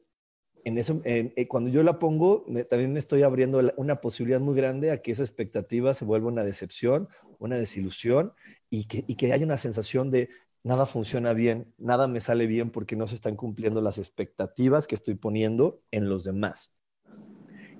en 0.65 0.79
eso, 0.79 1.01
eh, 1.05 1.49
cuando 1.49 1.71
yo 1.71 1.83
la 1.83 1.99
pongo, 1.99 2.45
también 2.69 2.93
me 2.93 2.99
estoy 2.99 3.23
abriendo 3.23 3.61
una 3.77 4.01
posibilidad 4.01 4.41
muy 4.41 4.55
grande 4.55 4.91
a 4.91 5.03
que 5.03 5.11
esa 5.11 5.23
expectativa 5.23 5.95
se 5.95 6.05
vuelva 6.05 6.29
una 6.29 6.45
decepción, 6.45 7.09
una 7.39 7.57
desilusión 7.57 8.33
y 8.71 8.85
que, 8.85 9.05
y 9.07 9.17
que 9.17 9.33
haya 9.33 9.47
una 9.47 9.59
sensación 9.59 10.11
de 10.11 10.29
nada 10.69 10.85
funciona 10.85 11.33
bien, 11.33 11.73
nada 11.79 12.09
me 12.09 12.21
sale 12.21 12.47
bien 12.47 12.69
porque 12.69 12.95
no 12.95 13.09
se 13.09 13.15
están 13.15 13.37
cumpliendo 13.37 13.81
las 13.81 13.97
expectativas 13.97 14.87
que 14.87 14.97
estoy 14.97 15.15
poniendo 15.15 15.81
en 15.91 16.11
los 16.11 16.25
demás. 16.25 16.75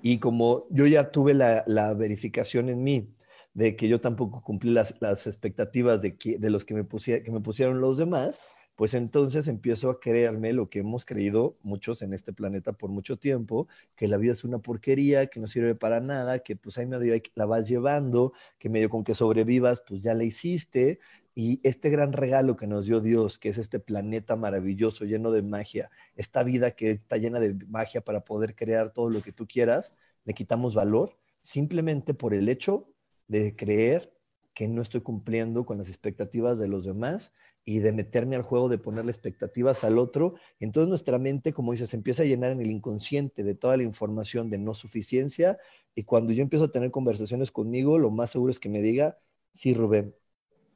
Y 0.01 0.17
como 0.17 0.65
yo 0.71 0.87
ya 0.87 1.11
tuve 1.11 1.35
la, 1.35 1.93
verificación 1.93 2.67
en 2.67 2.83
mí 2.83 3.13
de 3.53 3.75
que 3.75 3.87
yo 3.87 4.01
tampoco 4.01 4.41
cumplí 4.41 4.71
las, 4.71 4.95
expectativas 5.27 6.01
de, 6.01 6.17
los 6.49 6.65
que 6.65 6.73
me, 6.73 6.87
que 6.87 7.31
me 7.31 7.41
pusieron 7.41 7.79
los 7.79 7.97
demás, 7.97 8.41
pues 8.75 8.95
entonces 8.95 9.47
empiezo 9.47 9.91
a 9.91 9.99
creerme 9.99 10.53
lo 10.53 10.69
que 10.69 10.79
hemos 10.79 11.05
creído 11.05 11.57
muchos 11.61 12.01
en 12.01 12.13
este 12.13 12.33
planeta 12.33 12.73
por 12.73 12.89
mucho 12.89 13.17
tiempo, 13.17 13.67
que 13.95 14.07
la 14.07 14.17
vida 14.17 14.31
es 14.31 14.43
una 14.45 14.59
porquería, 14.59 15.27
que 15.27 15.39
no 15.39 15.47
sirve 15.47 15.75
para 15.75 15.99
nada, 15.99 16.39
que 16.39 16.55
pues 16.55 16.77
ahí 16.79 16.87
medio 16.87 17.13
la 17.35 17.45
vas 17.45 17.67
llevando, 17.67 18.33
que 18.57 18.69
medio 18.69 18.89
con 18.89 19.03
que 19.03 19.13
sobrevivas, 19.13 19.83
pues 19.85 20.01
ya 20.01 20.15
la 20.15 20.23
hiciste, 20.23 20.99
y 21.39 21.61
este 21.63 21.89
gran 21.89 22.11
regalo 22.11 22.57
que 22.57 22.67
nos 22.67 22.85
dio 22.85 22.99
Dios, 22.99 23.39
que 23.39 23.47
es 23.47 23.57
este 23.57 23.79
planeta 23.79 24.35
maravilloso, 24.35 25.05
lleno 25.05 25.31
de 25.31 25.41
magia, 25.41 25.89
esta 26.17 26.43
vida 26.43 26.71
que 26.71 26.91
está 26.91 27.15
llena 27.15 27.39
de 27.39 27.53
magia 27.69 28.01
para 28.01 28.25
poder 28.25 28.55
crear 28.55 28.91
todo 28.91 29.09
lo 29.09 29.21
que 29.21 29.31
tú 29.31 29.47
quieras, 29.47 29.93
le 30.25 30.33
quitamos 30.33 30.75
valor 30.75 31.15
simplemente 31.39 32.13
por 32.13 32.33
el 32.33 32.49
hecho 32.49 32.89
de 33.29 33.55
creer 33.55 34.13
que 34.53 34.67
no 34.67 34.81
estoy 34.81 34.99
cumpliendo 34.99 35.65
con 35.65 35.77
las 35.77 35.87
expectativas 35.87 36.59
de 36.59 36.67
los 36.67 36.83
demás 36.83 37.31
y 37.63 37.79
de 37.79 37.93
meterme 37.93 38.35
al 38.35 38.41
juego 38.41 38.67
de 38.67 38.77
ponerle 38.77 39.11
expectativas 39.11 39.85
al 39.85 39.97
otro. 39.97 40.35
Entonces 40.59 40.89
nuestra 40.89 41.19
mente, 41.19 41.53
como 41.53 41.71
dices, 41.71 41.93
empieza 41.93 42.23
a 42.23 42.25
llenar 42.25 42.51
en 42.51 42.59
el 42.59 42.69
inconsciente 42.69 43.45
de 43.45 43.55
toda 43.55 43.77
la 43.77 43.83
información 43.83 44.49
de 44.49 44.57
no 44.57 44.73
suficiencia 44.73 45.57
y 45.95 46.03
cuando 46.03 46.33
yo 46.33 46.41
empiezo 46.41 46.65
a 46.65 46.71
tener 46.73 46.91
conversaciones 46.91 47.49
conmigo, 47.49 47.97
lo 47.97 48.11
más 48.11 48.31
seguro 48.31 48.51
es 48.51 48.59
que 48.59 48.67
me 48.67 48.81
diga, 48.81 49.19
sí, 49.53 49.73
Rubén, 49.73 50.13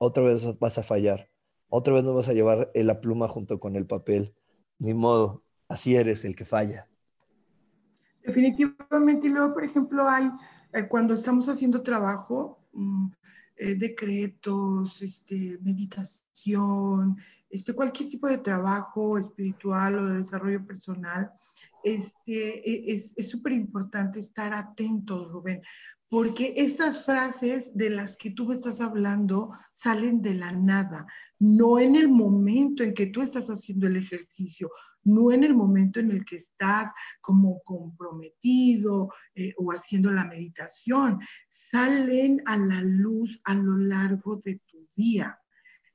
otra 0.03 0.23
vez 0.23 0.59
vas 0.59 0.77
a 0.77 0.83
fallar, 0.83 1.29
otra 1.69 1.93
vez 1.93 2.03
no 2.03 2.13
vas 2.13 2.27
a 2.27 2.33
llevar 2.33 2.69
la 2.75 2.99
pluma 2.99 3.27
junto 3.27 3.59
con 3.59 3.75
el 3.75 3.85
papel. 3.85 4.35
Ni 4.79 4.93
modo, 4.93 5.43
así 5.69 5.95
eres 5.95 6.25
el 6.25 6.35
que 6.35 6.45
falla. 6.45 6.89
Definitivamente, 8.23 9.27
y 9.27 9.29
luego, 9.29 9.53
por 9.53 9.63
ejemplo, 9.63 10.07
hay, 10.07 10.29
eh, 10.73 10.87
cuando 10.87 11.13
estamos 11.13 11.47
haciendo 11.47 11.81
trabajo, 11.81 12.59
mm, 12.73 13.07
eh, 13.57 13.75
decretos, 13.75 15.01
este, 15.01 15.57
meditación, 15.61 17.17
este, 17.49 17.73
cualquier 17.73 18.09
tipo 18.09 18.27
de 18.27 18.39
trabajo 18.39 19.17
espiritual 19.17 19.99
o 19.99 20.05
de 20.05 20.17
desarrollo 20.17 20.65
personal, 20.65 21.31
este, 21.83 22.91
e, 22.91 22.95
es 23.15 23.29
súper 23.29 23.53
importante 23.53 24.19
estar 24.19 24.53
atentos, 24.53 25.31
Rubén, 25.31 25.61
porque 26.13 26.53
estas 26.57 27.05
frases 27.05 27.75
de 27.75 27.89
las 27.89 28.17
que 28.17 28.29
tú 28.29 28.51
estás 28.51 28.79
hablando 28.79 29.49
salen 29.73 30.21
de 30.21 30.35
la 30.35 30.51
nada, 30.51 31.07
no 31.39 31.79
en 31.79 31.95
el 31.95 32.07
momento 32.07 32.83
en 32.83 32.93
que 32.93 33.07
tú 33.07 33.23
estás 33.23 33.47
haciendo 33.47 33.87
el 33.87 33.95
ejercicio, 33.95 34.69
no 35.03 35.31
en 35.31 35.43
el 35.43 35.55
momento 35.55 35.99
en 35.99 36.11
el 36.11 36.23
que 36.23 36.35
estás 36.35 36.91
como 37.19 37.63
comprometido 37.63 39.11
eh, 39.33 39.55
o 39.57 39.71
haciendo 39.71 40.11
la 40.11 40.25
meditación, 40.25 41.19
salen 41.49 42.43
a 42.45 42.57
la 42.57 42.83
luz 42.83 43.41
a 43.45 43.55
lo 43.55 43.75
largo 43.75 44.35
de 44.35 44.61
tu 44.67 44.87
día. 44.95 45.39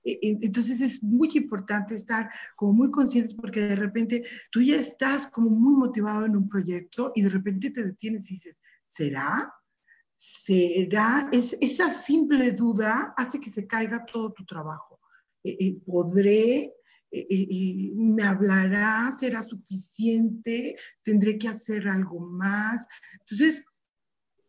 E, 0.03 0.15
e, 0.15 0.39
entonces 0.43 0.81
es 0.81 1.01
muy 1.01 1.31
importante 1.35 1.95
estar 1.95 2.29
como 2.57 2.73
muy 2.73 2.91
conscientes 2.91 3.37
porque 3.37 3.61
de 3.61 3.77
repente 3.77 4.25
tú 4.51 4.63
ya 4.63 4.81
estás 4.81 5.29
como 5.29 5.51
muy 5.51 5.77
motivado 5.77 6.27
en 6.27 6.35
un 6.35 6.49
proyecto 6.49 7.13
y 7.15 7.23
de 7.23 7.29
repente 7.29 7.71
te 7.71 7.85
detienes 7.85 8.29
y 8.33 8.35
dices, 8.35 8.61
¿será? 8.83 9.55
Será, 10.19 11.29
es, 11.33 11.57
esa 11.61 11.89
simple 11.91 12.51
duda 12.53 13.15
hace 13.17 13.41
que 13.41 13.51
se 13.51 13.67
caiga 13.67 14.05
todo 14.05 14.33
tu 14.33 14.45
trabajo. 14.45 15.01
Eh, 15.45 15.57
eh, 15.61 15.79
¿Podré? 15.87 16.75
Eh, 17.11 17.93
¿Me 17.95 18.25
hablará? 18.25 19.13
¿Será 19.19 19.43
suficiente? 19.43 20.77
¿Tendré 21.05 21.39
que 21.39 21.49
hacer 21.49 21.89
algo 21.89 22.19
más? 22.19 22.87
Entonces, 23.21 23.65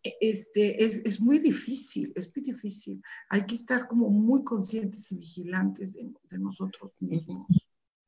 e, 0.03 0.17
este, 0.19 0.84
es, 0.84 1.01
es, 1.05 1.21
muy 1.21 1.38
difícil, 1.38 2.12
es 2.15 2.36
muy 2.36 2.43
difícil. 2.43 3.01
Hay 3.29 3.45
que 3.45 3.55
estar 3.55 3.88
como 3.88 4.10
muy 4.10 4.43
conscientes 4.43 5.12
y 5.12 5.17
vigilantes 5.17 5.93
de, 5.93 6.12
de 6.32 6.39
nosotros 6.39 6.91
mismos. 6.99 7.47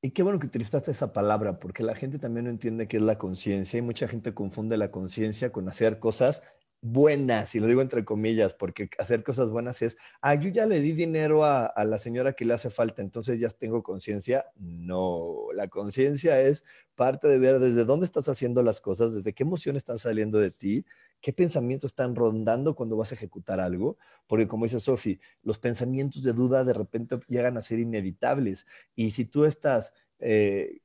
Y 0.01 0.09
qué 0.09 0.23
bueno 0.23 0.39
que 0.39 0.47
utilizaste 0.47 0.89
esa 0.89 1.13
palabra, 1.13 1.59
porque 1.59 1.83
la 1.83 1.93
gente 1.93 2.17
también 2.17 2.45
no 2.45 2.49
entiende 2.49 2.87
qué 2.87 2.97
es 2.97 3.03
la 3.03 3.19
conciencia 3.19 3.77
y 3.77 3.83
mucha 3.83 4.07
gente 4.07 4.33
confunde 4.33 4.75
la 4.75 4.89
conciencia 4.89 5.51
con 5.51 5.69
hacer 5.69 5.99
cosas 5.99 6.41
buenas, 6.81 7.53
y 7.55 7.59
lo 7.59 7.67
digo 7.67 7.81
entre 7.81 8.03
comillas, 8.03 8.53
porque 8.55 8.89
hacer 8.97 9.23
cosas 9.23 9.51
buenas 9.51 9.81
es, 9.81 9.97
ah, 10.21 10.35
yo 10.35 10.49
ya 10.49 10.65
le 10.65 10.79
di 10.81 10.93
dinero 10.93 11.45
a, 11.45 11.73
la 11.85 11.97
señora 11.97 12.33
que 12.33 12.45
le 12.45 12.53
hace 12.53 12.69
falta, 12.71 13.01
entonces 13.01 13.39
ya 13.39 13.49
tengo 13.49 13.83
conciencia. 13.83 14.45
No, 14.57 15.47
la 15.53 15.67
conciencia 15.67 16.41
es 16.41 16.63
parte 16.95 17.27
de 17.27 17.39
ver 17.39 17.59
desde 17.59 17.85
dónde 17.85 18.05
estás 18.05 18.29
haciendo 18.29 18.63
las 18.63 18.79
cosas, 18.79 19.13
desde 19.13 19.33
qué 19.33 19.43
emoción 19.43 19.77
están 19.77 19.99
saliendo 19.99 20.39
de 20.39 20.51
ti, 20.51 20.85
qué 21.21 21.33
pensamientos 21.33 21.91
están 21.91 22.15
rondando 22.15 22.75
cuando 22.75 22.97
vas 22.97 23.11
a 23.11 23.15
ejecutar 23.15 23.59
algo, 23.59 23.97
porque 24.27 24.47
como 24.47 24.65
dice 24.65 24.79
Sofi, 24.79 25.19
los 25.43 25.59
pensamientos 25.59 26.23
de 26.23 26.33
duda 26.33 26.63
de 26.63 26.73
repente 26.73 27.19
llegan 27.27 27.57
a 27.57 27.61
ser 27.61 27.79
inevitables, 27.79 28.65
y 28.95 29.11
si 29.11 29.25
tú 29.25 29.45
estás... 29.45 29.93
Eh, 30.19 30.81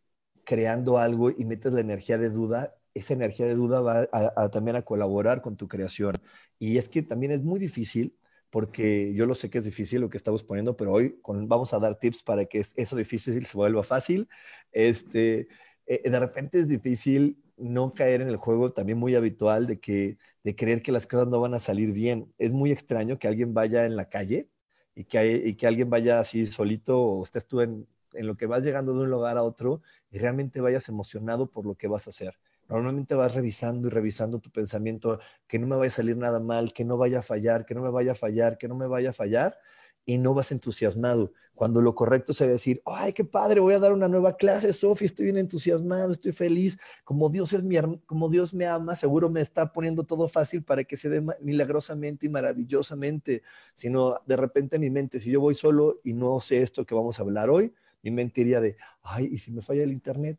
creando 0.47 0.99
algo 0.99 1.31
y 1.31 1.45
metes 1.45 1.75
la 1.75 1.81
energía 1.81 2.17
de 2.19 2.31
duda, 2.31 2.77
esa 2.99 3.15
energía 3.15 3.47
de 3.47 3.55
duda 3.55 3.81
va 3.81 4.09
a, 4.13 4.51
también 4.51 4.77
a 4.77 4.83
colaborar 4.83 5.43
con 5.43 5.57
tu 5.57 5.69
creación. 5.69 6.17
Y 6.59 6.79
es 6.79 6.89
que 6.89 7.03
también 7.03 7.33
es 7.33 7.43
muy 7.43 7.59
difícil, 7.61 8.17
porque 8.51 9.13
yo 9.15 9.27
lo 9.27 9.35
sé 9.35 9.51
que 9.51 9.59
es 9.59 9.65
difícil 9.65 10.01
lo 10.01 10.09
que 10.11 10.17
estamos 10.17 10.43
poniendo, 10.45 10.77
pero 10.77 10.93
hoy 10.93 11.21
vamos 11.25 11.75
a 11.75 11.79
dar 11.79 11.99
tips 11.99 12.23
para 12.23 12.47
que 12.47 12.61
eso 12.61 12.97
difícil 12.97 13.45
se 13.47 13.57
vuelva 13.57 13.83
fácil. 13.85 14.29
Este, 14.73 15.49
eh, 15.87 16.09
de 16.11 16.19
repente 16.21 16.61
es 16.61 16.69
difícil 16.69 17.43
no 17.57 17.93
caer 17.93 18.21
en 18.23 18.29
el 18.29 18.37
juego 18.37 18.73
también 18.73 18.99
muy 18.99 19.15
habitual 19.15 19.67
de, 19.67 19.81
que, 19.81 20.19
de 20.45 20.55
creer 20.55 20.83
que 20.83 20.93
las 20.93 21.07
cosas 21.07 21.29
no 21.29 21.41
van 21.41 21.55
a 21.55 21.59
salir 21.59 21.93
bien. 21.93 22.33
Es 22.39 22.53
muy 22.53 22.71
extraño 22.73 23.19
que 23.19 23.29
alguien 23.29 23.55
vaya 23.55 23.85
en 23.85 23.97
la 23.97 24.09
calle 24.09 24.49
y 24.95 25.05
que, 25.05 25.37
y 25.37 25.55
que 25.55 25.67
alguien 25.67 25.91
vaya 25.91 26.21
así 26.21 26.47
solito 26.47 27.01
o 27.01 27.25
estés 27.25 27.47
tú 27.47 27.61
en, 27.61 27.87
en 28.15 28.27
lo 28.27 28.37
que 28.37 28.47
vas 28.47 28.65
llegando 28.65 28.93
de 28.95 29.01
un 29.01 29.11
lugar 29.11 29.39
a 29.39 29.43
otro 29.43 29.83
y 30.11 30.19
realmente 30.19 30.61
vayas 30.61 30.89
emocionado 30.89 31.51
por 31.51 31.67
lo 31.67 31.75
que 31.77 31.89
vas 31.89 32.07
a 32.07 32.11
hacer. 32.11 32.39
Normalmente 32.69 33.15
vas 33.15 33.35
revisando 33.35 33.89
y 33.89 33.91
revisando 33.91 34.39
tu 34.41 34.51
pensamiento, 34.51 35.19
que 35.47 35.59
no 35.59 35.67
me 35.67 35.77
vaya 35.77 35.89
a 35.89 35.93
salir 35.93 36.17
nada 36.17 36.41
mal, 36.41 36.73
que 36.73 36.85
no 36.85 36.97
vaya 36.97 37.21
a 37.21 37.23
fallar, 37.23 37.65
que 37.65 37.75
no 37.75 37.83
me 37.83 37.91
vaya 37.91 38.13
a 38.13 38.15
fallar, 38.15 38.59
que 38.59 38.69
no 38.69 38.75
me 38.75 38.87
vaya 38.87 39.11
a 39.11 39.13
fallar, 39.13 39.57
y 40.07 40.19
no 40.19 40.35
vas 40.35 40.53
entusiasmado. 40.53 41.33
Cuando 41.55 41.83
lo 41.83 41.95
correcto 41.95 42.33
sería 42.33 42.53
decir, 42.53 42.83
ay, 42.87 43.13
qué 43.13 43.25
padre, 43.25 43.61
voy 43.61 43.75
a 43.75 43.79
dar 43.79 43.93
una 43.93 44.09
nueva 44.09 44.37
clase, 44.37 44.73
Sofi, 44.73 45.07
estoy 45.07 45.27
bien 45.27 45.39
entusiasmado, 45.39 46.13
estoy 46.13 46.33
feliz, 46.33 46.79
como 47.03 47.29
Dios 47.29 47.53
es 47.55 47.65
mi 47.65 47.77
como 48.07 48.29
Dios 48.29 48.55
me 48.55 48.67
ama, 48.67 48.95
seguro 48.95 49.31
me 49.31 49.41
está 49.41 49.73
poniendo 49.73 50.05
todo 50.05 50.29
fácil 50.29 50.63
para 50.63 50.85
que 50.85 50.97
se 50.97 51.09
dé 51.09 51.25
milagrosamente 51.41 52.27
y 52.27 52.29
maravillosamente, 52.29 53.43
sino 53.75 54.21
de 54.27 54.37
repente 54.37 54.79
mi 54.79 54.91
mente, 54.91 55.19
si 55.19 55.31
yo 55.31 55.41
voy 55.41 55.55
solo 55.55 56.01
y 56.05 56.13
no 56.13 56.41
sé 56.41 56.63
esto 56.63 56.85
que 56.85 56.95
vamos 56.95 57.19
a 57.19 57.23
hablar 57.23 57.51
hoy, 57.51 57.75
mi 58.03 58.11
mente 58.11 58.43
iría 58.43 58.61
de, 58.61 58.77
ay, 59.03 59.29
¿y 59.33 59.39
si 59.39 59.51
me 59.51 59.63
falla 59.63 59.83
el 59.83 59.93
internet? 59.93 60.39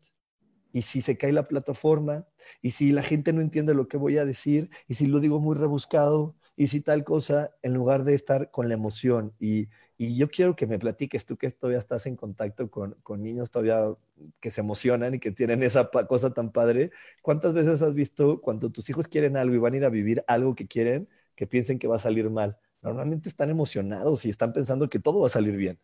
Y 0.72 0.82
si 0.82 1.00
se 1.00 1.16
cae 1.16 1.32
la 1.32 1.48
plataforma, 1.48 2.26
y 2.62 2.72
si 2.72 2.92
la 2.92 3.02
gente 3.02 3.32
no 3.32 3.40
entiende 3.40 3.74
lo 3.74 3.88
que 3.88 3.96
voy 3.96 4.18
a 4.18 4.24
decir, 4.24 4.70
y 4.86 4.94
si 4.94 5.06
lo 5.06 5.20
digo 5.20 5.40
muy 5.40 5.56
rebuscado, 5.56 6.36
y 6.56 6.66
si 6.66 6.80
tal 6.80 7.04
cosa, 7.04 7.52
en 7.62 7.72
lugar 7.74 8.04
de 8.04 8.14
estar 8.14 8.50
con 8.50 8.68
la 8.68 8.74
emoción. 8.74 9.32
Y, 9.38 9.68
yo 9.98 10.28
quiero 10.28 10.54
que 10.56 10.66
me 10.68 10.78
platiques, 10.78 11.26
tú 11.26 11.36
que 11.36 11.50
todavía 11.50 11.78
estás 11.80 12.06
en 12.06 12.14
contacto 12.16 12.70
con, 12.70 12.94
con, 13.02 13.22
niños 13.22 13.50
todavía 13.50 13.96
que 14.40 14.50
se 14.50 14.60
emocionan 14.60 15.14
y 15.14 15.18
que 15.18 15.32
tienen 15.32 15.62
esa 15.62 15.90
cosa 16.08 16.32
tan 16.32 16.52
padre, 16.52 16.92
¿cuántas 17.22 17.52
veces 17.52 17.82
has 17.82 17.94
visto 17.94 18.40
cuando 18.40 18.70
tus 18.70 18.88
hijos 18.90 19.08
quieren 19.08 19.36
algo 19.36 19.54
y 19.56 19.58
van 19.58 19.74
a 19.74 19.76
ir 19.78 19.84
a 19.84 19.88
vivir 19.88 20.24
algo 20.28 20.54
que 20.54 20.68
quieren, 20.68 21.08
que 21.34 21.46
piensen 21.48 21.78
que 21.78 21.88
va 21.88 21.96
a 21.96 21.98
salir 22.00 22.30
mal? 22.30 22.58
Normalmente 22.82 23.28
están 23.28 23.50
emocionados 23.50 24.24
y 24.24 24.30
están 24.30 24.52
pensando 24.52 24.88
que 24.88 25.00
todo 25.00 25.20
va 25.20 25.26
a 25.26 25.30
salir 25.30 25.56
bien. 25.56 25.80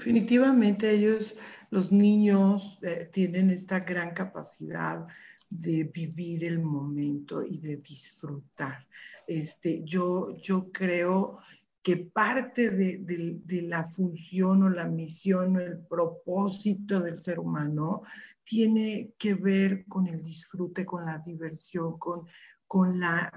Definitivamente 0.00 0.90
ellos, 0.90 1.36
los 1.68 1.92
niños, 1.92 2.78
eh, 2.80 3.10
tienen 3.12 3.50
esta 3.50 3.80
gran 3.80 4.14
capacidad 4.14 5.06
de 5.50 5.84
vivir 5.92 6.42
el 6.42 6.58
momento 6.62 7.44
y 7.44 7.58
de 7.58 7.76
disfrutar. 7.76 8.88
Este, 9.26 9.82
yo, 9.84 10.38
yo 10.38 10.72
creo 10.72 11.40
que 11.82 11.98
parte 11.98 12.70
de, 12.70 13.42
de, 13.44 13.60
la 13.60 13.84
función 13.84 14.62
o 14.62 14.70
la 14.70 14.88
misión 14.88 15.56
o 15.56 15.60
el 15.60 15.84
propósito 15.86 17.00
del 17.00 17.12
ser 17.12 17.38
humano 17.38 18.00
tiene 18.42 19.12
que 19.18 19.34
ver 19.34 19.84
con 19.84 20.06
el 20.06 20.22
disfrute, 20.22 20.86
con 20.86 21.04
la 21.04 21.18
diversión, 21.18 21.98
con, 21.98 22.26
con, 22.66 22.98
la, 22.98 23.30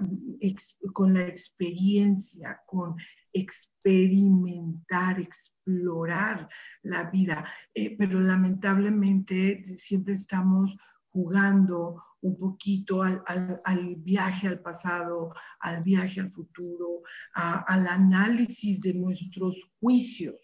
con 0.94 1.12
la 1.12 1.26
experiencia, 1.28 2.62
con 2.64 2.96
experimentar, 3.34 5.20
experimentar 5.20 5.53
explorar 5.66 6.48
la 6.82 7.10
vida, 7.10 7.46
eh, 7.74 7.96
pero 7.96 8.20
lamentablemente 8.20 9.76
siempre 9.78 10.14
estamos 10.14 10.76
jugando 11.08 12.02
un 12.20 12.38
poquito 12.38 13.02
al, 13.02 13.96
viaje 13.98 14.48
al 14.48 14.60
pasado, 14.60 15.32
al 15.60 15.82
viaje 15.82 16.20
al 16.20 16.30
futuro, 16.30 17.02
al 17.34 17.86
análisis 17.86 18.80
de 18.80 18.94
nuestros 18.94 19.56
juicios, 19.78 20.36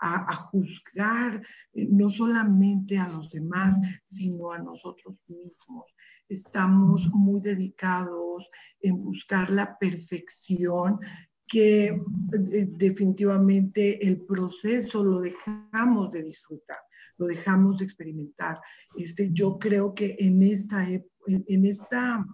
a, 0.00 0.34
juzgar 0.34 1.42
eh, 1.74 1.86
no 1.90 2.08
solamente 2.08 2.98
a 2.98 3.08
los 3.08 3.28
demás, 3.30 3.74
sino 4.04 4.52
a 4.52 4.58
nosotros 4.58 5.16
mismos. 5.26 5.84
Estamos 6.28 7.02
muy 7.12 7.40
dedicados 7.40 8.48
en 8.80 9.02
buscar 9.02 9.50
la 9.50 9.76
perfección 9.78 11.00
que 11.48 11.86
eh, 11.86 12.68
definitivamente 12.76 14.06
el 14.06 14.20
proceso 14.20 15.02
lo 15.02 15.20
dejamos 15.20 16.10
de 16.12 16.22
disfrutar, 16.22 16.78
lo 17.16 17.26
dejamos 17.26 17.78
de 17.78 17.84
experimentar. 17.84 18.60
Este, 18.96 19.30
yo 19.32 19.58
creo 19.58 19.94
que 19.94 20.16
en 20.18 20.42
esta, 20.42 20.86
en, 20.86 21.64
esta, 21.64 22.24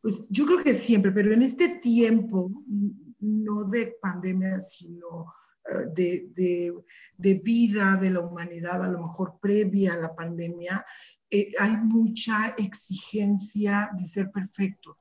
pues 0.00 0.28
yo 0.30 0.46
creo 0.46 0.62
que 0.62 0.74
siempre, 0.74 1.12
pero 1.12 1.32
en 1.32 1.42
este 1.42 1.80
tiempo, 1.80 2.48
no 3.18 3.64
de 3.64 3.96
pandemia, 4.00 4.60
sino 4.60 5.34
eh, 5.68 5.86
de, 5.94 6.30
de, 6.34 6.74
de, 7.18 7.34
vida 7.34 7.96
de 7.96 8.10
la 8.10 8.20
humanidad, 8.20 8.82
a 8.82 8.88
lo 8.88 9.06
mejor 9.06 9.38
previa 9.40 9.94
a 9.94 9.98
la 9.98 10.14
pandemia, 10.14 10.84
eh, 11.30 11.52
hay 11.58 11.76
mucha 11.76 12.54
exigencia 12.58 13.90
de 13.96 14.06
ser 14.06 14.30
perfecto. 14.30 14.96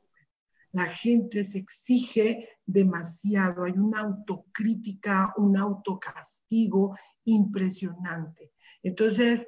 La 0.72 0.86
gente 0.86 1.44
se 1.44 1.60
exige 1.60 2.50
demasiado, 2.66 3.64
hay 3.64 3.74
una 3.74 4.02
autocrítica, 4.02 5.34
un 5.38 5.58
autocastigo 5.58 6.96
impresionante. 7.26 8.52
Entonces, 8.84 9.48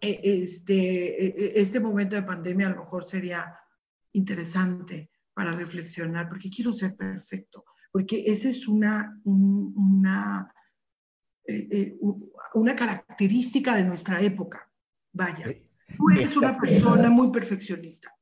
e, 0.00 0.20
este, 0.22 0.74
e, 0.74 1.26
e, 1.26 1.60
este 1.60 1.78
momento 1.78 2.16
de 2.16 2.22
pandemia 2.22 2.68
a 2.68 2.70
lo 2.70 2.80
mejor 2.80 3.06
sería 3.06 3.54
interesante 4.12 5.10
para 5.34 5.52
reflexionar, 5.52 6.28
porque 6.28 6.50
quiero 6.50 6.72
ser 6.72 6.96
perfecto, 6.96 7.64
porque 7.92 8.24
esa 8.26 8.48
es 8.48 8.66
una, 8.66 9.20
una, 9.24 10.52
una 12.54 12.76
característica 12.76 13.76
de 13.76 13.84
nuestra 13.84 14.20
época. 14.20 14.70
Vaya, 15.12 15.46
tú 15.96 16.10
eres 16.10 16.36
una 16.36 16.58
persona 16.58 17.10
muy 17.10 17.30
perfeccionista 17.30 18.14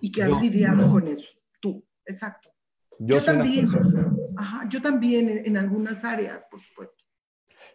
y 0.00 0.10
que 0.10 0.22
has 0.22 0.42
lidiado 0.42 0.90
con 0.90 1.06
eso, 1.06 1.28
tú, 1.62 1.82
exacto. 2.04 2.50
Yo, 2.98 3.22
también, 3.22 3.66
yo 4.68 4.82
también 4.82 5.42
en, 5.46 5.56
algunas 5.56 6.04
áreas, 6.04 6.44
por 6.50 6.60
supuesto. 6.60 7.02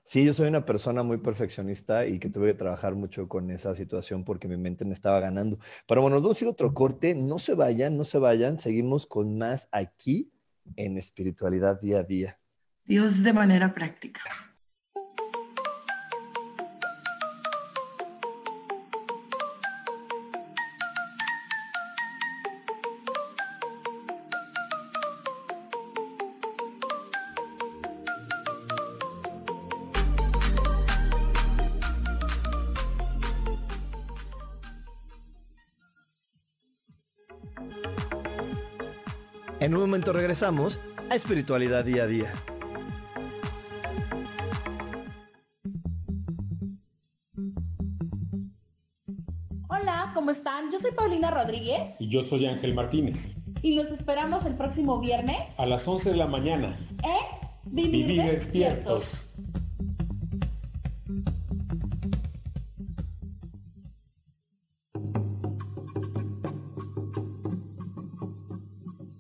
Sí, 0.04 0.24
yo 0.24 0.32
soy 0.32 0.48
una 0.48 0.66
persona 0.66 1.04
muy 1.04 1.18
perfeccionista 1.18 2.06
y 2.06 2.20
que 2.20 2.30
tuve 2.30 2.52
que 2.52 2.60
trabajar 2.60 2.96
mucho 2.96 3.28
con 3.28 3.50
esa 3.52 3.76
situación 3.76 4.24
porque 4.24 4.48
mi 4.48 4.56
mente 4.56 4.86
me 4.86 4.94
estaba 4.94 5.20
ganando. 5.20 5.60
Pero 5.86 6.02
bueno, 6.02 6.16
nos 6.16 6.24
vamos 6.24 6.40
a 6.40 6.46
ir 6.46 6.50
otro 6.50 6.74
corte. 6.74 7.14
No 7.14 7.40
se 7.40 7.56
vayan, 7.56 7.98
no 7.98 8.06
se 8.06 8.18
vayan. 8.20 8.58
Seguimos 8.58 9.06
con 9.06 9.38
más 9.38 9.68
aquí 9.72 10.32
en 10.78 10.98
espiritualidad 10.98 11.82
día 11.82 12.00
a 12.00 12.04
día. 12.04 12.40
Dios 12.86 13.22
de 13.22 13.34
manera 13.34 13.74
práctica. 13.74 14.22
Momento 40.08 40.14
regresamos 40.14 40.80
a 41.10 41.16
Espiritualidad 41.16 41.84
Día 41.84 42.04
a 42.04 42.08
Día. 42.08 42.32
Hola, 49.68 50.12
¿cómo 50.14 50.32
están? 50.32 50.72
Yo 50.72 50.80
soy 50.80 50.92
Paulina 50.92 51.32
Rodríguez. 51.32 51.98
Y 52.00 52.10
yo 52.10 52.24
soy 52.24 52.46
Ángel 52.46 52.74
Martínez. 52.74 53.36
Y 53.62 53.76
los 53.76 53.92
esperamos 53.92 54.46
el 54.46 54.56
próximo 54.56 55.00
viernes. 55.00 55.56
A 55.58 55.66
las 55.66 55.86
11 55.88 56.12
de 56.12 56.18
la 56.18 56.28
mañana. 56.28 56.78
En 57.04 57.76
Vivir, 57.76 58.24
despiertos. 58.24 59.27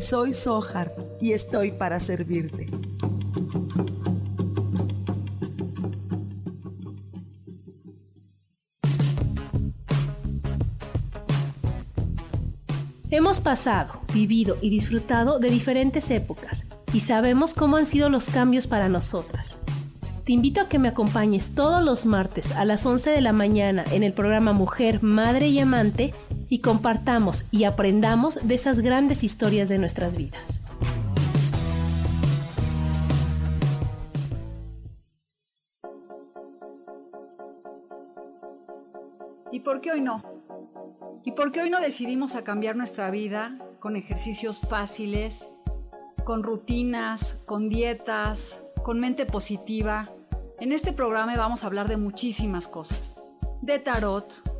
Soy 0.00 0.32
Sohar 0.32 0.94
y 1.20 1.32
estoy 1.32 1.72
para 1.72 2.00
servirte. 2.00 2.66
Hemos 13.10 13.40
pasado, 13.40 14.00
vivido 14.14 14.56
y 14.62 14.70
disfrutado 14.70 15.38
de 15.38 15.50
diferentes 15.50 16.10
épocas 16.10 16.64
y 16.94 17.00
sabemos 17.00 17.52
cómo 17.52 17.76
han 17.76 17.84
sido 17.84 18.08
los 18.08 18.24
cambios 18.30 18.66
para 18.66 18.88
nosotras. 18.88 19.58
Te 20.24 20.32
invito 20.32 20.62
a 20.62 20.68
que 20.68 20.78
me 20.78 20.88
acompañes 20.88 21.54
todos 21.54 21.84
los 21.84 22.06
martes 22.06 22.52
a 22.52 22.64
las 22.64 22.86
11 22.86 23.10
de 23.10 23.20
la 23.20 23.34
mañana 23.34 23.84
en 23.92 24.02
el 24.02 24.14
programa 24.14 24.54
Mujer, 24.54 25.02
Madre 25.02 25.48
y 25.48 25.58
Amante 25.58 26.14
y 26.50 26.58
compartamos 26.58 27.46
y 27.50 27.64
aprendamos 27.64 28.38
de 28.42 28.56
esas 28.56 28.80
grandes 28.80 29.22
historias 29.22 29.70
de 29.70 29.78
nuestras 29.78 30.16
vidas. 30.16 30.60
¿Y 39.52 39.60
por 39.60 39.80
qué 39.80 39.92
hoy 39.92 40.00
no? 40.00 40.22
¿Y 41.24 41.32
por 41.32 41.52
qué 41.52 41.62
hoy 41.62 41.70
no 41.70 41.80
decidimos 41.80 42.34
a 42.34 42.42
cambiar 42.42 42.76
nuestra 42.76 43.10
vida 43.10 43.56
con 43.78 43.96
ejercicios 43.96 44.60
fáciles, 44.60 45.48
con 46.24 46.42
rutinas, 46.42 47.36
con 47.46 47.68
dietas, 47.68 48.62
con 48.82 49.00
mente 49.00 49.26
positiva? 49.26 50.10
En 50.60 50.72
este 50.72 50.92
programa 50.92 51.36
vamos 51.36 51.62
a 51.62 51.68
hablar 51.68 51.88
de 51.88 51.96
muchísimas 51.96 52.66
cosas. 52.66 53.16
De 53.62 53.78
tarot, 53.78 54.59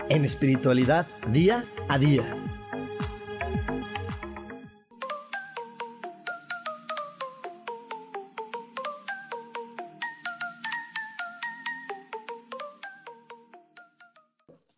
en 0.11 0.25
espiritualidad 0.25 1.07
día 1.27 1.63
a 1.87 1.97
día. 1.97 2.25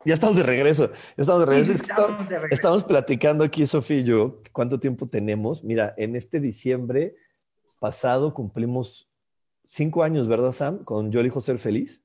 Ya 0.05 0.13
estamos 0.13 0.35
de 0.35 0.43
regreso. 0.43 0.91
Ya 1.17 1.21
estamos 1.21 1.39
de 1.39 1.45
regreso. 1.47 1.71
estamos, 1.73 2.29
de 2.29 2.35
regreso. 2.35 2.53
estamos 2.53 2.83
platicando 2.83 3.43
aquí, 3.43 3.65
Sofía 3.65 3.97
y 3.97 4.03
yo, 4.03 4.39
cuánto 4.51 4.79
tiempo 4.79 5.07
tenemos. 5.07 5.63
Mira, 5.63 5.95
en 5.97 6.15
este 6.15 6.39
diciembre 6.39 7.15
pasado 7.79 8.35
cumplimos 8.35 9.09
cinco 9.65 10.03
años, 10.03 10.27
¿verdad, 10.27 10.51
Sam? 10.51 10.83
Con 10.83 11.11
Yo 11.11 11.21
elijo 11.21 11.41
ser 11.41 11.57
feliz. 11.57 12.03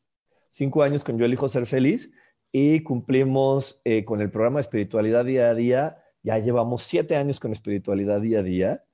Cinco 0.49 0.83
años 0.83 1.05
con 1.05 1.19
Yo 1.19 1.27
elijo 1.27 1.47
ser 1.51 1.67
feliz 1.67 2.11
y 2.52 2.82
cumplimos 2.82 3.80
eh, 3.84 4.04
con 4.04 4.20
el 4.20 4.30
programa 4.30 4.58
de 4.58 4.62
espiritualidad 4.62 5.24
día 5.24 5.50
a 5.50 5.54
día. 5.54 6.04
Ya 6.22 6.38
llevamos 6.38 6.82
siete 6.82 7.16
años 7.16 7.40
con 7.40 7.52
espiritualidad 7.52 8.20
día 8.20 8.40
a 8.40 8.42
día. 8.42 8.84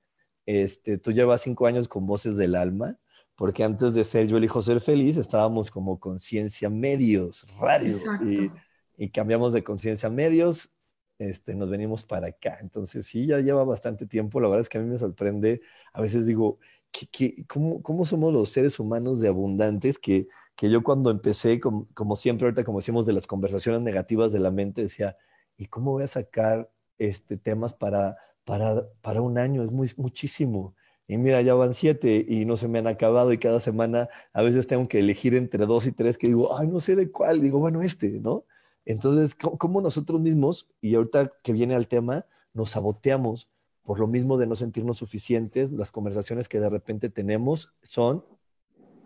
Este, 0.47 0.99
tú 0.99 1.13
llevas 1.13 1.43
cinco 1.43 1.67
años 1.67 1.89
con 1.89 2.07
Voces 2.07 2.37
del 2.37 2.55
Alma, 2.55 2.99
porque 3.35 3.65
antes 3.65 3.95
de 3.95 4.05
ser 4.05 4.27
Yo 4.27 4.37
elijo 4.37 4.61
ser 4.61 4.81
feliz 4.81 5.17
estábamos 5.17 5.71
como 5.71 5.99
conciencia 5.99 6.69
medios, 6.69 7.47
radio. 7.59 7.97
Y, 8.25 8.51
y 8.97 9.11
cambiamos 9.11 9.53
de 9.53 9.65
conciencia 9.65 10.09
medios, 10.11 10.71
este, 11.19 11.55
nos 11.55 11.71
venimos 11.71 12.05
para 12.05 12.29
acá. 12.29 12.59
Entonces, 12.61 13.07
sí, 13.07 13.27
ya 13.27 13.41
lleva 13.41 13.65
bastante 13.65 14.07
tiempo. 14.07 14.41
La 14.41 14.49
verdad 14.49 14.63
es 14.63 14.69
que 14.69 14.79
a 14.79 14.81
mí 14.81 14.89
me 14.89 14.99
sorprende. 14.99 15.63
A 15.93 16.01
veces 16.01 16.27
digo, 16.27 16.59
¿qué, 16.91 17.45
cómo, 17.47 17.83
cómo, 17.83 18.05
somos 18.05 18.33
los 18.33 18.51
seres 18.51 18.79
humanos 18.79 19.21
de 19.21 19.29
abundantes? 19.29 19.99
Que, 19.99 20.29
que 20.57 20.71
yo 20.71 20.83
cuando 20.83 21.11
empecé, 21.11 21.61
como, 21.61 21.89
como, 21.95 22.17
siempre, 22.17 22.47
ahorita 22.47 22.65
como 22.65 22.79
decimos 22.79 23.07
de 23.07 23.13
las 23.13 23.27
conversaciones 23.27 23.81
negativas 23.83 24.33
de 24.33 24.41
la 24.41 24.51
mente, 24.51 24.83
decía, 24.83 25.17
¿y 25.57 25.67
cómo 25.67 25.93
voy 25.93 26.05
a 26.05 26.09
sacar 26.09 26.71
este, 26.99 27.37
temas 27.37 27.75
para, 27.75 28.17
para, 28.45 28.87
para 29.01 29.21
un 29.21 29.39
año? 29.39 29.63
Es 29.63 29.71
muy, 29.73 29.91
muchísimo. 29.97 30.75
Y 31.07 31.19
mira, 31.19 31.43
ya 31.43 31.55
van 31.55 31.75
siete 31.75 32.25
y 32.27 32.45
no 32.47 32.57
se 32.57 32.69
me 32.69 32.79
han 32.79 32.87
acabado 32.87 33.33
y 33.33 33.39
cada 33.39 33.61
semana 33.61 34.09
a 34.33 34.43
veces 34.43 34.67
tengo 34.67 34.89
que 34.89 35.01
elegir 35.01 35.35
entre 35.35 35.67
dos 35.67 35.87
y 35.87 35.93
tres 35.93 36.17
que 36.17 36.29
digo, 36.29 36.57
ay, 36.59 36.69
no 36.69 36.81
sé 36.81 36.97
de 36.97 37.11
cuál. 37.11 37.41
Digo, 37.43 37.59
bueno, 37.59 37.83
este, 37.83 38.21
¿no? 38.21 38.45
Entonces, 38.87 39.35
¿cómo 39.35 39.81
nosotros 39.81 40.21
mismos, 40.21 40.69
y 40.81 40.95
ahorita 40.95 41.33
que 41.43 41.53
viene 41.53 41.75
al 41.75 41.89
tema, 41.89 42.27
nos 42.53 42.71
saboteamos 42.71 43.51
por 43.83 43.99
lo 43.99 44.07
mismo 44.07 44.39
de 44.39 44.47
no 44.47 44.57
sentirnos 44.57 44.99
suficientes? 44.99 45.73
Las 45.73 45.93
conversaciones 45.93 46.49
que 46.49 46.61
de 46.61 46.71
repente 46.71 47.11
tenemos 47.11 47.75
son 47.83 48.25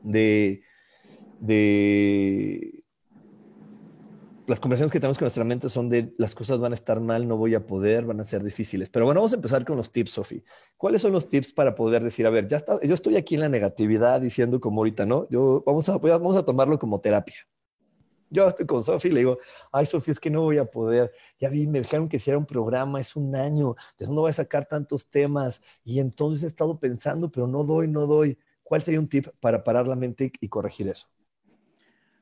de, 0.02 0.62
de 1.40 2.84
las 4.48 4.60
conversaciones 4.60 4.90
que 4.90 4.98
tenemos 4.98 5.18
con 5.18 5.26
nuestra 5.26 5.44
mente 5.44 5.68
son 5.68 5.90
de 5.90 6.14
las 6.16 6.34
cosas 6.34 6.58
van 6.58 6.72
a 6.72 6.74
estar 6.74 7.00
mal, 7.00 7.28
no 7.28 7.36
voy 7.36 7.54
a 7.54 7.66
poder, 7.66 8.06
van 8.06 8.18
a 8.20 8.24
ser 8.24 8.42
difíciles. 8.42 8.88
Pero 8.88 9.04
bueno, 9.04 9.20
vamos 9.20 9.32
a 9.32 9.36
empezar 9.36 9.62
con 9.64 9.76
los 9.76 9.92
tips, 9.92 10.12
Sofi. 10.12 10.42
¿Cuáles 10.78 11.02
son 11.02 11.12
los 11.12 11.28
tips 11.28 11.52
para 11.52 11.74
poder 11.74 12.02
decir, 12.02 12.26
a 12.26 12.30
ver, 12.30 12.48
ya 12.48 12.56
está, 12.56 12.80
yo 12.80 12.94
estoy 12.94 13.16
aquí 13.16 13.34
en 13.34 13.42
la 13.42 13.50
negatividad 13.50 14.22
diciendo 14.22 14.58
como 14.58 14.80
ahorita, 14.80 15.04
¿no? 15.04 15.28
Yo 15.28 15.62
vamos 15.66 15.86
a, 15.90 15.98
vamos 15.98 16.34
a 16.34 16.46
tomarlo 16.46 16.78
como 16.78 16.98
terapia. 16.98 17.36
Yo 18.30 18.48
estoy 18.48 18.64
con 18.64 18.82
Sofi 18.84 19.08
y 19.08 19.10
le 19.12 19.20
digo, 19.20 19.38
ay, 19.70 19.84
Sofi, 19.84 20.12
es 20.12 20.20
que 20.20 20.30
no 20.30 20.40
voy 20.40 20.56
a 20.56 20.64
poder. 20.64 21.12
Ya 21.38 21.50
vi, 21.50 21.66
me 21.66 21.80
dijeron 21.80 22.08
que 22.08 22.18
si 22.18 22.30
era 22.30 22.38
un 22.38 22.46
programa, 22.46 23.02
es 23.02 23.16
un 23.16 23.36
año, 23.36 23.76
¿de 23.98 24.06
dónde 24.06 24.20
voy 24.22 24.30
a 24.30 24.34
sacar 24.34 24.66
tantos 24.66 25.08
temas? 25.10 25.60
Y 25.84 26.00
entonces 26.00 26.44
he 26.44 26.46
estado 26.46 26.78
pensando, 26.78 27.30
pero 27.30 27.46
no 27.46 27.64
doy, 27.64 27.86
no 27.86 28.06
doy. 28.06 28.38
¿Cuál 28.62 28.80
sería 28.80 29.00
un 29.00 29.08
tip 29.08 29.26
para 29.40 29.62
parar 29.62 29.86
la 29.88 29.94
mente 29.94 30.32
y 30.40 30.48
corregir 30.48 30.88
eso? 30.88 31.06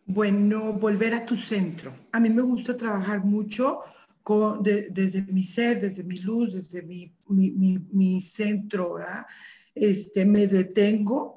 Bueno, 0.09 0.73
volver 0.73 1.15
a 1.15 1.27
tu 1.27 1.37
centro. 1.37 1.93
A 2.13 2.21
mí 2.21 2.31
me 2.31 2.43
gusta 2.43 2.77
trabajar 2.77 3.25
mucho 3.25 3.81
con, 4.23 4.63
de, 4.63 4.89
desde 4.91 5.23
mi 5.23 5.43
ser, 5.43 5.81
desde 5.81 6.05
mi 6.05 6.19
luz, 6.19 6.55
desde 6.55 6.83
mi, 6.83 7.13
mi, 7.29 7.51
mi, 7.93 8.21
centro, 8.21 8.95
¿verdad? 8.95 9.27
Este, 9.75 10.25
me 10.25 10.47
detengo 10.47 11.37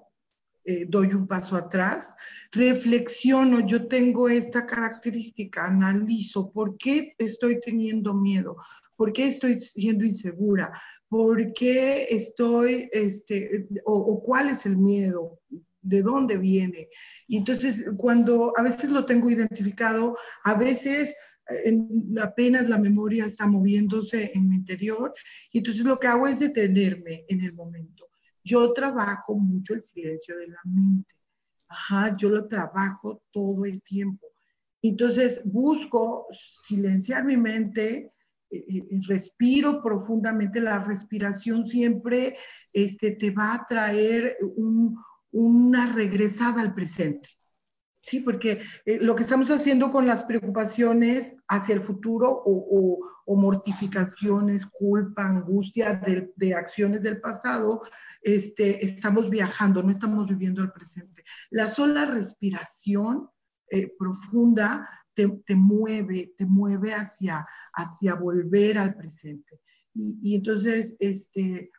eh, 0.65 0.85
doy 0.87 1.07
un 1.13 1.25
paso 1.25 1.55
atrás, 1.55 2.13
reflexiono, 2.51 3.65
yo 3.65 3.87
tengo 3.87 4.29
esta 4.29 4.67
característica, 4.67 5.65
analizo 5.65 6.51
por 6.51 6.77
qué 6.77 7.15
estoy 7.17 7.59
teniendo 7.59 8.13
miedo, 8.13 8.55
por 8.95 9.11
qué 9.11 9.29
estoy 9.29 9.59
siendo 9.61 10.05
insegura, 10.05 10.71
por 11.07 11.53
qué 11.53 12.03
estoy, 12.11 12.87
este, 12.91 13.67
o 13.83 14.21
cuál 14.21 14.49
es 14.49 14.67
el 14.67 14.77
miedo, 14.77 15.39
de 15.89 16.01
dónde 16.01 16.37
viene. 16.37 16.87
Y 17.27 17.37
entonces, 17.37 17.85
cuando 17.97 18.53
a 18.55 18.63
veces 18.63 18.91
lo 18.91 19.05
tengo 19.05 19.29
identificado, 19.29 20.17
a 20.43 20.53
veces 20.53 21.15
en, 21.65 22.15
apenas 22.21 22.69
la 22.69 22.77
memoria 22.77 23.25
está 23.25 23.47
moviéndose 23.47 24.31
en 24.35 24.49
mi 24.49 24.55
interior, 24.55 25.13
y 25.51 25.59
entonces 25.59 25.83
lo 25.83 25.99
que 25.99 26.07
hago 26.07 26.27
es 26.27 26.39
detenerme 26.39 27.25
en 27.27 27.41
el 27.41 27.53
momento 27.53 28.09
yo 28.49 28.73
trabajo 28.73 29.35
mucho 29.35 29.73
el 29.73 29.81
silencio 29.81 30.37
de 30.37 30.47
la 30.47 30.61
mente. 30.63 31.15
Ajá, 31.67 32.17
yo 32.17 32.29
lo 32.29 32.47
trabajo 32.47 33.21
todo 33.31 33.65
el 33.65 33.81
tiempo. 33.83 34.27
Entonces 34.81 35.41
busco 35.45 36.25
silenciar 36.67 37.25
mi 37.25 37.37
mente, 37.37 38.13
eh, 38.49 38.65
eh, 38.67 38.87
respiro 39.07 39.83
profundamente. 39.83 40.61
La 40.61 40.83
respiración 40.83 41.69
siempre 41.69 42.37
este, 42.73 43.11
te 43.11 43.29
va 43.29 43.53
a 43.53 43.67
traer 43.69 44.37
una 45.31 45.91
regresada 45.93 46.61
al 46.61 46.73
presente. 46.73 47.29
Sí, 48.01 48.21
porque 48.21 48.61
eh, 48.85 48.97
lo 49.01 49.13
que 49.13 49.23
estamos 49.23 49.51
haciendo 49.51 49.91
con 49.91 50.07
las 50.07 50.23
preocupaciones 50.23 51.35
hacia 51.47 51.75
el 51.75 51.81
futuro 51.81 52.41
o, 52.45 52.99
mortificaciones, 53.35 54.65
culpa, 54.65 55.27
angustia 55.27 56.01
de, 56.35 56.55
acciones 56.55 57.03
del 57.03 57.21
pasado, 57.21 57.81
este, 58.23 58.83
estamos 58.83 59.29
viajando, 59.29 59.83
no 59.83 59.91
estamos 59.91 60.27
viviendo 60.27 60.63
el 60.63 60.71
presente. 60.71 61.23
La 61.51 61.69
sola 61.69 62.05
respiración 62.05 63.29
eh, 63.69 63.93
profunda 63.99 64.89
te, 65.13 65.55
mueve, 65.55 66.33
te 66.37 66.45
mueve 66.45 66.93
hacia, 66.93 67.45
hacia 67.73 68.15
volver 68.15 68.77
al 68.77 68.95
presente. 68.95 69.61
Y, 69.93 70.35
entonces, 70.35 70.95
este, 70.99 71.71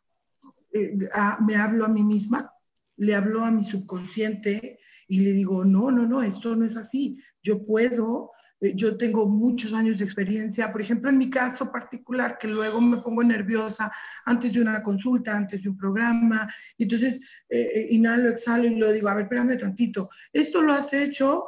eh, 0.72 0.98
me 1.46 1.56
hablo 1.56 1.86
a 1.86 1.88
mí 1.88 2.02
misma, 2.02 2.52
le 3.00 3.14
hablo 3.14 3.44
a 3.44 3.50
mi 3.50 3.64
subconsciente 3.64 4.78
y 5.08 5.20
le 5.20 5.32
digo, 5.32 5.64
no, 5.64 5.90
no, 5.90 6.06
no, 6.06 6.22
esto 6.22 6.54
no 6.54 6.66
es 6.66 6.76
así. 6.76 7.18
Yo 7.42 7.64
puedo, 7.64 8.30
eh, 8.60 8.74
yo 8.76 8.98
tengo 8.98 9.26
muchos 9.26 9.72
años 9.72 9.96
de 9.98 10.04
experiencia, 10.04 10.70
por 10.70 10.82
ejemplo, 10.82 11.08
en 11.08 11.16
mi 11.16 11.30
caso 11.30 11.72
particular, 11.72 12.36
que 12.38 12.46
luego 12.46 12.78
me 12.80 12.98
pongo 12.98 13.24
nerviosa 13.24 13.90
antes 14.26 14.52
de 14.52 14.60
una 14.60 14.82
consulta, 14.82 15.34
antes 15.34 15.62
de 15.62 15.70
un 15.70 15.78
programa, 15.78 16.46
y 16.76 16.82
entonces 16.82 17.20
eh, 17.48 17.70
eh, 17.74 17.86
inhalo, 17.90 18.28
exhalo 18.28 18.66
y 18.66 18.76
lo 18.76 18.92
digo, 18.92 19.08
a 19.08 19.14
ver, 19.14 19.24
espérame 19.24 19.58
tantito, 19.58 20.10
esto 20.30 20.60
lo 20.60 20.74
has 20.74 20.92
hecho 20.92 21.46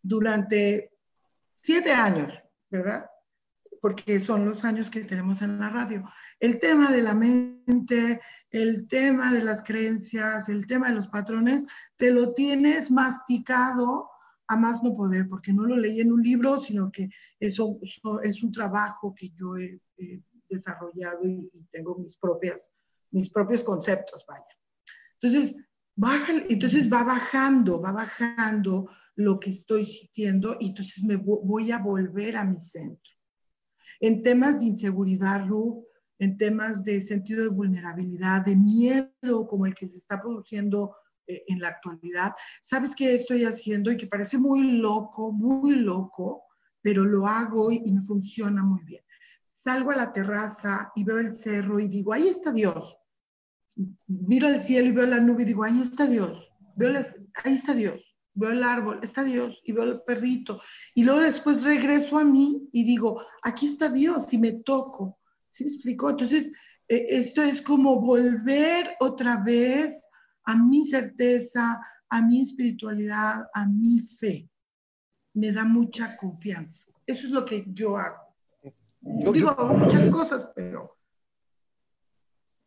durante 0.00 0.92
siete 1.52 1.90
años, 1.90 2.32
¿verdad? 2.70 3.06
Porque 3.80 4.20
son 4.20 4.44
los 4.44 4.64
años 4.64 4.88
que 4.90 5.02
tenemos 5.02 5.42
en 5.42 5.58
la 5.58 5.70
radio. 5.70 6.08
El 6.38 6.60
tema 6.60 6.92
de 6.92 7.02
la 7.02 7.14
mente, 7.14 8.20
el 8.52 8.86
tema 8.86 9.32
de 9.32 9.42
las 9.42 9.62
creencias, 9.62 10.48
el 10.48 10.66
tema 10.66 10.90
de 10.90 10.96
los 10.96 11.08
patrones, 11.08 11.66
te 11.96 12.12
lo 12.12 12.34
tienes 12.34 12.90
masticado 12.90 14.10
a 14.46 14.56
más 14.56 14.82
no 14.82 14.94
poder, 14.94 15.26
porque 15.28 15.52
no 15.52 15.64
lo 15.64 15.76
leí 15.76 16.00
en 16.00 16.12
un 16.12 16.22
libro, 16.22 16.60
sino 16.60 16.92
que 16.92 17.08
eso, 17.40 17.78
es 18.22 18.42
un 18.42 18.52
trabajo 18.52 19.14
que 19.14 19.30
yo 19.30 19.56
he, 19.56 19.80
desarrollado 20.48 21.26
y, 21.26 21.50
tengo 21.70 21.96
mis, 21.96 22.18
propias, 22.18 22.70
mis 23.10 23.30
propios 23.30 23.62
conceptos, 23.62 24.22
vaya. 24.28 24.44
Entonces, 25.18 25.56
baja, 25.96 26.32
entonces 26.46 26.92
va 26.92 27.04
bajando, 27.04 27.80
va 27.80 27.92
bajando 27.92 28.90
lo 29.14 29.40
que 29.40 29.48
estoy 29.48 29.86
sintiendo 29.86 30.58
y 30.60 30.68
entonces 30.68 31.02
me 31.04 31.16
voy 31.16 31.70
a 31.70 31.78
volver 31.78 32.36
a 32.36 32.44
mi 32.44 32.60
centro. 32.60 33.12
En 33.98 34.20
temas 34.20 34.60
de 34.60 34.66
inseguridad, 34.66 35.46
en 36.18 36.36
temas 36.36 36.84
de 36.84 37.02
sentido 37.02 37.42
de 37.42 37.48
vulnerabilidad, 37.48 38.44
de 38.44 38.56
miedo 38.56 39.46
como 39.48 39.66
el 39.66 39.74
que 39.74 39.86
se 39.86 39.98
está 39.98 40.20
produciendo 40.20 40.94
eh, 41.26 41.44
en 41.48 41.60
la 41.60 41.68
actualidad. 41.68 42.32
¿Sabes 42.62 42.94
qué 42.94 43.14
estoy 43.14 43.44
haciendo? 43.44 43.90
Y 43.90 43.96
que 43.96 44.06
parece 44.06 44.38
muy 44.38 44.78
loco, 44.78 45.32
muy 45.32 45.76
loco, 45.76 46.44
pero 46.80 47.04
lo 47.04 47.26
hago 47.26 47.70
y, 47.70 47.90
me 47.90 48.02
funciona 48.02 48.62
muy 48.62 48.82
bien. 48.84 49.02
Salgo 49.46 49.92
a 49.92 49.96
la 49.96 50.12
terraza 50.12 50.92
y 50.96 51.04
veo 51.04 51.18
el 51.18 51.34
cerro 51.34 51.78
y 51.78 51.88
digo, 51.88 52.12
ahí 52.12 52.28
está 52.28 52.52
Dios. 52.52 52.96
Miro 54.06 54.48
al 54.48 54.62
cielo 54.62 54.88
y 54.88 54.92
veo 54.92 55.06
la 55.06 55.20
nube 55.20 55.42
y 55.42 55.46
digo, 55.46 55.64
ahí 55.64 55.80
está 55.80 56.06
Dios. 56.06 56.48
Veo 56.74 56.92
ahí 57.44 57.54
está 57.54 57.74
Dios. 57.74 58.00
Veo 58.34 58.50
el 58.50 58.62
árbol, 58.62 58.98
está 59.02 59.22
Dios, 59.24 59.60
y 59.62 59.72
veo 59.72 59.84
el 59.84 60.00
perrito. 60.02 60.60
Y 60.94 61.04
luego 61.04 61.20
después 61.20 61.64
regreso 61.64 62.18
a 62.18 62.24
mí 62.24 62.68
y 62.72 62.84
digo, 62.84 63.22
aquí 63.42 63.66
está 63.66 63.90
Dios, 63.90 64.32
y 64.32 64.38
me 64.38 64.52
toco 64.52 65.18
¿Sí 65.52 65.64
me 65.64 65.70
explico? 65.70 66.10
Entonces, 66.10 66.50
eh, 66.88 67.06
esto 67.08 67.42
es 67.42 67.60
como 67.60 68.00
volver 68.00 68.96
otra 69.00 69.36
vez 69.36 70.02
a 70.44 70.56
mi 70.56 70.86
certeza, 70.86 71.80
a 72.08 72.22
mi 72.22 72.42
espiritualidad, 72.42 73.48
a 73.54 73.66
mi 73.66 74.00
fe. 74.00 74.48
Me 75.34 75.52
da 75.52 75.64
mucha 75.64 76.16
confianza. 76.16 76.84
Eso 77.06 77.26
es 77.26 77.32
lo 77.32 77.44
que 77.44 77.64
yo 77.68 77.96
hago. 77.96 78.16
Yo, 79.00 79.32
Digo, 79.32 79.54
muchas 79.76 80.06
cosas, 80.10 80.48
pero... 80.54 80.96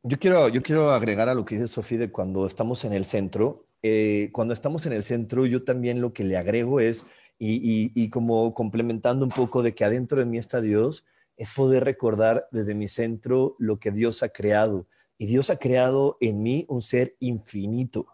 Yo 0.04 0.20
quiero, 0.20 0.50
yo 0.50 0.62
quiero 0.62 0.92
agregar 0.92 1.30
a 1.30 1.34
lo 1.34 1.46
que 1.46 1.56
dice 1.56 1.68
Sofía 1.68 1.98
de 1.98 2.12
cuando 2.12 2.46
estamos 2.46 2.86
en 2.86 2.94
el 2.94 3.06
centro. 3.06 3.68
Eh, 3.82 4.30
cuando 4.32 4.54
estamos 4.54 4.86
en 4.86 4.94
el 4.94 5.04
centro, 5.04 5.48
yo 5.48 5.64
también 5.64 6.02
lo 6.02 6.14
que 6.14 6.24
le 6.24 6.38
agrego 6.38 6.80
es, 6.80 7.04
y, 7.40 7.92
y 7.96 8.10
como 8.10 8.54
complementando 8.54 9.26
un 9.26 9.32
poco 9.32 9.64
de 9.64 9.74
que 9.74 9.84
adentro 9.84 10.20
de 10.20 10.26
mí 10.26 10.38
está 10.38 10.62
Dios, 10.62 11.04
es 11.38 11.50
poder 11.54 11.84
recordar 11.84 12.48
desde 12.52 12.76
mi 12.76 12.88
centro 12.88 13.56
lo 13.60 13.80
que 13.80 13.92
Dios 13.92 14.24
ha 14.24 14.30
creado. 14.30 14.88
Y 15.18 15.28
Dios 15.28 15.50
ha 15.50 15.58
creado 15.58 16.18
en 16.20 16.44
mí 16.44 16.66
un 16.68 16.82
ser 16.82 17.16
infinito, 17.20 18.08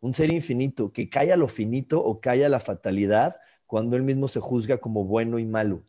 un 0.00 0.14
ser 0.14 0.32
infinito 0.32 0.92
que 0.92 1.08
calla 1.08 1.36
lo 1.36 1.48
finito 1.48 2.02
o 2.04 2.20
calla 2.20 2.48
la 2.48 2.60
fatalidad 2.60 3.36
cuando 3.66 3.96
él 3.96 4.02
mismo 4.02 4.28
se 4.28 4.40
juzga 4.40 4.78
como 4.78 5.04
bueno 5.04 5.38
y 5.38 5.44
malo. 5.44 5.82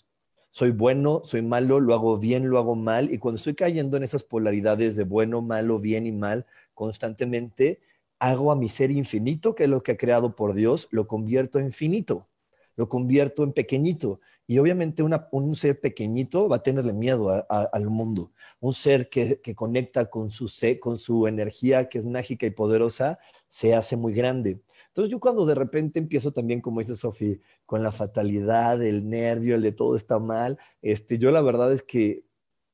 Soy 0.52 0.72
bueno, 0.72 1.22
soy 1.26 1.42
malo, 1.42 1.82
lo 1.82 1.94
hago 1.94 2.18
bien, 2.18 2.50
lo 2.50 2.58
hago 2.58 2.76
mal. 2.76 3.12
Y 3.12 3.18
cuando 3.18 3.38
estoy 3.38 3.56
cayendo 3.56 3.98
en 3.98 4.04
esas 4.04 4.24
polaridades 4.24 4.96
de 4.96 5.04
bueno, 5.04 5.42
malo, 5.42 5.80
bien 5.80 6.08
y 6.08 6.14
mal 6.14 6.46
constantemente, 6.74 7.82
hago 8.20 8.52
a 8.52 8.56
mi 8.56 8.70
ser 8.70 8.92
infinito, 8.92 9.54
que 9.54 9.64
es 9.64 9.70
lo 9.70 9.84
que 9.84 9.94
ha 9.94 9.98
creado 9.98 10.36
por 10.36 10.54
Dios, 10.54 10.88
lo 10.92 11.08
convierto 11.08 11.60
en 11.60 11.74
finito, 11.74 12.28
lo 12.76 12.88
convierto 12.88 13.44
en 13.44 13.52
pequeñito. 13.52 14.22
Y 14.48 14.60
obviamente 14.60 15.04
un 15.04 15.56
ser 15.56 15.80
pequeñito 15.80 16.48
va 16.48 16.58
a 16.58 16.64
tenerle 16.64 16.94
miedo 16.94 17.46
al 17.50 17.90
mundo. 17.90 18.32
Un 18.60 18.74
ser 18.74 19.10
que, 19.10 19.40
conecta 19.56 20.06
con 20.10 20.30
su, 20.30 20.52
con 20.80 20.98
su 20.98 21.28
energía, 21.28 21.90
que 21.90 21.98
es 21.98 22.06
mágica 22.06 22.46
y 22.46 22.52
poderosa, 22.52 23.18
se 23.48 23.74
hace 23.74 23.98
muy 23.98 24.14
grande. 24.14 24.62
Entonces 24.88 25.12
yo 25.12 25.20
cuando 25.20 25.46
de 25.46 25.56
repente 25.56 26.00
empiezo 26.00 26.32
también, 26.32 26.62
como 26.62 26.80
dice 26.80 26.96
Sofía, 26.96 27.38
con 27.66 27.84
la 27.84 27.92
fatalidad, 27.92 28.82
el 28.84 29.10
nervio, 29.10 29.56
el 29.56 29.62
de 29.62 29.72
todo 29.72 29.96
está 29.96 30.20
mal, 30.20 30.60
este, 30.82 31.18
yo 31.18 31.32
la 31.32 31.42
verdad 31.42 31.74
es 31.74 31.82
que 31.84 32.26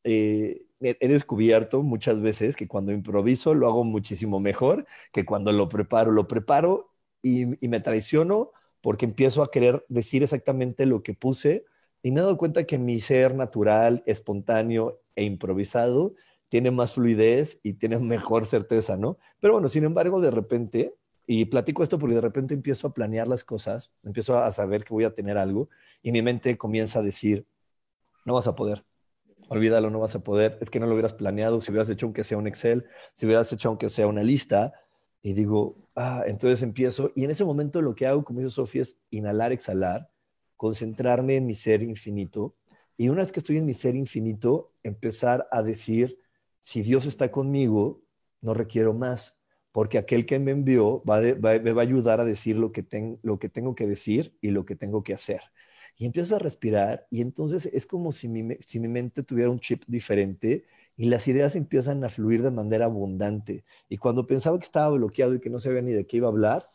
eh, 0.03 0.65
he 0.81 1.07
descubierto 1.07 1.83
muchas 1.83 2.21
veces 2.21 2.55
que 2.55 2.67
cuando 2.67 2.91
improviso 2.91 3.53
lo 3.53 3.67
hago 3.67 3.83
muchísimo 3.83 4.39
mejor 4.39 4.85
que 5.13 5.25
cuando 5.25 5.51
lo 5.51 5.69
preparo. 5.69 6.11
Lo 6.11 6.27
preparo 6.27 6.91
y 7.21 7.45
me 7.61 7.79
traiciono 7.79 8.51
porque 8.81 9.05
empiezo 9.05 9.43
a 9.43 9.51
querer 9.51 9.85
decir 9.89 10.23
exactamente 10.23 10.85
lo 10.85 11.03
que 11.03 11.13
puse 11.13 11.65
y 12.03 12.11
me 12.11 12.19
he 12.19 12.23
dado 12.23 12.37
cuenta 12.37 12.65
que 12.65 12.79
mi 12.79 12.99
ser 12.99 13.35
natural, 13.35 14.03
espontáneo 14.05 15.01
e 15.15 15.23
improvisado 15.23 16.15
tiene 16.49 16.71
más 16.71 16.93
fluidez 16.93 17.59
y 17.63 17.73
tiene 17.73 17.97
mejor 17.99 18.45
certeza, 18.45 18.97
¿no? 18.97 19.17
Pero 19.39 19.53
bueno, 19.53 19.69
sin 19.69 19.85
embargo, 19.85 20.19
de 20.19 20.31
repente, 20.31 20.95
y 21.25 21.45
platico 21.45 21.83
esto 21.83 21.97
porque 21.97 22.15
de 22.15 22.21
repente 22.21 22.53
empiezo 22.53 22.87
a 22.87 22.93
planear 22.93 23.27
las 23.27 23.43
cosas, 23.43 23.93
empiezo 24.03 24.37
a 24.37 24.51
saber 24.51 24.83
que 24.83 24.93
voy 24.93 25.05
a 25.05 25.13
tener 25.13 25.37
algo 25.37 25.69
y 26.01 26.11
mi 26.11 26.21
mente 26.21 26.57
comienza 26.57 26.99
a 26.99 27.03
decir, 27.03 27.45
no 28.25 28.33
vas 28.33 28.47
a 28.47 28.55
poder, 28.55 28.83
olvídalo, 29.47 29.89
no 29.89 29.99
vas 29.99 30.15
a 30.15 30.23
poder, 30.23 30.57
es 30.59 30.69
que 30.69 30.79
no 30.79 30.87
lo 30.87 30.93
hubieras 30.93 31.13
planeado, 31.13 31.61
si 31.61 31.71
hubieras 31.71 31.89
hecho 31.89 32.07
aunque 32.07 32.23
sea 32.23 32.37
un 32.37 32.47
Excel, 32.47 32.85
si 33.13 33.25
hubieras 33.27 33.51
hecho 33.53 33.69
aunque 33.69 33.89
sea 33.89 34.07
una 34.07 34.23
lista, 34.23 34.73
y 35.23 35.33
digo, 35.33 35.77
ah, 35.95 36.23
entonces 36.27 36.61
empiezo, 36.63 37.11
y 37.15 37.23
en 37.23 37.31
ese 37.31 37.45
momento 37.45 37.81
lo 37.81 37.95
que 37.95 38.07
hago, 38.07 38.23
como 38.23 38.39
dice 38.39 38.51
Sofía, 38.51 38.81
es 38.81 38.97
inhalar, 39.09 39.51
exhalar, 39.51 40.09
concentrarme 40.57 41.37
en 41.37 41.45
mi 41.45 41.53
ser 41.53 41.83
infinito, 41.83 42.55
y 42.97 43.09
una 43.09 43.21
vez 43.21 43.31
que 43.31 43.39
estoy 43.39 43.57
en 43.57 43.65
mi 43.65 43.73
ser 43.73 43.95
infinito, 43.95 44.73
empezar 44.83 45.47
a 45.51 45.63
decir, 45.63 46.19
si 46.59 46.81
Dios 46.83 47.05
está 47.05 47.31
conmigo, 47.31 48.03
no 48.41 48.53
requiero 48.53 48.93
más, 48.93 49.39
porque 49.71 49.97
aquel 49.97 50.25
que 50.25 50.37
me 50.39 50.51
envió 50.51 51.03
va 51.03 51.21
me 51.21 51.71
va 51.71 51.81
a 51.81 51.85
ayudar 51.85 52.19
a 52.19 52.25
decir 52.25 52.57
lo 52.57 52.71
que, 52.71 52.85
lo 53.23 53.39
que 53.39 53.49
tengo 53.49 53.73
que 53.75 53.87
decir 53.87 54.37
y 54.41 54.51
lo 54.51 54.65
que 54.65 54.75
tengo 54.75 55.03
que 55.03 55.13
hacer. 55.13 55.41
Y 55.97 56.05
empiezo 56.05 56.35
a 56.35 56.39
respirar 56.39 57.07
y 57.09 57.21
entonces 57.21 57.67
es 57.67 57.85
como 57.85 58.11
si 58.11 58.27
mi, 58.27 58.57
si 58.65 58.79
mi 58.79 58.87
mente 58.87 59.23
tuviera 59.23 59.49
un 59.49 59.59
chip 59.59 59.83
diferente 59.87 60.65
y 60.97 61.09
las 61.09 61.27
ideas 61.27 61.55
empiezan 61.55 62.03
a 62.03 62.09
fluir 62.09 62.43
de 62.43 62.51
manera 62.51 62.85
abundante. 62.85 63.63
Y 63.89 63.97
cuando 63.97 64.27
pensaba 64.27 64.57
que 64.59 64.65
estaba 64.65 64.89
bloqueado 64.89 65.33
y 65.33 65.39
que 65.39 65.49
no 65.49 65.59
sabía 65.59 65.81
ni 65.81 65.93
de 65.93 66.05
qué 66.05 66.17
iba 66.17 66.27
a 66.27 66.31
hablar, 66.31 66.69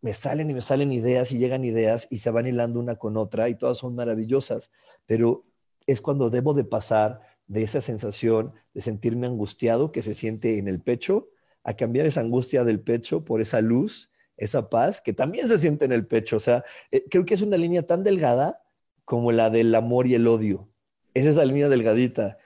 me 0.00 0.14
salen 0.14 0.50
y 0.50 0.54
me 0.54 0.62
salen 0.62 0.92
ideas 0.92 1.32
y 1.32 1.38
llegan 1.38 1.64
ideas 1.64 2.06
y 2.10 2.18
se 2.18 2.30
van 2.30 2.46
hilando 2.46 2.80
una 2.80 2.96
con 2.96 3.16
otra 3.16 3.48
y 3.48 3.54
todas 3.54 3.78
son 3.78 3.94
maravillosas, 3.94 4.70
pero 5.06 5.44
es 5.86 6.00
cuando 6.00 6.30
debo 6.30 6.54
de 6.54 6.64
pasar 6.64 7.20
de 7.46 7.62
esa 7.62 7.80
sensación 7.80 8.54
de 8.74 8.80
sentirme 8.80 9.26
angustiado 9.26 9.92
que 9.92 10.02
se 10.02 10.14
siente 10.14 10.58
en 10.58 10.68
el 10.68 10.80
pecho 10.80 11.28
a 11.64 11.74
cambiar 11.74 12.06
esa 12.06 12.20
angustia 12.20 12.64
del 12.64 12.80
pecho 12.80 13.24
por 13.24 13.40
esa 13.40 13.60
luz, 13.60 14.10
esa 14.36 14.70
paz 14.70 15.00
que 15.00 15.12
también 15.12 15.48
se 15.48 15.58
siente 15.58 15.84
en 15.84 15.92
el 15.92 16.06
pecho. 16.06 16.36
O 16.36 16.40
sea, 16.40 16.64
eh, 16.90 17.04
creo 17.10 17.24
que 17.26 17.34
es 17.34 17.42
una 17.42 17.56
línea 17.56 17.86
tan 17.86 18.02
delgada 18.02 18.62
como 19.04 19.32
la 19.32 19.50
del 19.50 19.74
amor 19.74 20.06
y 20.06 20.14
el 20.14 20.26
odio. 20.28 20.68
Es 21.12 21.26
esa 21.26 21.44
línea 21.44 21.68
delgadita 21.68 22.38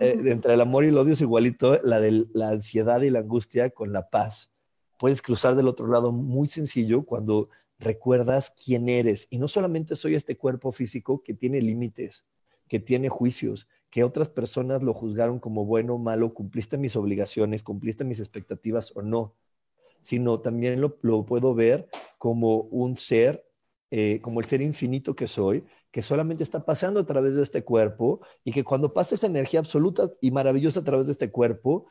entre 0.00 0.54
el 0.54 0.60
amor 0.60 0.84
y 0.84 0.88
el 0.88 0.98
odio 0.98 1.12
es 1.12 1.20
igualito 1.20 1.80
la 1.82 2.00
de 2.00 2.26
la 2.32 2.48
ansiedad 2.50 3.00
y 3.02 3.10
la 3.10 3.20
angustia 3.20 3.70
con 3.70 3.92
la 3.92 4.10
paz. 4.10 4.52
Puedes 4.98 5.22
cruzar 5.22 5.56
del 5.56 5.68
otro 5.68 5.86
lado 5.86 6.12
muy 6.12 6.48
sencillo 6.48 7.04
cuando 7.04 7.48
recuerdas 7.82 8.52
quién 8.64 8.88
eres. 8.88 9.26
Y 9.30 9.38
no 9.38 9.48
solamente 9.48 9.96
soy 9.96 10.14
este 10.14 10.36
cuerpo 10.36 10.72
físico 10.72 11.22
que 11.22 11.34
tiene 11.34 11.60
límites, 11.60 12.24
que 12.68 12.80
tiene 12.80 13.08
juicios, 13.08 13.68
que 13.90 14.04
otras 14.04 14.28
personas 14.28 14.82
lo 14.82 14.94
juzgaron 14.94 15.38
como 15.38 15.66
bueno 15.66 15.94
o 15.94 15.98
malo, 15.98 16.32
cumpliste 16.32 16.78
mis 16.78 16.96
obligaciones, 16.96 17.62
cumpliste 17.62 18.04
mis 18.04 18.20
expectativas 18.20 18.92
o 18.94 19.02
no. 19.02 19.34
sino 20.00 20.40
también 20.40 20.80
lo, 20.80 21.26
puedo 21.26 21.54
ver 21.54 21.88
como 22.18 22.62
un 22.62 22.96
ser, 22.96 23.46
eh, 23.90 24.20
como 24.20 24.40
el 24.40 24.46
ser 24.46 24.60
infinito 24.60 25.14
que 25.14 25.28
soy, 25.28 25.64
que 25.92 26.02
solamente 26.02 26.42
está 26.42 26.64
pasando 26.64 27.00
a 27.00 27.06
través 27.06 27.36
de 27.36 27.42
este 27.42 27.62
cuerpo 27.62 28.20
y 28.44 28.50
que 28.50 28.64
cuando 28.64 28.94
pasa 28.94 29.14
esa 29.14 29.26
energía 29.26 29.60
absoluta 29.60 30.10
y 30.20 30.30
maravillosa 30.30 30.80
a 30.80 30.84
través 30.84 31.06
de 31.06 31.12
este 31.12 31.30
cuerpo, 31.30 31.86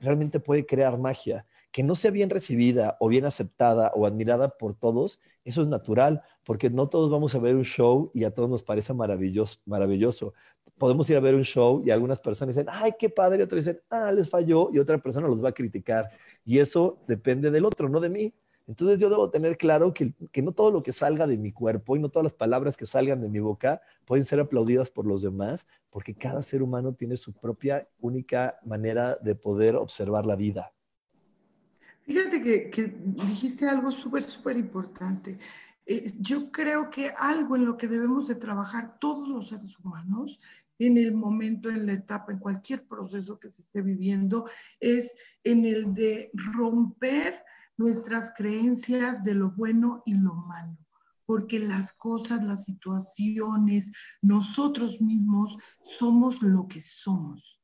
realmente 0.00 0.40
puede 0.40 0.66
crear 0.66 0.98
magia. 0.98 1.46
Que 1.70 1.84
no 1.84 1.94
sea 1.94 2.10
bien 2.10 2.28
recibida 2.28 2.96
o 2.98 3.08
bien 3.08 3.24
aceptada 3.24 3.92
o 3.94 4.04
admirada 4.04 4.58
por 4.58 4.74
todos, 4.74 5.20
eso 5.44 5.62
es 5.62 5.68
natural, 5.68 6.22
porque 6.44 6.68
no 6.68 6.88
todos 6.88 7.08
vamos 7.08 7.32
a 7.36 7.38
ver 7.38 7.54
un 7.54 7.64
show 7.64 8.10
y 8.12 8.24
a 8.24 8.34
todos 8.34 8.50
nos 8.50 8.64
parece 8.64 8.92
maravilloso. 8.92 9.60
maravilloso. 9.64 10.34
Podemos 10.76 11.08
ir 11.08 11.16
a 11.16 11.20
ver 11.20 11.36
un 11.36 11.44
show 11.44 11.80
y 11.84 11.90
algunas 11.90 12.18
personas 12.18 12.56
dicen, 12.56 12.66
ay, 12.68 12.94
qué 12.98 13.08
padre, 13.08 13.38
y 13.38 13.42
otros 13.42 13.64
dicen, 13.64 13.80
ah, 13.90 14.10
les 14.10 14.28
falló, 14.28 14.70
y 14.72 14.80
otra 14.80 14.98
persona 14.98 15.28
los 15.28 15.42
va 15.42 15.50
a 15.50 15.52
criticar. 15.52 16.10
Y 16.44 16.58
eso 16.58 16.98
depende 17.06 17.52
del 17.52 17.64
otro, 17.64 17.88
no 17.88 18.00
de 18.00 18.10
mí. 18.10 18.34
Entonces 18.70 19.00
yo 19.00 19.10
debo 19.10 19.30
tener 19.30 19.56
claro 19.56 19.92
que, 19.92 20.14
que, 20.30 20.42
no 20.42 20.52
todo 20.52 20.70
lo 20.70 20.84
que 20.84 20.92
salga 20.92 21.26
de 21.26 21.36
mi 21.36 21.50
cuerpo 21.50 21.96
y 21.96 21.98
no 21.98 22.08
todas 22.08 22.22
las 22.22 22.34
palabras 22.34 22.76
que 22.76 22.86
salgan 22.86 23.20
de 23.20 23.28
mi 23.28 23.40
boca 23.40 23.82
pueden 24.04 24.24
ser 24.24 24.38
aplaudidas 24.38 24.90
por 24.90 25.08
los 25.08 25.22
demás, 25.22 25.66
porque 25.90 26.14
cada 26.14 26.40
ser 26.40 26.62
humano 26.62 26.94
tiene 26.94 27.16
su 27.16 27.32
propia 27.32 27.88
única 27.98 28.60
manera 28.64 29.16
de 29.16 29.34
poder 29.34 29.74
observar 29.74 30.24
la 30.24 30.36
vida. 30.36 30.72
Fíjate 32.02 32.40
que, 32.40 32.70
que 32.70 32.94
dijiste 33.04 33.68
algo 33.68 33.90
súper, 33.90 34.22
súper 34.22 34.56
importante. 34.56 35.36
Eh, 35.84 36.12
yo 36.20 36.52
creo 36.52 36.90
que 36.90 37.12
algo 37.18 37.56
en 37.56 37.66
lo 37.66 37.76
que 37.76 37.88
debemos 37.88 38.28
de 38.28 38.36
trabajar 38.36 39.00
todos 39.00 39.28
los 39.28 39.48
seres 39.48 39.76
humanos 39.80 40.38
en 40.78 40.96
el 40.96 41.12
momento, 41.12 41.70
en 41.70 41.86
la 41.86 41.94
etapa, 41.94 42.30
en 42.30 42.38
cualquier 42.38 42.86
proceso 42.86 43.40
que 43.40 43.50
se 43.50 43.62
esté 43.62 43.82
viviendo, 43.82 44.48
es 44.78 45.12
en 45.42 45.64
el 45.64 45.92
de 45.92 46.30
romper 46.34 47.42
nuestras 47.80 48.32
creencias 48.36 49.24
de 49.24 49.34
lo 49.34 49.52
bueno 49.52 50.02
y 50.04 50.12
lo 50.12 50.34
malo, 50.34 50.76
porque 51.24 51.58
las 51.58 51.94
cosas, 51.94 52.44
las 52.44 52.66
situaciones, 52.66 53.90
nosotros 54.20 55.00
mismos 55.00 55.56
somos 55.98 56.42
lo 56.42 56.68
que 56.68 56.82
somos. 56.82 57.58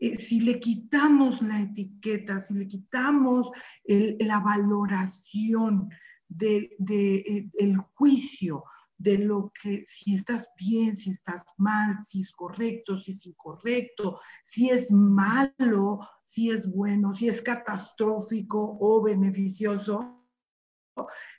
Eh, 0.00 0.16
si 0.16 0.40
le 0.40 0.58
quitamos 0.58 1.40
la 1.40 1.62
etiqueta, 1.62 2.40
si 2.40 2.54
le 2.54 2.66
quitamos 2.66 3.50
la 3.86 4.40
valoración 4.40 5.88
del 6.26 6.70
de, 6.78 7.50
eh, 7.56 7.76
juicio, 7.94 8.64
de 8.98 9.18
lo 9.18 9.52
que 9.62 9.84
si 9.86 10.16
estás 10.16 10.48
bien, 10.58 10.96
si 10.96 11.10
estás 11.10 11.44
mal, 11.56 11.96
si 12.04 12.22
es 12.22 12.32
correcto, 12.32 12.98
si 12.98 13.12
es 13.12 13.24
incorrecto, 13.24 14.18
si 14.44 14.68
es 14.68 14.90
malo, 14.90 16.00
si 16.30 16.48
es 16.48 16.70
bueno, 16.70 17.12
si 17.12 17.28
es 17.28 17.42
catastrófico 17.42 18.78
o 18.80 19.02
beneficioso. 19.02 20.16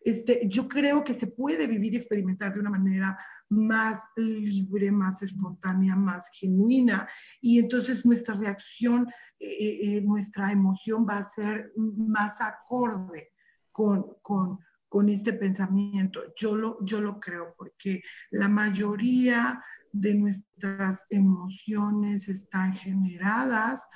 Este, 0.01 0.49
yo 0.49 0.67
creo 0.67 1.01
que 1.01 1.13
se 1.13 1.27
puede 1.27 1.65
vivir 1.65 1.93
y 1.93 1.97
experimentar 1.97 2.53
de 2.53 2.59
una 2.59 2.71
manera 2.71 3.17
más 3.47 4.03
libre, 4.17 4.91
más 4.91 5.21
espontánea, 5.21 5.95
más 5.95 6.29
genuina. 6.37 7.07
Y 7.39 7.59
entonces 7.59 8.05
nuestra 8.05 8.35
reacción, 8.35 9.07
eh, 9.39 9.47
eh, 9.47 9.79
eh, 9.97 10.01
nuestra 10.01 10.51
emoción 10.51 11.07
va 11.07 11.19
a 11.19 11.29
ser 11.29 11.71
más 11.77 12.41
acorde 12.41 13.31
con, 13.71 14.17
con, 14.21 14.59
con 14.89 15.07
este 15.07 15.31
pensamiento. 15.31 16.33
Yo 16.35 16.53
lo, 16.53 16.83
yo 16.83 16.99
lo 16.99 17.17
creo 17.17 17.55
porque 17.57 18.01
la 18.31 18.49
mayoría 18.49 19.63
de 19.93 20.15
nuestras 20.15 21.05
emociones 21.09 22.27
están 22.27 22.73
generadas 22.73 23.87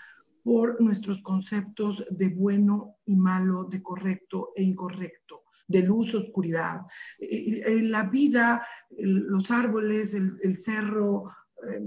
por 0.45 0.79
nuestros 0.79 1.23
conceptos 1.23 2.05
de 2.11 2.29
bueno 2.29 2.97
y 3.07 3.15
malo, 3.15 3.63
de 3.63 3.81
correcto 3.81 4.51
e 4.55 4.61
incorrecto, 4.61 5.45
de 5.67 5.81
luz, 5.81 6.13
oscuridad. 6.13 6.81
En 7.17 7.89
la 7.89 8.03
vida, 8.03 8.63
los 8.91 9.49
árboles, 9.49 10.13
el, 10.13 10.55
cerro, 10.55 11.31
eh, 11.67 11.81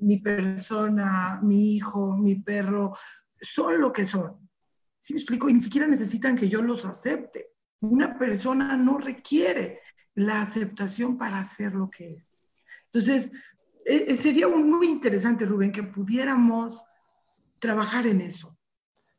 mi 0.00 0.16
persona, 0.20 1.38
mi 1.42 1.74
hijo, 1.74 2.16
mi 2.16 2.36
perro, 2.36 2.96
son 3.38 3.78
lo 3.78 3.92
que 3.92 4.06
son. 4.06 4.48
¿Sí 4.98 5.12
me 5.12 5.20
explico? 5.20 5.50
Y 5.50 5.52
ni 5.52 5.60
siquiera 5.60 5.86
necesitan 5.86 6.34
que 6.34 6.48
yo 6.48 6.62
los 6.62 6.86
acepte. 6.86 7.50
Una 7.80 8.18
persona 8.18 8.74
no 8.78 8.96
requiere 8.96 9.80
la 10.14 10.40
aceptación 10.40 11.18
para 11.18 11.44
ser 11.44 11.74
lo 11.74 11.90
que 11.90 12.14
es. 12.14 12.38
Entonces, 12.90 13.30
e, 13.84 14.12
e, 14.12 14.16
sería 14.16 14.48
muy 14.48 14.88
interesante, 14.88 15.44
Rubén, 15.44 15.72
que 15.72 15.82
pudiéramos 15.82 16.82
trabajar 17.58 18.06
en 18.06 18.20
eso. 18.20 18.56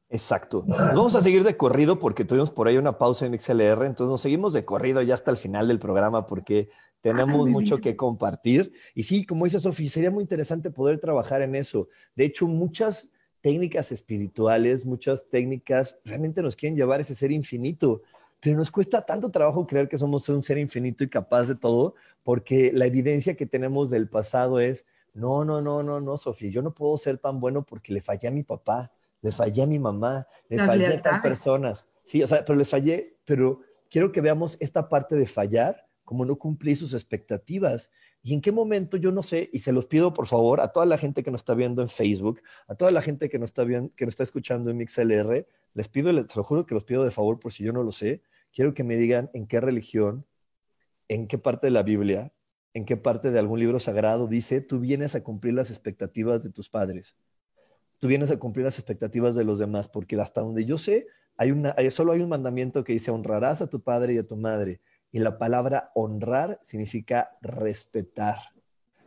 Exacto. 0.09 0.63
vamos 0.67 1.13
a 1.13 1.21
seguir 1.21 1.43
de 1.43 1.55
corrido 1.55 1.99
porque 1.99 2.25
tuvimos 2.25 2.49
por 2.49 2.67
ahí 2.67 2.77
una 2.77 2.97
pausa 2.97 3.27
en 3.27 3.39
XLR, 3.39 3.85
entonces 3.85 4.11
nos 4.11 4.21
seguimos 4.21 4.53
de 4.53 4.65
corrido 4.65 5.03
ya 5.03 5.13
hasta 5.13 5.29
el 5.29 5.37
final 5.37 5.67
del 5.67 5.77
programa 5.77 6.25
porque 6.25 6.69
tenemos 7.01 7.47
mucho 7.47 7.77
que 7.79 7.95
compartir. 7.95 8.73
Y 8.95 9.03
sí, 9.03 9.25
como 9.25 9.45
dice 9.45 9.59
Sofía, 9.59 9.89
sería 9.89 10.11
muy 10.11 10.23
interesante 10.23 10.71
poder 10.71 10.99
trabajar 10.99 11.43
en 11.43 11.53
eso. 11.53 11.89
De 12.15 12.25
hecho, 12.25 12.47
muchas 12.47 13.09
técnicas 13.41 13.91
espirituales, 13.91 14.85
muchas 14.85 15.29
técnicas 15.29 15.97
realmente 16.03 16.41
nos 16.41 16.55
quieren 16.55 16.75
llevar 16.75 16.99
a 16.99 17.03
ese 17.03 17.15
ser 17.15 17.31
infinito 17.31 18.01
pero 18.39 18.57
nos 18.57 18.71
cuesta 18.71 19.05
tanto 19.05 19.29
trabajo 19.29 19.67
creer 19.67 19.87
que 19.87 19.97
somos 19.97 20.27
un 20.29 20.43
ser 20.43 20.57
infinito 20.57 21.03
y 21.03 21.09
capaz 21.09 21.45
de 21.45 21.55
todo, 21.55 21.95
porque 22.23 22.71
la 22.73 22.85
evidencia 22.85 23.35
que 23.35 23.45
tenemos 23.45 23.89
del 23.89 24.07
pasado 24.07 24.59
es, 24.59 24.85
no, 25.19 25.43
no, 25.43 25.61
no, 25.61 25.83
no, 25.83 25.99
no, 25.99 26.17
Sofía, 26.17 26.49
yo 26.49 26.61
no 26.61 26.73
puedo 26.73 26.97
ser 26.97 27.17
tan 27.17 27.39
bueno 27.39 27.65
porque 27.65 27.91
le 27.91 28.01
fallé 28.01 28.29
a 28.29 28.31
mi 28.31 28.43
papá, 28.43 28.91
le 29.21 29.31
fallé 29.31 29.63
a 29.63 29.67
mi 29.67 29.77
mamá, 29.77 30.25
le 30.47 30.57
fallé 30.57 30.87
a 30.87 30.95
otras 30.97 31.21
personas. 31.21 31.89
Sí, 32.03 32.23
o 32.23 32.27
sea, 32.27 32.45
pero 32.45 32.57
les 32.57 32.69
fallé, 32.69 33.17
pero 33.25 33.59
quiero 33.89 34.11
que 34.11 34.21
veamos 34.21 34.57
esta 34.61 34.87
parte 34.87 35.15
de 35.15 35.25
fallar 35.27 35.85
como 36.05 36.25
no 36.25 36.37
cumplir 36.37 36.77
sus 36.77 36.93
expectativas. 36.93 37.91
¿Y 38.23 38.33
en 38.33 38.41
qué 38.41 38.51
momento? 38.51 38.97
Yo 38.97 39.11
no 39.11 39.21
sé, 39.21 39.49
y 39.53 39.59
se 39.59 39.71
los 39.71 39.85
pido 39.85 40.13
por 40.13 40.25
favor 40.25 40.61
a 40.61 40.69
toda 40.69 40.85
la 40.85 40.97
gente 40.97 41.21
que 41.21 41.31
nos 41.31 41.41
está 41.41 41.53
viendo 41.53 41.81
en 41.81 41.89
Facebook, 41.89 42.41
a 42.67 42.75
toda 42.75 42.91
la 42.91 43.01
gente 43.01 43.29
que 43.29 43.39
nos 43.39 43.49
está, 43.49 43.63
viendo, 43.65 43.93
que 43.95 44.05
nos 44.05 44.13
está 44.13 44.23
escuchando 44.23 44.71
en 44.71 44.77
MixLR, 44.77 45.45
les 45.73 45.87
pido, 45.89 46.11
les 46.11 46.35
lo 46.35 46.43
juro 46.43 46.65
que 46.65 46.73
los 46.73 46.83
pido 46.83 47.03
de 47.03 47.11
favor 47.11 47.39
por 47.39 47.51
si 47.51 47.63
yo 47.63 47.73
no 47.73 47.83
lo 47.83 47.91
sé, 47.91 48.23
quiero 48.53 48.73
que 48.73 48.83
me 48.83 48.95
digan 48.95 49.29
en 49.33 49.47
qué 49.47 49.59
religión, 49.59 50.25
en 51.09 51.27
qué 51.27 51.37
parte 51.37 51.67
de 51.67 51.71
la 51.71 51.83
Biblia, 51.83 52.33
en 52.73 52.85
qué 52.85 52.97
parte 52.97 53.31
de 53.31 53.39
algún 53.39 53.59
libro 53.59 53.79
sagrado 53.79 54.27
dice, 54.27 54.61
tú 54.61 54.79
vienes 54.79 55.15
a 55.15 55.23
cumplir 55.23 55.53
las 55.53 55.71
expectativas 55.71 56.43
de 56.43 56.51
tus 56.51 56.69
padres. 56.69 57.15
Tú 57.97 58.07
vienes 58.07 58.31
a 58.31 58.39
cumplir 58.39 58.65
las 58.65 58.79
expectativas 58.79 59.35
de 59.35 59.43
los 59.43 59.59
demás, 59.59 59.89
porque 59.89 60.15
hasta 60.15 60.41
donde 60.41 60.65
yo 60.65 60.77
sé, 60.77 61.07
hay 61.37 61.51
una, 61.51 61.75
solo 61.91 62.13
hay 62.13 62.21
un 62.21 62.29
mandamiento 62.29 62.83
que 62.83 62.93
dice, 62.93 63.11
honrarás 63.11 63.61
a 63.61 63.67
tu 63.67 63.81
padre 63.81 64.13
y 64.13 64.17
a 64.17 64.27
tu 64.27 64.35
madre. 64.35 64.81
Y 65.11 65.19
la 65.19 65.37
palabra 65.37 65.91
honrar 65.95 66.59
significa 66.63 67.37
respetar. 67.41 68.37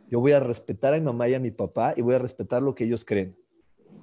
Yo 0.09 0.19
voy 0.19 0.33
a 0.33 0.39
respetar 0.39 0.93
a 0.93 0.97
mi 0.97 1.03
mamá 1.03 1.29
y 1.29 1.33
a 1.33 1.39
mi 1.39 1.51
papá 1.51 1.93
y 1.95 2.01
voy 2.01 2.15
a 2.15 2.19
respetar 2.19 2.61
lo 2.61 2.75
que 2.75 2.83
ellos 2.83 3.05
creen. 3.05 3.37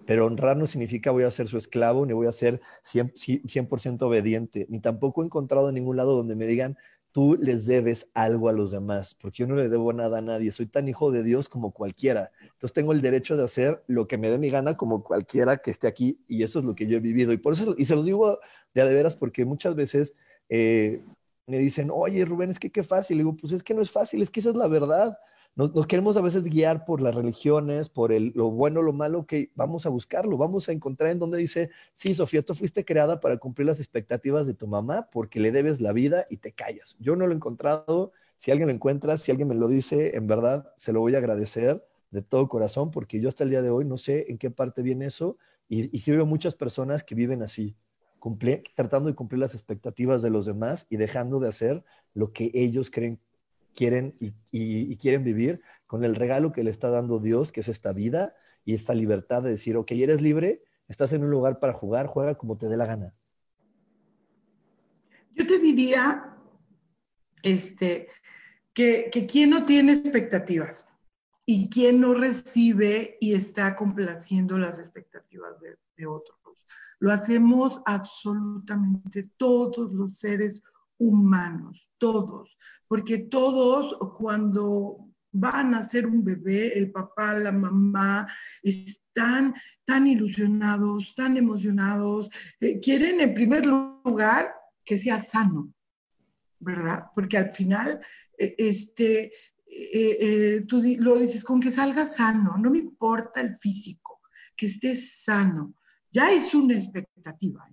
Pero 0.07 0.27
honrar 0.27 0.57
no 0.57 0.67
significa 0.67 1.11
voy 1.11 1.25
a 1.25 1.31
ser 1.31 1.47
su 1.47 1.57
esclavo, 1.57 2.07
ni 2.07 2.13
voy 2.13 2.27
a 2.27 2.33
ser 2.33 2.61
100%, 2.85 4.03
obediente, 4.03 4.67
ni 4.69 4.81
tampoco 4.81 5.23
he 5.23 5.27
encontrado 5.27 5.69
en 5.69 5.75
ningún 5.77 5.97
lado 5.97 6.17
donde 6.17 6.37
me 6.37 6.47
digan, 6.47 6.77
tú 7.13 7.37
les 7.41 7.67
debes 7.67 8.11
algo 8.15 8.49
a 8.49 8.53
los 8.53 8.71
demás, 8.71 9.15
porque 9.15 9.39
yo 9.39 9.47
no 9.47 9.57
le 9.57 9.69
debo 9.69 9.93
nada 9.93 10.19
a 10.19 10.23
nadie, 10.23 10.51
soy 10.53 10.67
tan 10.67 10.89
hijo 10.89 11.11
de 11.11 11.23
Dios 11.23 11.49
como 11.49 11.73
cualquiera. 11.73 12.31
Entonces 12.43 12.73
tengo 12.73 12.93
el 12.93 13.01
derecho 13.01 13.37
de 13.37 13.45
hacer 13.45 13.83
lo 13.87 14.07
que 14.07 14.19
me 14.19 14.31
dé 14.31 14.39
mi 14.39 14.51
gana 14.51 14.77
como 14.77 15.03
cualquiera 15.03 15.57
que 15.57 15.71
esté 15.71 15.87
aquí, 15.87 16.21
y 16.29 16.43
eso 16.43 16.59
es 16.59 16.65
lo 16.65 16.75
que 16.75 16.87
yo 16.87 16.97
he 16.97 17.01
vivido. 17.01 17.33
Y 17.33 17.39
por 17.39 17.55
eso, 17.55 17.75
y 17.77 17.85
se 17.85 17.97
los 17.97 18.05
digo 18.05 18.39
de 18.75 18.83
a 18.83 18.85
de 18.85 18.95
veras, 18.95 19.17
porque 19.17 19.45
muchas 19.45 19.75
veces 19.75 20.15
eh, 20.49 21.03
me 21.47 21.59
dicen, 21.59 21.91
oye 21.93 22.25
Rubén, 22.25 22.51
es 22.51 22.59
que 22.59 22.71
qué 22.71 22.83
fácil. 22.85 23.17
Le 23.17 23.25
digo, 23.25 23.37
pues 23.37 23.53
es 23.53 23.63
que 23.63 23.75
no 23.75 23.83
es 23.83 23.91
fácil, 23.91 24.23
es 24.23 24.31
que 24.31 24.41
esa 24.41 24.51
es 24.51 24.57
la 24.57 24.69
verdad 24.69 25.19
nos, 25.57 25.87
queremos 25.87 26.17
a 26.17 26.23
veces 26.23 26.45
guiar 26.45 26.85
por 26.85 27.01
las 27.01 27.15
religiones, 27.15 27.89
por 27.89 28.13
el, 28.13 28.33
lo 28.35 28.51
bueno, 28.51 28.83
lo 28.83 28.93
malo, 28.93 29.27
que 29.27 29.51
vamos 29.55 29.85
a 29.85 29.91
buscarlo, 29.91 30.37
vamos 30.37 30.69
a 30.69 30.73
encontrar 30.73 31.11
en 31.11 31.19
donde 31.19 31.39
dice, 31.39 31.71
sí, 31.93 32.15
Sofía, 32.15 32.43
tú 32.43 32.55
fuiste 32.55 32.85
creada 32.85 33.21
para 33.21 33.37
cumplir 33.37 33.67
las 33.67 33.79
expectativas 33.79 34.47
de 34.47 34.55
tu 34.55 34.67
mamá 34.67 35.09
porque 35.11 35.41
le 35.41 35.53
debes 35.53 35.81
la 35.81 35.93
vida 35.93 36.25
y 36.31 36.39
te 36.39 36.53
callas. 36.53 36.97
Yo 37.01 37.17
no 37.17 37.27
lo 37.27 37.33
he 37.33 37.37
encontrado, 37.37 38.13
si 38.37 38.51
alguien 38.51 38.69
lo 38.69 38.75
encuentra, 38.75 39.17
si 39.17 39.31
alguien 39.31 39.49
me 39.49 39.55
lo 39.55 39.69
dice, 39.69 40.17
en 40.17 40.27
verdad 40.27 40.73
se 40.77 40.93
lo 40.93 41.01
voy 41.01 41.15
a 41.15 41.19
agradecer 41.19 41.85
de 42.11 42.23
todo 42.23 42.49
corazón 42.49 42.91
porque 42.91 43.21
yo 43.21 43.29
hasta 43.29 43.45
el 43.45 43.51
día 43.51 43.63
de 43.63 43.71
hoy 43.71 43.85
no 43.85 43.97
sé 43.97 44.27
en 44.29 44.39
qué 44.39 44.51
parte 44.51 44.83
viene 44.83 45.07
eso 45.07 45.37
y, 45.69 45.95
y 45.95 46.01
sí 46.01 46.11
veo 46.11 46.27
muchas 46.27 46.55
personas 46.55 47.05
que 47.05 47.15
viven 47.15 47.43
así, 47.43 47.77
tratando 48.75 49.09
de 49.09 49.15
cumplir 49.15 49.41
las 49.41 49.55
expectativas 49.55 50.23
de 50.23 50.31
los 50.31 50.47
demás 50.47 50.87
y 50.91 50.97
dejando 50.97 51.39
de 51.41 51.49
hacer 51.49 51.85
lo 52.15 52.33
que 52.33 52.51
ellos 52.55 52.91
creen 52.91 53.21
quieren 53.81 54.15
y, 54.21 54.97
quieren 54.99 55.25
vivir 55.25 55.63
con 55.87 56.05
el 56.05 56.15
regalo 56.15 56.53
que 56.53 56.63
le 56.63 56.69
está 56.69 56.91
dando 56.91 57.19
Dios, 57.19 57.51
que 57.51 57.61
es 57.61 57.69
esta 57.69 57.95
vida 57.95 58.35
y 58.63 58.75
esta 58.75 58.93
libertad 58.93 59.43
de 59.43 59.49
decir, 59.53 59.79
ok, 59.79 59.93
eres 59.93 60.21
libre, 60.21 60.63
estás 60.87 61.15
en 61.15 61.25
un 61.25 61.31
lugar 61.31 61.61
para 61.61 61.73
jugar, 61.73 62.07
juega 62.07 62.35
como 62.35 62.59
te 62.59 62.69
dé 62.69 62.77
la 62.77 62.85
gana. 62.85 63.15
Yo 65.35 65.47
te 65.47 65.59
diría 65.59 66.37
este, 67.43 68.09
que, 68.75 69.09
que 69.11 69.47
no 69.47 69.65
tiene 69.65 69.93
expectativas 69.95 70.87
y 71.47 71.71
quien 71.71 72.03
no 72.03 72.13
recibe 72.13 73.17
y 73.19 73.33
está 73.33 73.77
complaciendo 73.77 74.59
las 74.59 74.79
expectativas 74.79 75.59
de, 75.63 75.79
de 75.97 76.07
otros. 76.07 76.39
lo 76.99 77.13
hacemos 77.13 77.81
absolutamente 77.87 79.31
todos 79.39 79.91
los 79.91 80.19
seres 80.19 80.63
humanos, 81.01 81.89
todos, 81.99 82.57
porque 82.87 83.19
todos 83.19 83.97
cuando 84.17 85.11
van 85.33 85.75
a 85.75 85.83
ser 85.83 86.07
un 86.07 86.23
bebé, 86.25 86.77
el 86.79 86.91
papá, 86.91 87.35
la 87.35 87.53
mamá, 87.53 88.27
están 88.63 89.55
tan 89.85 90.07
ilusionados, 90.07 91.13
tan 91.17 91.37
emocionados, 91.37 92.29
eh, 92.61 92.81
quieren 92.81 93.21
en 93.21 93.35
primer 93.35 93.67
lugar 93.67 94.53
que 94.85 94.99
sea 94.99 95.19
sano, 95.19 95.73
¿verdad? 96.59 97.07
Porque 97.15 97.39
al 97.39 97.53
final, 97.53 98.01
eh, 98.39 98.55
este, 98.59 99.33
eh, 99.67 100.65
tú 100.67 100.83
lo 100.99 101.19
dices, 101.19 101.45
con 101.45 101.61
que 101.61 101.71
salga 101.71 102.07
sano, 102.07 102.57
no 102.59 102.71
me 102.71 102.79
importa 102.79 103.41
el 103.41 103.57
físico, 103.57 104.21
que 104.57 104.67
esté 104.67 104.95
sano, 104.97 105.75
ya 106.13 106.31
es 106.31 106.53
una 106.55 106.75
expectativa. 106.75 107.69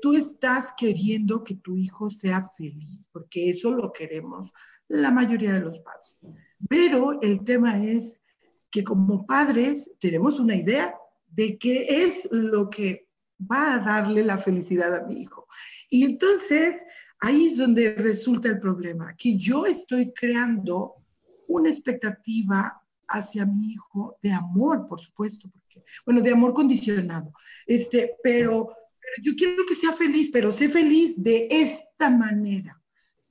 Tú 0.00 0.14
estás 0.14 0.72
queriendo 0.76 1.44
que 1.44 1.56
tu 1.56 1.76
hijo 1.76 2.10
sea 2.10 2.50
feliz, 2.56 3.08
porque 3.12 3.50
eso 3.50 3.70
lo 3.70 3.92
queremos 3.92 4.50
la 4.88 5.10
mayoría 5.10 5.54
de 5.54 5.60
los 5.60 5.78
padres. 5.80 6.26
Pero 6.68 7.20
el 7.22 7.44
tema 7.44 7.82
es 7.82 8.20
que 8.70 8.84
como 8.84 9.26
padres 9.26 9.90
tenemos 10.00 10.38
una 10.38 10.56
idea 10.56 10.94
de 11.28 11.58
qué 11.58 12.04
es 12.04 12.28
lo 12.30 12.68
que 12.68 13.08
va 13.50 13.74
a 13.74 13.78
darle 13.78 14.24
la 14.24 14.38
felicidad 14.38 14.94
a 14.94 15.06
mi 15.06 15.22
hijo. 15.22 15.46
Y 15.88 16.04
entonces 16.04 16.76
ahí 17.20 17.46
es 17.46 17.56
donde 17.56 17.94
resulta 17.94 18.48
el 18.48 18.58
problema, 18.58 19.14
que 19.16 19.36
yo 19.36 19.66
estoy 19.66 20.12
creando 20.12 20.96
una 21.46 21.68
expectativa 21.68 22.82
hacia 23.08 23.44
mi 23.44 23.72
hijo 23.72 24.18
de 24.22 24.32
amor, 24.32 24.86
por 24.88 25.00
supuesto, 25.00 25.48
porque, 25.50 25.84
bueno, 26.06 26.20
de 26.20 26.32
amor 26.32 26.54
condicionado, 26.54 27.32
este, 27.66 28.16
pero 28.22 28.72
yo 29.22 29.32
quiero 29.36 29.64
que 29.66 29.74
sea 29.74 29.92
feliz, 29.92 30.30
pero 30.32 30.52
sé 30.52 30.68
feliz 30.68 31.14
de 31.16 31.48
esta 31.50 32.10
manera 32.10 32.80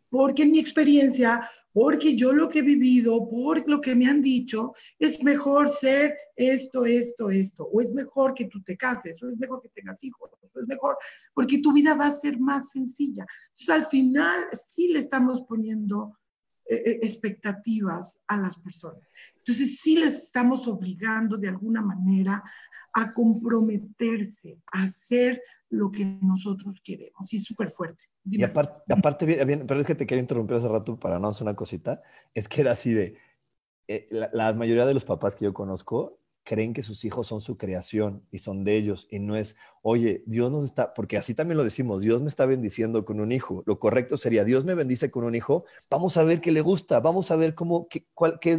porque 0.09 0.43
en 0.43 0.51
mi 0.51 0.59
experiencia, 0.59 1.49
porque 1.71 2.15
yo 2.15 2.33
lo 2.33 2.49
que 2.49 2.59
he 2.59 2.63
vivido, 2.63 3.29
por 3.29 3.67
lo 3.69 3.79
que 3.79 3.95
me 3.95 4.07
han 4.07 4.21
dicho, 4.21 4.73
es 4.97 5.21
mejor 5.23 5.75
ser 5.77 6.17
esto, 6.35 6.85
esto, 6.85 7.29
esto, 7.29 7.65
o 7.65 7.81
es 7.81 7.93
mejor 7.93 8.33
que 8.33 8.45
tú 8.45 8.61
te 8.63 8.75
cases, 8.75 9.21
o 9.21 9.29
es 9.29 9.37
mejor 9.37 9.61
que 9.61 9.69
tengas 9.69 10.03
hijos, 10.03 10.31
o 10.41 10.59
es 10.59 10.67
mejor, 10.67 10.97
porque 11.33 11.59
tu 11.59 11.71
vida 11.73 11.95
va 11.95 12.07
a 12.07 12.11
ser 12.11 12.39
más 12.39 12.71
sencilla. 12.71 13.25
Entonces, 13.51 13.69
al 13.69 13.85
final, 13.85 14.45
sí 14.53 14.87
le 14.89 14.99
estamos 14.99 15.43
poniendo 15.47 16.17
eh, 16.65 16.75
eh, 16.75 16.99
expectativas 17.03 18.19
a 18.27 18.37
las 18.37 18.57
personas. 18.59 19.11
Entonces, 19.37 19.79
sí 19.79 19.97
les 19.97 20.23
estamos 20.23 20.67
obligando 20.67 21.37
de 21.37 21.49
alguna 21.49 21.81
manera 21.81 22.43
a 22.93 23.13
comprometerse, 23.13 24.57
a 24.71 24.83
hacer 24.83 25.41
lo 25.69 25.91
que 25.91 26.05
nosotros 26.05 26.79
queremos. 26.83 27.31
Y 27.31 27.37
es 27.37 27.43
súper 27.43 27.69
fuerte. 27.69 28.03
Y 28.25 28.43
aparte, 28.43 28.93
aparte 28.93 29.25
bien, 29.25 29.65
pero 29.65 29.79
es 29.79 29.87
que 29.87 29.95
te 29.95 30.05
quería 30.05 30.21
interrumpir 30.21 30.57
hace 30.57 30.67
rato 30.67 30.99
para 30.99 31.19
no 31.19 31.29
hacer 31.29 31.43
una 31.43 31.55
cosita, 31.55 32.01
es 32.33 32.47
que 32.47 32.61
era 32.61 32.71
así 32.71 32.93
de, 32.93 33.17
eh, 33.91 34.07
la, 34.11 34.53
mayoría 34.53 34.85
de 34.85 34.93
los 34.93 35.03
papás 35.03 35.35
que 35.35 35.45
yo 35.45 35.53
conozco 35.53 36.19
creen 36.43 36.73
que 36.73 36.83
sus 36.83 37.05
hijos 37.05 37.25
son 37.25 37.41
su 37.41 37.57
creación 37.57 38.23
y 38.31 38.37
son 38.37 38.63
de 38.63 38.77
ellos 38.77 39.07
y 39.09 39.17
no 39.17 39.35
es, 39.35 39.55
oye, 39.81 40.23
Dios 40.27 40.51
nos 40.51 40.65
está, 40.65 40.93
porque 40.93 41.17
así 41.17 41.33
también 41.33 41.57
lo 41.57 41.63
decimos, 41.63 42.01
Dios 42.01 42.21
me 42.21 42.29
está 42.29 42.45
bendiciendo 42.45 43.03
con 43.03 43.19
un 43.19 43.31
hijo. 43.31 43.63
Lo 43.65 43.79
correcto 43.79 44.15
sería, 44.15 44.43
Dios 44.43 44.63
me 44.63 44.75
bendice 44.75 45.09
con 45.09 45.23
un 45.23 45.33
hijo, 45.33 45.65
vamos 45.89 46.17
a 46.17 46.23
ver 46.23 46.39
qué 46.39 46.51
le 46.51 46.61
gusta, 46.61 46.99
vamos 46.99 47.31
a 47.31 47.35
ver 47.35 47.55
cómo, 47.55 47.87
qué, 47.87 48.05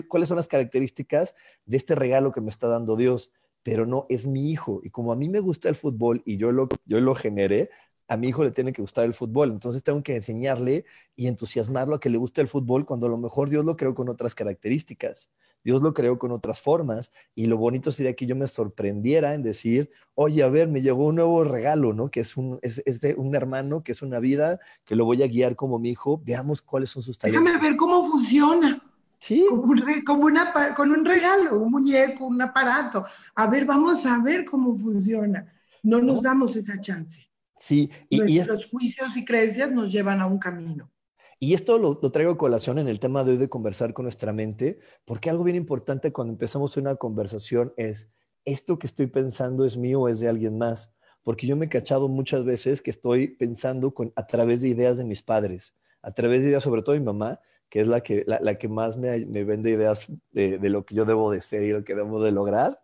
cuáles 0.08 0.28
son 0.28 0.36
las 0.36 0.48
características 0.48 1.36
de 1.64 1.76
este 1.76 1.94
regalo 1.94 2.32
que 2.32 2.40
me 2.40 2.50
está 2.50 2.66
dando 2.66 2.96
Dios 2.96 3.30
pero 3.62 3.86
no 3.86 4.06
es 4.08 4.26
mi 4.26 4.50
hijo. 4.50 4.80
Y 4.82 4.90
como 4.90 5.12
a 5.12 5.16
mí 5.16 5.28
me 5.28 5.40
gusta 5.40 5.68
el 5.68 5.74
fútbol 5.74 6.22
y 6.24 6.36
yo 6.36 6.52
lo, 6.52 6.68
yo 6.84 7.00
lo 7.00 7.14
generé, 7.14 7.70
a 8.08 8.16
mi 8.16 8.28
hijo 8.28 8.42
le 8.42 8.50
tiene 8.50 8.72
que 8.72 8.82
gustar 8.82 9.04
el 9.04 9.14
fútbol. 9.14 9.50
Entonces 9.52 9.82
tengo 9.82 10.02
que 10.02 10.16
enseñarle 10.16 10.84
y 11.14 11.28
entusiasmarlo 11.28 11.94
a 11.94 12.00
que 12.00 12.11
le 12.11 12.18
guste 12.18 12.40
el 12.40 12.48
fútbol 12.48 12.84
cuando 12.84 13.06
a 13.06 13.11
lo 13.11 13.18
mejor 13.18 13.50
Dios 13.50 13.64
lo 13.64 13.76
creó 13.76 13.94
con 13.94 14.08
otras 14.08 14.34
características. 14.34 15.30
Dios 15.62 15.82
lo 15.82 15.92
creó 15.92 16.18
con 16.18 16.32
otras 16.32 16.61
formas 16.61 17.12
y 17.34 17.46
lo 17.46 17.58
bonito 17.58 17.92
sería 17.92 18.16
que 18.16 18.26
yo 18.26 18.34
me 18.34 18.48
sorprendiera 18.48 19.34
en 19.34 19.42
decir, 19.42 19.90
oye, 20.14 20.42
a 20.42 20.48
ver, 20.48 20.68
me 20.68 20.80
llegó 20.80 21.06
un 21.06 21.16
nuevo 21.16 21.44
regalo, 21.44 21.92
¿no? 21.92 22.11
Que 22.11 22.20
es 22.20 22.36
un, 22.36 22.58
es, 22.62 22.82
de 23.00 23.14
un 23.14 23.34
hermano, 23.36 23.84
que 23.84 23.92
es 23.92 24.02
una 24.02 24.18
vida, 24.20 24.58
que 24.84 24.96
lo 24.96 25.04
voy 25.04 25.22
a 25.22 25.28
guiar 25.28 25.56
como 25.56 25.78
mi 25.78 25.90
hijo. 25.90 26.20
Veamos 26.24 26.62
cuáles 26.62 26.90
son 26.90 27.02
sus 27.02 27.18
talentos. 27.18 27.44
Déjame 27.44 27.68
ver 27.68 27.76
cómo 27.76 28.04
funciona. 28.06 28.82
Sí. 29.20 29.46
Como, 29.48 29.74
como 30.06 30.24
una, 30.24 30.74
con 30.74 30.90
un 30.90 31.04
regalo, 31.04 31.58
un 31.58 31.70
muñeco, 31.70 32.26
un 32.26 32.40
aparato. 32.40 33.04
A 33.34 33.46
ver, 33.46 33.66
vamos 33.66 34.04
a 34.06 34.18
ver 34.22 34.44
cómo 34.44 34.76
funciona. 34.76 35.46
No 35.82 36.00
nos 36.00 36.22
damos 36.22 36.56
esa 36.56 36.80
chance. 36.80 37.30
Sí, 37.56 37.90
y, 38.08 38.42
los 38.42 38.66
juicios 38.70 39.14
y 39.18 39.24
creencias 39.24 39.70
nos 39.70 39.92
llevan 39.92 40.22
a 40.22 40.26
un 40.26 40.38
camino. 40.38 40.90
Y 41.38 41.52
esto 41.52 41.78
lo, 41.78 41.98
traigo 42.10 42.32
a 42.32 42.38
colación 42.38 42.78
en 42.78 42.88
el 42.88 42.98
tema 42.98 43.22
de 43.22 43.32
hoy 43.32 43.36
de 43.36 43.50
conversar 43.50 43.92
con 43.92 44.04
nuestra 44.04 44.32
mente, 44.32 44.78
porque 45.04 45.28
algo 45.28 45.44
bien 45.44 45.56
importante 45.56 46.10
cuando 46.10 46.32
empezamos 46.32 46.78
una 46.78 46.96
conversación 46.96 47.74
es, 47.76 48.10
¿esto 48.46 48.78
que 48.78 48.86
estoy 48.86 49.08
pensando 49.08 49.66
es 49.66 49.76
mío 49.76 50.00
o 50.00 50.08
es 50.08 50.20
de 50.20 50.28
alguien 50.28 50.56
más? 50.56 50.90
Porque 51.22 51.46
yo 51.46 51.54
me 51.54 51.66
he 51.66 51.68
cachado 51.68 52.08
muchas 52.08 52.46
veces 52.46 52.80
que 52.80 52.90
estoy 52.90 53.28
pensando 53.28 53.92
con, 53.92 54.10
a 54.16 54.26
través 54.26 54.62
de 54.62 54.68
ideas 54.68 54.96
de 54.96 55.04
mis 55.04 55.22
padres, 55.22 55.74
a 56.00 56.12
través 56.12 56.42
de 56.42 56.48
ideas, 56.48 56.62
sobre 56.62 56.80
todo 56.80 56.94
de 56.94 57.00
mi 57.00 57.06
mamá, 57.06 57.40
que 57.70 57.80
es 57.80 57.86
la 57.86 58.02
que, 58.02 58.24
la, 58.26 58.54
que 58.56 58.68
más 58.68 58.96
me, 58.96 59.24
me, 59.26 59.44
vende 59.44 59.70
ideas 59.70 60.08
de, 60.32 60.58
de, 60.58 60.70
lo 60.70 60.84
que 60.84 60.94
yo 60.96 61.04
debo 61.04 61.30
de 61.30 61.40
ser 61.40 61.62
y 61.62 61.70
lo 61.70 61.84
que 61.84 61.94
debo 61.94 62.22
de 62.22 62.32
lograr. 62.32 62.80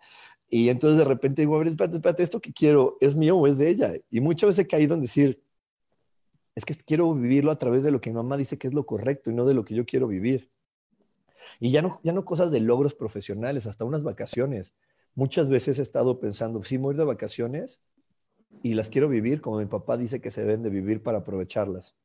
Y 0.49 0.69
entonces 0.69 0.99
de 0.99 1.05
repente 1.05 1.43
digo, 1.43 1.57
a 1.57 1.59
ver, 1.59 1.69
espérate, 1.69 1.97
espérate, 1.97 2.23
esto 2.23 2.41
que 2.41 2.53
quiero, 2.53 2.97
¿es 3.01 3.17
mío 3.17 3.37
o 3.37 3.47
es 3.49 3.59
de 3.59 3.69
ella? 3.69 3.95
Y 4.11 4.21
muchas 4.21 4.49
veces 4.49 4.65
he 4.65 4.69
caído 4.69 4.95
en 4.95 5.03
decir, 5.03 5.43
es 6.55 6.65
que 6.65 6.75
quiero 6.75 7.13
vivirlo 7.15 7.51
a 7.51 7.59
través 7.59 7.83
de 7.83 7.91
lo 7.91 8.01
que 8.01 8.11
mi 8.11 8.17
mamá 8.17 8.37
dice 8.37 8.59
que 8.59 8.69
es 8.69 8.75
lo 8.75 8.87
correcto 8.87 9.31
y 9.31 9.35
no 9.35 9.45
de 9.45 9.55
lo 9.55 9.65
que 9.65 9.75
yo 9.75 9.85
quiero 9.85 10.07
vivir. 10.07 10.51
Y 11.59 11.73
ya 11.73 11.83
no, 11.83 12.01
ya 12.05 12.13
no 12.13 12.25
cosas 12.25 12.53
de 12.53 12.61
logros 12.61 12.95
profesionales, 12.95 13.67
hasta 13.67 13.85
unas 13.85 14.05
vacaciones. 14.05 14.73
Muchas 15.15 15.49
veces 15.49 15.81
he 15.81 15.83
estado 15.83 16.21
pensando, 16.21 16.63
sí, 16.63 16.77
voy 16.77 16.95
de 16.95 17.05
vacaciones 17.05 17.83
y 18.63 18.75
las 18.75 18.89
quiero 18.89 19.09
vivir 19.09 19.41
como 19.41 19.59
mi 19.59 19.67
papá 19.67 19.97
dice 19.97 20.21
que 20.21 20.31
se 20.31 20.43
deben 20.43 20.63
de 20.63 20.71
vivir 20.71 21.03
para 21.03 21.19
aprovecharlas. 21.19 21.97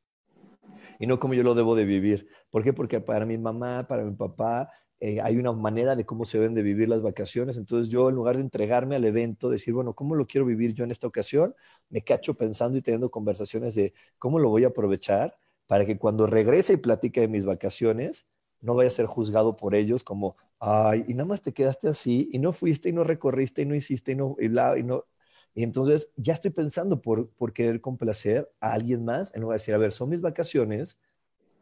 Y 0.99 1.07
no 1.07 1.19
como 1.19 1.33
yo 1.33 1.43
lo 1.43 1.55
debo 1.55 1.75
de 1.75 1.85
vivir. 1.85 2.27
¿Por 2.49 2.63
qué? 2.63 2.73
Porque 2.73 2.99
para 3.01 3.25
mi 3.25 3.37
mamá, 3.37 3.87
para 3.87 4.03
mi 4.03 4.15
papá, 4.15 4.69
eh, 4.99 5.19
hay 5.21 5.37
una 5.37 5.51
manera 5.51 5.95
de 5.95 6.05
cómo 6.05 6.25
se 6.25 6.37
deben 6.37 6.53
de 6.53 6.63
vivir 6.63 6.87
las 6.89 7.01
vacaciones. 7.01 7.57
Entonces 7.57 7.91
yo, 7.91 8.09
en 8.09 8.15
lugar 8.15 8.35
de 8.35 8.43
entregarme 8.43 8.95
al 8.95 9.05
evento, 9.05 9.49
decir, 9.49 9.73
bueno, 9.73 9.93
¿cómo 9.93 10.15
lo 10.15 10.27
quiero 10.27 10.45
vivir 10.45 10.73
yo 10.73 10.83
en 10.83 10.91
esta 10.91 11.07
ocasión? 11.07 11.55
Me 11.89 12.03
cacho 12.03 12.35
pensando 12.35 12.77
y 12.77 12.81
teniendo 12.81 13.09
conversaciones 13.09 13.75
de 13.75 13.93
cómo 14.19 14.39
lo 14.39 14.49
voy 14.49 14.63
a 14.63 14.67
aprovechar 14.67 15.35
para 15.67 15.85
que 15.85 15.97
cuando 15.97 16.27
regrese 16.27 16.73
y 16.73 16.77
platique 16.77 17.21
de 17.21 17.27
mis 17.27 17.45
vacaciones, 17.45 18.27
no 18.59 18.75
vaya 18.75 18.87
a 18.87 18.91
ser 18.91 19.05
juzgado 19.07 19.55
por 19.57 19.73
ellos 19.73 20.03
como, 20.03 20.35
ay, 20.59 21.03
y 21.07 21.13
nada 21.13 21.27
más 21.27 21.41
te 21.41 21.53
quedaste 21.53 21.87
así, 21.87 22.29
y 22.31 22.39
no 22.39 22.53
fuiste, 22.53 22.89
y 22.89 22.93
no 22.93 23.03
recorriste, 23.03 23.63
y 23.63 23.65
no 23.65 23.73
hiciste, 23.75 24.11
y 24.11 24.15
no, 24.15 24.35
y, 24.39 24.45
y 24.47 24.83
no. 24.83 25.05
Y 25.53 25.63
entonces 25.63 26.11
ya 26.15 26.33
estoy 26.33 26.51
pensando 26.51 27.01
por, 27.01 27.29
por 27.31 27.53
querer 27.53 27.81
complacer 27.81 28.49
a 28.59 28.73
alguien 28.73 29.03
más, 29.03 29.33
en 29.35 29.41
lugar 29.41 29.57
de 29.57 29.61
decir, 29.61 29.73
a 29.75 29.77
ver, 29.77 29.91
son 29.91 30.09
mis 30.09 30.21
vacaciones, 30.21 30.97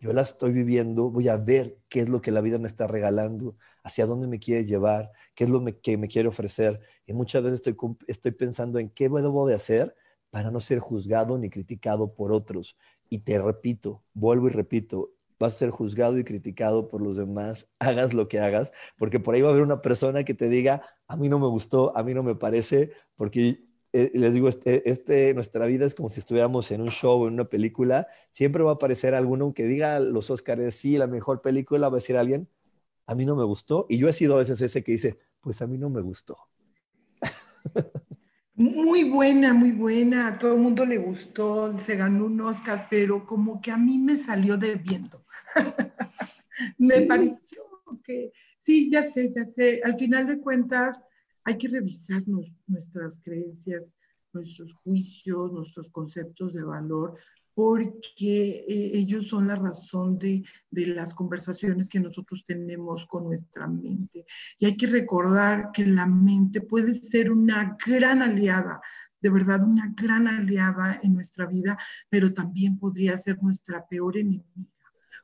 yo 0.01 0.13
la 0.13 0.21
estoy 0.21 0.53
viviendo, 0.53 1.09
voy 1.09 1.27
a 1.27 1.37
ver 1.37 1.77
qué 1.89 1.99
es 1.99 2.09
lo 2.09 2.21
que 2.21 2.31
la 2.31 2.41
vida 2.41 2.57
me 2.57 2.67
está 2.67 2.87
regalando, 2.87 3.57
hacia 3.83 4.05
dónde 4.05 4.27
me 4.27 4.39
quiere 4.39 4.65
llevar, 4.65 5.11
qué 5.35 5.43
es 5.43 5.49
lo 5.49 5.63
que 5.81 5.97
me 5.97 6.07
quiere 6.07 6.29
ofrecer. 6.29 6.79
Y 7.05 7.13
muchas 7.13 7.43
veces 7.43 7.61
estoy, 7.65 7.75
estoy 8.07 8.31
pensando 8.31 8.79
en 8.79 8.89
qué 8.89 9.09
debo 9.09 9.45
de 9.47 9.55
hacer 9.55 9.95
para 10.29 10.51
no 10.51 10.61
ser 10.61 10.79
juzgado 10.79 11.37
ni 11.37 11.49
criticado 11.49 12.13
por 12.13 12.31
otros. 12.31 12.77
Y 13.09 13.19
te 13.19 13.39
repito, 13.39 14.03
vuelvo 14.13 14.47
y 14.47 14.51
repito, 14.51 15.11
vas 15.39 15.55
a 15.55 15.59
ser 15.59 15.69
juzgado 15.69 16.17
y 16.17 16.23
criticado 16.23 16.87
por 16.87 17.01
los 17.01 17.17
demás, 17.17 17.69
hagas 17.79 18.13
lo 18.13 18.27
que 18.27 18.39
hagas, 18.39 18.71
porque 18.97 19.19
por 19.19 19.35
ahí 19.35 19.41
va 19.41 19.49
a 19.49 19.51
haber 19.51 19.63
una 19.63 19.81
persona 19.81 20.23
que 20.23 20.33
te 20.33 20.49
diga, 20.49 20.83
a 21.07 21.17
mí 21.17 21.27
no 21.27 21.39
me 21.39 21.47
gustó, 21.47 21.97
a 21.97 22.03
mí 22.03 22.13
no 22.13 22.23
me 22.23 22.35
parece, 22.35 22.91
porque 23.15 23.65
eh, 23.91 24.11
les 24.13 24.33
digo, 24.33 24.47
este, 24.47 24.89
este, 24.89 25.33
nuestra 25.33 25.65
vida 25.65 25.85
es 25.85 25.95
como 25.95 26.09
si 26.09 26.19
estuviéramos 26.19 26.69
en 26.71 26.81
un 26.81 26.89
show, 26.89 27.25
en 27.27 27.33
una 27.33 27.45
película. 27.45 28.07
Siempre 28.31 28.63
va 28.63 28.71
a 28.71 28.73
aparecer 28.75 29.15
alguno 29.15 29.53
que 29.53 29.65
diga 29.65 29.99
los 29.99 30.29
Oscars, 30.29 30.75
sí, 30.75 30.97
la 30.97 31.07
mejor 31.07 31.41
película, 31.41 31.89
va 31.89 31.95
a 31.95 31.99
decir 31.99 32.17
alguien, 32.17 32.47
a 33.07 33.15
mí 33.15 33.25
no 33.25 33.35
me 33.35 33.43
gustó. 33.43 33.87
Y 33.89 33.97
yo 33.97 34.07
he 34.07 34.13
sido 34.13 34.35
a 34.35 34.39
veces 34.39 34.61
ese 34.61 34.83
que 34.83 34.91
dice, 34.91 35.17
pues 35.41 35.61
a 35.61 35.67
mí 35.67 35.77
no 35.77 35.89
me 35.89 36.01
gustó. 36.01 36.37
Muy 38.59 39.05
buena, 39.05 39.53
muy 39.53 39.71
buena. 39.71 40.27
A 40.27 40.37
todo 40.37 40.55
el 40.55 40.59
mundo 40.59 40.85
le 40.85 40.97
gustó, 40.97 41.79
se 41.79 41.95
ganó 41.95 42.25
un 42.25 42.41
Oscar, 42.41 42.87
pero 42.89 43.25
como 43.25 43.61
que 43.61 43.71
a 43.71 43.77
mí 43.77 43.97
me 43.97 44.17
salió 44.17 44.57
de 44.57 44.75
viento. 44.75 45.25
me 46.77 47.01
pareció 47.03 47.63
que, 48.03 48.33
sí, 48.57 48.91
ya 48.91 49.03
sé, 49.03 49.33
ya 49.33 49.45
sé. 49.45 49.81
Al 49.85 49.97
final 49.97 50.27
de 50.27 50.41
cuentas, 50.41 50.99
hay 51.43 51.57
que 51.57 51.67
revisar 51.67 52.23
nuestras 52.67 53.19
creencias, 53.23 53.97
nuestros 54.33 54.73
juicios, 54.73 55.51
nuestros 55.51 55.89
conceptos 55.89 56.53
de 56.53 56.63
valor, 56.63 57.15
porque 57.53 58.65
eh, 58.67 58.91
ellos 58.93 59.27
son 59.27 59.47
la 59.47 59.55
razón 59.55 60.17
de, 60.17 60.43
de, 60.71 60.87
las 60.87 61.13
conversaciones 61.13 61.89
que 61.89 61.99
nosotros 61.99 62.43
tenemos 62.45 63.05
con 63.07 63.25
nuestra 63.25 63.67
mente. 63.67 64.25
Y 64.59 64.65
hay 64.65 64.77
que 64.77 64.87
recordar 64.87 65.71
que 65.73 65.85
la 65.85 66.05
mente 66.05 66.61
puede 66.61 66.93
ser 66.93 67.31
una 67.31 67.75
gran 67.85 68.21
aliada 68.21 68.79
de 69.21 69.29
verdad 69.29 69.63
una 69.63 69.93
gran 69.95 70.27
aliada 70.27 70.99
en 71.03 71.13
nuestra 71.13 71.45
vida, 71.45 71.77
pero 72.09 72.33
también 72.33 72.77
podría 72.79 73.17
ser 73.17 73.41
nuestra 73.41 73.85
peor 73.87 74.17
enemiga. 74.17 74.45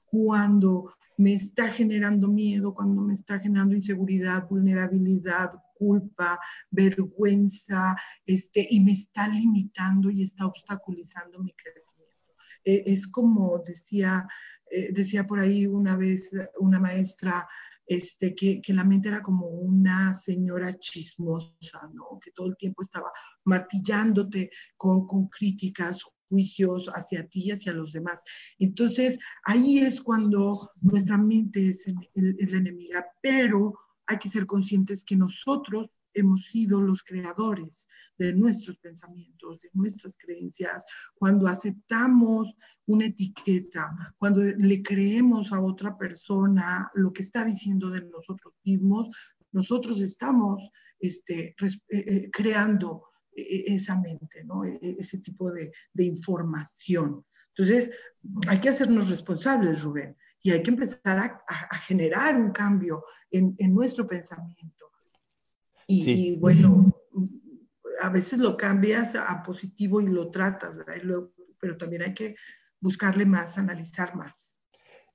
Cuando 0.05 0.93
me 1.17 1.33
está 1.33 1.67
generando 1.69 2.27
miedo, 2.27 2.73
cuando 2.73 3.01
me 3.01 3.13
está 3.13 3.39
generando 3.39 3.75
inseguridad, 3.75 4.47
vulnerabilidad, 4.47 5.51
culpa, 5.77 6.39
vergüenza, 6.71 7.95
este, 8.25 8.65
y 8.69 8.79
me 8.79 8.93
está 8.93 9.27
limitando 9.27 10.09
y 10.09 10.23
está 10.23 10.45
obstaculizando 10.45 11.41
mi 11.43 11.53
crecimiento. 11.53 12.33
Eh, 12.63 12.83
es 12.87 13.07
como 13.07 13.59
decía, 13.59 14.27
eh, 14.71 14.91
decía 14.91 15.27
por 15.27 15.39
ahí 15.39 15.67
una 15.67 15.95
vez 15.95 16.31
una 16.59 16.79
maestra, 16.79 17.47
este, 17.87 18.33
que, 18.33 18.61
que, 18.61 18.73
la 18.73 18.83
mente 18.83 19.09
era 19.09 19.21
como 19.21 19.47
una 19.47 20.13
señora 20.15 20.75
chismosa, 20.79 21.87
¿no? 21.93 22.19
Que 22.19 22.31
todo 22.31 22.47
el 22.47 22.57
tiempo 22.57 22.81
estaba 22.81 23.11
martillándote 23.43 24.49
con, 24.75 25.05
con 25.05 25.27
críticas, 25.27 26.01
juicios 26.27 26.87
hacia 26.87 27.27
ti 27.27 27.43
y 27.45 27.51
hacia 27.51 27.73
los 27.73 27.91
demás. 27.91 28.23
Entonces, 28.57 29.19
ahí 29.43 29.79
es 29.79 30.01
cuando 30.01 30.71
nuestra 30.81 31.17
mente 31.17 31.69
es, 31.69 31.85
es 31.87 32.51
la 32.51 32.57
enemiga, 32.57 33.05
pero 33.21 33.84
hay 34.07 34.17
que 34.17 34.29
ser 34.29 34.45
conscientes 34.45 35.03
que 35.03 35.15
nosotros 35.15 35.89
hemos 36.13 36.45
sido 36.45 36.81
los 36.81 37.03
creadores 37.03 37.87
de 38.17 38.33
nuestros 38.33 38.77
pensamientos, 38.77 39.59
de 39.61 39.69
nuestras 39.73 40.15
creencias, 40.17 40.85
cuando 41.15 41.47
aceptamos 41.47 42.53
una 42.85 43.07
etiqueta, 43.07 44.13
cuando 44.17 44.41
le 44.41 44.81
creemos 44.81 45.51
a 45.51 45.59
otra 45.59 45.97
persona 45.97 46.89
lo 46.93 47.11
que 47.11 47.23
está 47.23 47.43
diciendo 47.43 47.89
de 47.89 48.05
nosotros 48.05 48.53
mismos, 48.63 49.09
nosotros 49.51 49.99
estamos 49.99 50.61
este, 50.99 51.55
eh, 51.59 51.77
eh, 51.89 52.29
creando 52.31 53.03
eh, 53.35 53.65
esa 53.67 53.99
mente. 53.99 54.39
E, 54.41 54.79
e, 54.81 54.95
ese 54.99 55.19
tipo 55.19 55.51
de, 55.51 55.71
información. 55.97 57.25
Entonces, 57.55 57.91
hay 58.47 58.59
que 58.59 58.69
hacernos 58.69 59.09
responsables, 59.09 59.81
Rubén, 59.81 60.15
y 60.45 60.51
hay 60.51 60.61
que 60.61 60.69
empezar 60.69 61.41
a, 61.47 61.77
generar 61.87 62.35
un 62.35 62.51
cambio 62.51 63.03
en, 63.31 63.55
en 63.57 63.73
nuestro 63.73 64.05
pensamiento. 64.05 64.91
Y, 65.87 66.35
bueno, 66.35 66.95
a 67.99 68.09
veces 68.09 68.37
lo 68.37 68.55
cambias 68.55 69.15
a 69.15 69.41
positivo 69.41 70.01
y 70.01 70.07
lo 70.07 70.29
tratas, 70.29 70.77
¿verdad? 70.77 71.01
pero 71.59 71.77
también 71.77 72.03
hay 72.03 72.13
que 72.13 72.35
buscarle 72.79 73.25
más, 73.25 73.57
analizar 73.57 74.15
más. 74.15 74.61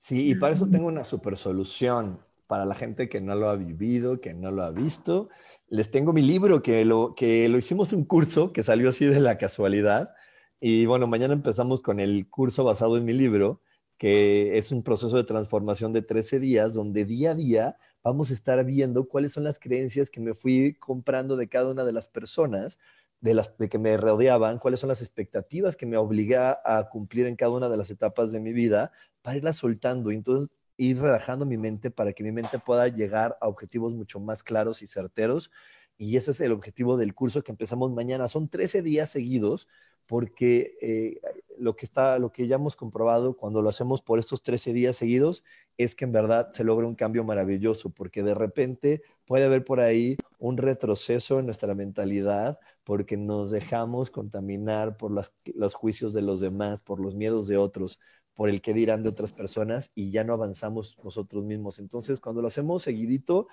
Sí, 0.00 0.30
y 0.30 0.34
para 0.34 0.56
eso 0.56 0.68
tengo 0.68 0.88
una 0.88 1.04
super 1.04 1.36
solución 1.36 2.18
para 2.48 2.64
la 2.64 2.74
gente 2.74 3.08
que 3.08 3.20
no 3.20 3.36
lo 3.36 3.50
ha 3.50 3.54
vivido, 3.54 4.20
que 4.20 4.34
no 4.34 4.50
lo 4.50 4.64
ha 4.64 4.72
visto. 4.72 5.28
Les 5.68 5.92
tengo 5.92 6.12
mi 6.12 6.22
libro 6.22 6.60
que 6.60 6.84
lo, 6.84 7.14
que 7.14 7.48
lo 7.48 7.56
hicimos 7.56 7.92
un 7.92 8.04
curso 8.04 8.52
que 8.52 8.64
salió 8.64 8.88
así 8.88 9.06
de 9.06 9.20
la 9.20 9.38
casualidad. 9.38 10.12
Y 10.58 10.86
bueno, 10.86 11.06
mañana 11.06 11.34
empezamos 11.34 11.82
con 11.82 12.00
el 12.00 12.28
curso 12.28 12.64
basado 12.64 12.96
en 12.96 13.04
mi 13.04 13.12
libro, 13.12 13.62
que 14.00 14.56
es 14.56 14.72
un 14.72 14.82
proceso 14.82 15.14
de 15.18 15.24
transformación 15.24 15.92
de 15.92 16.00
13 16.00 16.40
días, 16.40 16.72
donde 16.72 17.04
día 17.04 17.32
a 17.32 17.34
día 17.34 17.76
vamos 18.02 18.30
a 18.30 18.32
estar 18.32 18.64
viendo 18.64 19.06
cuáles 19.06 19.32
son 19.32 19.44
las 19.44 19.58
creencias 19.58 20.08
que 20.08 20.20
me 20.22 20.32
fui 20.32 20.72
comprando 20.76 21.36
de 21.36 21.50
cada 21.50 21.70
una 21.70 21.84
de 21.84 21.92
las 21.92 22.08
personas, 22.08 22.78
de 23.20 23.34
las 23.34 23.58
de 23.58 23.68
que 23.68 23.78
me 23.78 23.98
rodeaban, 23.98 24.58
cuáles 24.58 24.80
son 24.80 24.88
las 24.88 25.02
expectativas 25.02 25.76
que 25.76 25.84
me 25.84 25.98
obligué 25.98 26.38
a 26.38 26.88
cumplir 26.90 27.26
en 27.26 27.36
cada 27.36 27.52
una 27.52 27.68
de 27.68 27.76
las 27.76 27.90
etapas 27.90 28.32
de 28.32 28.40
mi 28.40 28.54
vida 28.54 28.90
para 29.20 29.36
irlas 29.36 29.56
soltando 29.56 30.10
y 30.10 30.14
entonces 30.14 30.48
ir 30.78 30.98
relajando 30.98 31.44
mi 31.44 31.58
mente 31.58 31.90
para 31.90 32.14
que 32.14 32.24
mi 32.24 32.32
mente 32.32 32.58
pueda 32.58 32.88
llegar 32.88 33.36
a 33.42 33.48
objetivos 33.48 33.94
mucho 33.94 34.18
más 34.18 34.42
claros 34.42 34.80
y 34.80 34.86
certeros. 34.86 35.50
Y 35.98 36.16
ese 36.16 36.30
es 36.30 36.40
el 36.40 36.52
objetivo 36.52 36.96
del 36.96 37.14
curso 37.14 37.42
que 37.44 37.52
empezamos 37.52 37.92
mañana. 37.92 38.28
Son 38.28 38.48
13 38.48 38.80
días 38.80 39.10
seguidos 39.10 39.68
porque 40.06 40.76
eh, 40.80 41.20
lo, 41.58 41.76
que 41.76 41.86
está, 41.86 42.18
lo 42.18 42.32
que 42.32 42.46
ya 42.46 42.56
hemos 42.56 42.76
comprobado 42.76 43.36
cuando 43.36 43.62
lo 43.62 43.68
hacemos 43.68 44.02
por 44.02 44.18
estos 44.18 44.42
13 44.42 44.72
días 44.72 44.96
seguidos 44.96 45.44
es 45.78 45.94
que 45.94 46.04
en 46.04 46.12
verdad 46.12 46.50
se 46.52 46.64
logra 46.64 46.86
un 46.86 46.94
cambio 46.94 47.24
maravilloso, 47.24 47.90
porque 47.90 48.22
de 48.22 48.34
repente 48.34 49.02
puede 49.24 49.44
haber 49.44 49.64
por 49.64 49.80
ahí 49.80 50.16
un 50.38 50.56
retroceso 50.56 51.38
en 51.38 51.46
nuestra 51.46 51.74
mentalidad, 51.74 52.58
porque 52.84 53.16
nos 53.16 53.50
dejamos 53.50 54.10
contaminar 54.10 54.96
por 54.96 55.12
los 55.54 55.74
juicios 55.74 56.12
de 56.12 56.22
los 56.22 56.40
demás, 56.40 56.80
por 56.80 57.00
los 57.00 57.14
miedos 57.14 57.46
de 57.46 57.56
otros, 57.56 58.00
por 58.34 58.48
el 58.48 58.60
que 58.60 58.72
dirán 58.72 59.02
de 59.02 59.10
otras 59.10 59.32
personas 59.32 59.92
y 59.94 60.10
ya 60.10 60.24
no 60.24 60.34
avanzamos 60.34 60.98
nosotros 61.04 61.44
mismos. 61.44 61.78
Entonces, 61.78 62.20
cuando 62.20 62.42
lo 62.42 62.48
hacemos 62.48 62.82
seguidito, 62.82 63.48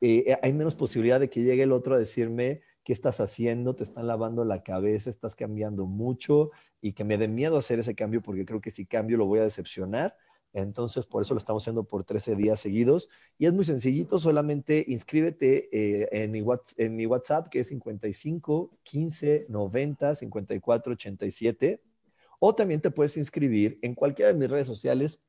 eh, 0.00 0.36
hay 0.42 0.52
menos 0.52 0.74
posibilidad 0.74 1.20
de 1.20 1.30
que 1.30 1.42
llegue 1.42 1.62
el 1.62 1.72
otro 1.72 1.94
a 1.94 1.98
decirme, 1.98 2.62
qué 2.88 2.94
estás 2.94 3.20
haciendo, 3.20 3.74
te 3.74 3.84
están 3.84 4.06
lavando 4.06 4.46
la 4.46 4.62
cabeza, 4.62 5.10
estás 5.10 5.36
cambiando 5.36 5.84
mucho 5.84 6.52
y 6.80 6.94
que 6.94 7.04
me 7.04 7.18
dé 7.18 7.28
miedo 7.28 7.58
hacer 7.58 7.78
ese 7.78 7.94
cambio 7.94 8.22
porque 8.22 8.46
creo 8.46 8.62
que 8.62 8.70
si 8.70 8.86
cambio 8.86 9.18
lo 9.18 9.26
voy 9.26 9.40
a 9.40 9.42
decepcionar. 9.42 10.16
Entonces, 10.54 11.04
por 11.04 11.20
eso 11.20 11.34
lo 11.34 11.38
estamos 11.38 11.62
haciendo 11.62 11.84
por 11.84 12.04
13 12.04 12.34
días 12.34 12.58
seguidos. 12.58 13.10
Y 13.36 13.44
es 13.44 13.52
muy 13.52 13.66
sencillito, 13.66 14.18
solamente 14.18 14.86
inscríbete 14.88 15.68
eh, 15.70 16.08
en, 16.12 16.30
mi 16.30 16.40
WhatsApp, 16.40 16.80
en 16.80 16.96
mi 16.96 17.04
WhatsApp, 17.04 17.50
que 17.50 17.60
es 17.60 17.66
55 17.66 18.78
15 18.82 19.46
90 19.50 20.14
54 20.14 20.92
87. 20.94 21.82
O 22.38 22.54
también 22.54 22.80
te 22.80 22.90
puedes 22.90 23.18
inscribir 23.18 23.78
en 23.82 23.94
cualquiera 23.94 24.32
de 24.32 24.38
mis 24.38 24.48
redes 24.48 24.66
sociales, 24.66 25.20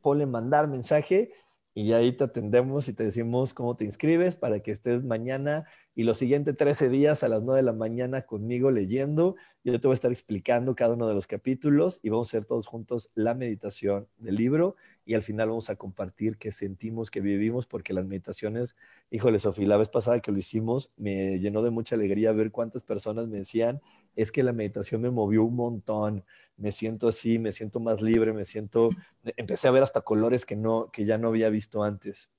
ponle 0.00 0.26
mandar 0.26 0.68
mensaje 0.68 1.32
y 1.74 1.92
ahí 1.92 2.12
te 2.12 2.24
atendemos 2.24 2.88
y 2.88 2.92
te 2.92 3.04
decimos 3.04 3.54
cómo 3.54 3.76
te 3.76 3.84
inscribes 3.84 4.34
para 4.34 4.60
que 4.60 4.72
estés 4.72 5.04
mañana 5.04 5.66
y 5.94 6.02
los 6.02 6.18
siguientes 6.18 6.56
13 6.56 6.88
días 6.88 7.22
a 7.22 7.28
las 7.28 7.42
9 7.42 7.58
de 7.58 7.62
la 7.64 7.72
mañana 7.72 8.22
conmigo 8.22 8.70
leyendo. 8.70 9.36
Yo 9.62 9.78
te 9.80 9.86
voy 9.86 9.92
a 9.92 9.94
estar 9.94 10.10
explicando 10.10 10.74
cada 10.74 10.94
uno 10.94 11.06
de 11.06 11.14
los 11.14 11.26
capítulos 11.26 12.00
y 12.02 12.08
vamos 12.08 12.28
a 12.28 12.30
hacer 12.30 12.46
todos 12.46 12.66
juntos 12.66 13.10
la 13.14 13.34
meditación 13.34 14.08
del 14.18 14.36
libro 14.36 14.76
y 15.04 15.14
al 15.14 15.22
final 15.22 15.48
vamos 15.48 15.70
a 15.70 15.76
compartir 15.76 16.38
qué 16.38 16.50
sentimos, 16.50 17.10
qué 17.10 17.20
vivimos, 17.20 17.66
porque 17.66 17.92
las 17.92 18.06
meditaciones, 18.06 18.76
híjole, 19.10 19.38
Sofía, 19.38 19.68
la 19.68 19.76
vez 19.76 19.88
pasada 19.88 20.20
que 20.20 20.32
lo 20.32 20.38
hicimos 20.38 20.90
me 20.96 21.38
llenó 21.38 21.62
de 21.62 21.70
mucha 21.70 21.94
alegría 21.94 22.32
ver 22.32 22.50
cuántas 22.50 22.84
personas 22.84 23.28
me 23.28 23.38
decían, 23.38 23.80
es 24.16 24.32
que 24.32 24.42
la 24.42 24.52
meditación 24.52 25.00
me 25.00 25.10
movió 25.10 25.44
un 25.44 25.56
montón, 25.56 26.24
me 26.56 26.72
siento 26.72 27.08
así, 27.08 27.38
me 27.38 27.52
siento 27.52 27.80
más 27.80 28.02
libre, 28.02 28.32
me 28.32 28.44
siento, 28.44 28.90
empecé 29.36 29.68
a 29.68 29.72
ver 29.72 29.82
hasta 29.82 30.02
colores 30.02 30.44
que, 30.44 30.56
no, 30.56 30.90
que 30.92 31.04
ya 31.04 31.18
no 31.18 31.28
había 31.28 31.48
visto 31.50 31.82
antes. 31.82 32.30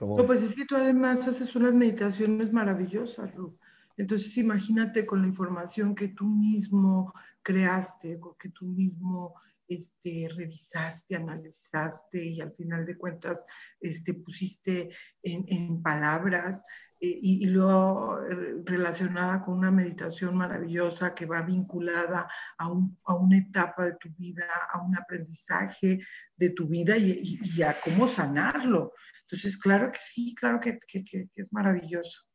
No, 0.00 0.26
pues 0.26 0.42
es 0.42 0.54
que 0.54 0.66
tú 0.66 0.76
además 0.76 1.26
haces 1.26 1.56
unas 1.56 1.72
meditaciones 1.72 2.52
maravillosas, 2.52 3.34
Ru. 3.34 3.56
Entonces 3.96 4.36
imagínate 4.36 5.06
con 5.06 5.22
la 5.22 5.28
información 5.28 5.94
que 5.94 6.08
tú 6.08 6.26
mismo 6.26 7.14
creaste, 7.42 8.20
que 8.38 8.50
tú 8.50 8.66
mismo 8.66 9.34
este, 9.68 10.28
revisaste, 10.36 11.16
analizaste 11.16 12.24
y 12.24 12.40
al 12.40 12.52
final 12.52 12.84
de 12.84 12.96
cuentas 12.96 13.44
este, 13.80 14.14
pusiste 14.14 14.90
en, 15.22 15.82
palabras 15.82 16.62
eh, 17.00 17.18
y, 17.22 17.46
luego 17.46 18.18
eh, 18.22 18.62
relacionada 18.64 19.44
con 19.44 19.58
una 19.58 19.70
meditación 19.70 20.36
maravillosa 20.36 21.14
que 21.14 21.26
va 21.26 21.42
vinculada 21.42 22.28
a, 22.58 22.68
una 22.68 23.38
etapa 23.38 23.84
de 23.84 23.96
tu 23.96 24.08
vida, 24.16 24.46
a 24.72 24.82
un 24.82 24.96
aprendizaje 24.96 26.00
de 26.36 26.50
tu 26.50 26.66
vida 26.66 26.96
y 26.96 27.62
a 27.62 27.78
cómo 27.80 28.08
sanarlo. 28.08 28.92
Entonces, 29.28 29.56
claro 29.56 29.90
que 29.90 29.98
sí, 30.00 30.34
claro 30.36 30.60
que, 30.60 30.78
es 31.34 31.52
maravilloso. 31.52 32.25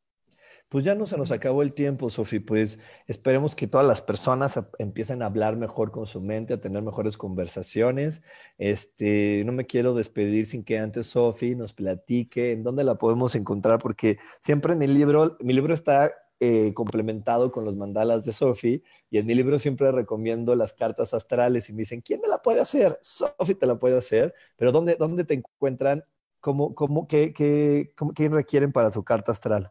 Pues 0.72 0.84
ya 0.86 0.94
no 0.94 1.06
se 1.06 1.18
nos 1.18 1.30
acabó 1.32 1.60
el 1.60 1.74
tiempo, 1.74 2.08
Sofi. 2.08 2.38
Pues 2.40 2.78
esperemos 3.06 3.54
que 3.54 3.66
todas 3.66 3.86
las 3.86 4.00
personas 4.00 4.58
empiecen 4.78 5.22
a 5.22 5.26
hablar 5.26 5.54
mejor 5.58 5.90
con 5.90 6.06
su 6.06 6.22
mente, 6.22 6.54
a 6.54 6.60
tener 6.62 6.82
mejores 6.82 7.18
conversaciones. 7.18 8.22
Este, 8.56 9.42
no 9.44 9.52
me 9.52 9.66
quiero 9.66 9.92
despedir 9.92 10.46
sin 10.46 10.64
que 10.64 10.78
antes 10.78 11.08
Sofi 11.08 11.54
nos 11.56 11.74
platique 11.74 12.52
en 12.52 12.62
dónde 12.62 12.84
la 12.84 12.94
podemos 12.94 13.34
encontrar, 13.34 13.80
porque 13.80 14.16
siempre 14.40 14.72
en 14.72 14.78
mi 14.78 14.86
libro, 14.86 15.36
mi 15.40 15.52
libro 15.52 15.74
está 15.74 16.10
eh, 16.40 16.72
complementado 16.72 17.50
con 17.50 17.66
los 17.66 17.76
mandalas 17.76 18.24
de 18.24 18.32
Sofi 18.32 18.82
y 19.10 19.18
en 19.18 19.26
mi 19.26 19.34
libro 19.34 19.58
siempre 19.58 19.92
recomiendo 19.92 20.54
las 20.54 20.72
cartas 20.72 21.12
astrales 21.12 21.68
y 21.68 21.74
me 21.74 21.80
dicen, 21.80 22.00
¿quién 22.00 22.22
me 22.22 22.28
la 22.28 22.40
puede 22.40 22.62
hacer? 22.62 22.98
Sofi 23.02 23.54
te 23.56 23.66
la 23.66 23.78
puede 23.78 23.98
hacer, 23.98 24.34
pero 24.56 24.72
¿dónde, 24.72 24.96
dónde 24.98 25.24
te 25.24 25.34
encuentran 25.34 26.02
¿Cómo, 26.40 26.74
cómo, 26.74 27.06
qué, 27.06 27.32
qué, 27.34 27.94
qué 28.16 28.28
requieren 28.30 28.72
para 28.72 28.90
su 28.90 29.04
carta 29.04 29.32
astral? 29.32 29.70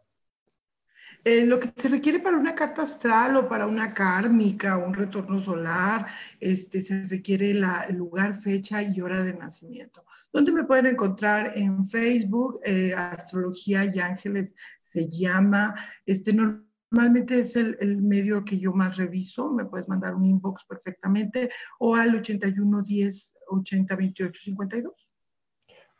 Eh, 1.24 1.46
lo 1.46 1.60
que 1.60 1.68
se 1.68 1.88
requiere 1.88 2.20
para 2.20 2.38
una 2.38 2.56
carta 2.56 2.82
astral 2.82 3.38
o 3.38 3.48
para 3.48 3.68
una 3.68 3.94
kármica 3.94 4.78
o 4.78 4.88
un 4.88 4.94
retorno 4.94 5.40
solar, 5.40 6.08
este, 6.40 6.82
se 6.82 7.06
requiere 7.08 7.54
la, 7.54 7.84
el 7.84 7.98
lugar, 7.98 8.42
fecha 8.42 8.82
y 8.82 9.00
hora 9.02 9.24
de 9.24 9.34
nacimiento. 9.36 10.04
¿Dónde 10.34 10.52
me 10.52 10.64
pueden 10.64 10.88
encontrar? 10.88 11.52
En 11.56 11.86
Facebook, 11.86 12.60
eh, 12.66 12.94
Astrología 12.96 13.86
y 13.86 14.00
Ángeles 14.00 14.52
se 14.82 15.08
llama. 15.10 15.76
Este, 16.08 16.34
normalmente 16.34 17.40
es 17.42 17.56
el, 17.56 17.78
el, 17.80 18.02
medio 18.02 18.44
que 18.44 18.58
yo 18.58 18.74
más 18.74 18.98
reviso. 18.98 19.52
Me 19.52 19.66
puedes 19.66 19.88
mandar 19.88 20.16
un 20.16 20.26
inbox 20.26 20.66
perfectamente 20.66 21.52
o 21.80 21.96
al 21.96 22.16
81 22.16 22.82
10 22.82 23.32
80 23.48 23.96
28 23.96 24.42
52. 24.44 25.11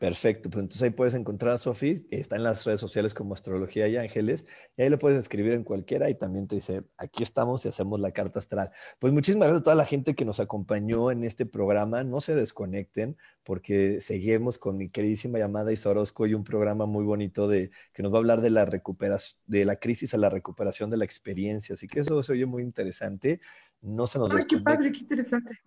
Perfecto, 0.02 0.50
pues 0.50 0.64
entonces 0.64 0.82
ahí 0.82 0.90
puedes 0.90 1.14
encontrar 1.14 1.54
a 1.54 1.58
Sofi, 1.60 2.08
está 2.10 2.36
en 2.36 2.42
las 2.42 2.66
redes 2.66 2.80
sociales 2.80 3.14
como 3.14 3.36
Astrología 3.36 3.88
y 3.88 3.98
Ángeles, 3.98 4.48
y 4.76 4.82
ahí 4.82 4.90
lo 4.90 4.98
puedes 4.98 5.20
escribir 5.20 5.54
en 5.54 5.64
cualquiera 5.64 6.10
y 6.10 6.16
también 6.16 6.48
te 6.48 6.56
dice, 6.56 6.82
aquí 6.98 7.22
estamos 7.22 7.64
y 7.66 7.68
hacemos 7.68 8.00
la 8.00 8.10
carta 8.10 8.40
astral. 8.40 8.72
Pues 8.98 9.14
muchísimas 9.14 9.48
gracias 9.48 9.62
a 9.62 9.64
toda 9.64 9.76
la 9.76 9.86
gente 9.86 10.16
que 10.16 10.26
nos 10.26 10.40
acompañó 10.40 11.12
en 11.12 11.24
este 11.24 11.46
programa, 11.46 12.04
no 12.04 12.20
se 12.20 12.34
desconecten 12.34 13.16
porque 13.44 14.02
seguimos 14.02 14.58
con 14.58 14.76
mi 14.76 14.90
queridísima 14.90 15.38
llamada 15.38 15.72
Isa 15.72 15.92
Orozco 15.92 16.26
y 16.26 16.34
un 16.34 16.46
programa 16.46 16.88
muy 16.88 17.04
bonito 17.04 17.48
de 17.48 17.70
que 17.94 18.02
nos 18.02 18.12
va 18.12 18.16
a 18.16 18.22
hablar 18.22 18.42
de 18.42 18.50
la 18.50 18.66
recuperación, 18.66 19.40
de 19.46 19.66
la 19.66 19.76
crisis 19.76 20.16
a 20.16 20.18
la 20.18 20.32
recuperación 20.32 20.90
de 20.90 20.98
la 20.98 21.06
experiencia, 21.06 21.74
así 21.74 21.86
que 21.86 22.00
eso 22.00 22.24
se 22.24 22.32
oye 22.32 22.48
muy 22.48 22.64
interesante. 22.64 23.40
No 23.82 24.08
se 24.08 24.18
nos 24.18 24.34
Ay, 24.34 24.46
qué 24.50 24.58
padre, 24.58 24.92
qué 24.92 24.98
interesante. 25.02 25.62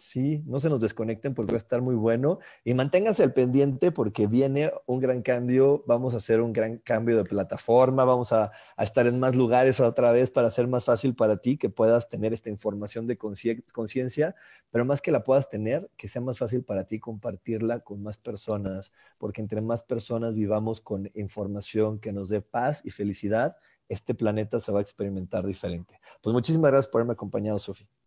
Sí, 0.00 0.42
no 0.46 0.58
se 0.60 0.70
nos 0.70 0.80
desconecten 0.80 1.34
porque 1.34 1.52
va 1.52 1.56
a 1.56 1.60
estar 1.60 1.82
muy 1.82 1.94
bueno 1.94 2.38
y 2.64 2.72
manténganse 2.72 3.22
al 3.22 3.34
pendiente 3.34 3.92
porque 3.92 4.26
viene 4.26 4.72
un 4.86 4.98
gran 4.98 5.20
cambio, 5.20 5.84
vamos 5.86 6.14
a 6.14 6.16
hacer 6.16 6.40
un 6.40 6.54
gran 6.54 6.78
cambio 6.78 7.18
de 7.18 7.24
plataforma, 7.24 8.06
vamos 8.06 8.32
a, 8.32 8.50
estar 8.78 9.06
en 9.06 9.20
más 9.20 9.36
lugares 9.36 9.78
otra 9.78 10.10
vez 10.10 10.30
para 10.30 10.48
hacer 10.48 10.68
más 10.68 10.86
fácil 10.86 11.14
para 11.14 11.36
ti 11.36 11.58
que 11.58 11.68
puedas 11.68 12.08
tener 12.08 12.32
esta 12.32 12.48
información 12.48 13.06
de 13.06 13.18
conciencia, 13.18 14.34
pero 14.70 14.86
más 14.86 15.02
que 15.02 15.12
la 15.12 15.22
puedas 15.22 15.50
tener, 15.50 15.90
que 15.98 16.08
sea 16.08 16.22
más 16.22 16.38
fácil 16.38 16.64
para 16.64 16.84
ti 16.84 16.98
compartirla 16.98 17.80
con 17.80 18.02
más 18.02 18.16
personas, 18.16 18.94
porque 19.18 19.42
entre 19.42 19.60
más 19.60 19.82
personas 19.82 20.34
vivamos 20.34 20.80
con 20.80 21.10
información 21.14 21.98
que 21.98 22.10
nos 22.10 22.30
dé 22.30 22.40
paz 22.40 22.80
y 22.86 22.90
felicidad, 22.90 23.58
este 23.86 24.14
planeta 24.14 24.60
se 24.60 24.72
va 24.72 24.78
a 24.78 24.82
experimentar 24.82 25.44
diferente. 25.44 26.00
Pues 26.22 26.32
muchísimas 26.32 26.70
gracias 26.70 26.90
por 26.90 27.00
haberme 27.00 27.12
acompañado, 27.12 27.58
Sofía. 27.58 27.99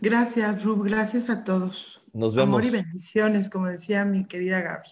Gracias, 0.00 0.64
Rub. 0.64 0.84
Gracias 0.84 1.30
a 1.30 1.44
todos. 1.44 2.02
Nos 2.12 2.34
vemos. 2.34 2.48
Amor 2.48 2.64
y 2.64 2.70
bendiciones, 2.70 3.48
como 3.48 3.68
decía 3.68 4.04
mi 4.04 4.26
querida 4.26 4.60
Gaby. 4.60 4.88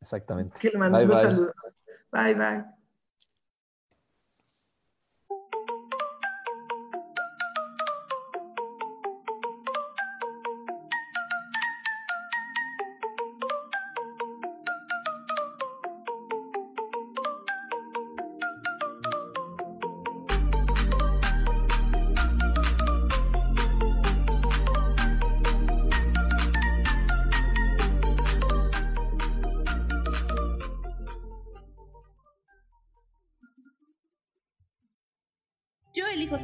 Exactamente. 0.00 0.54
Que 0.60 0.70
le 0.70 0.78
mandamos 0.78 1.20
saludos. 1.20 1.54
Bye, 2.12 2.34
bye. 2.34 2.73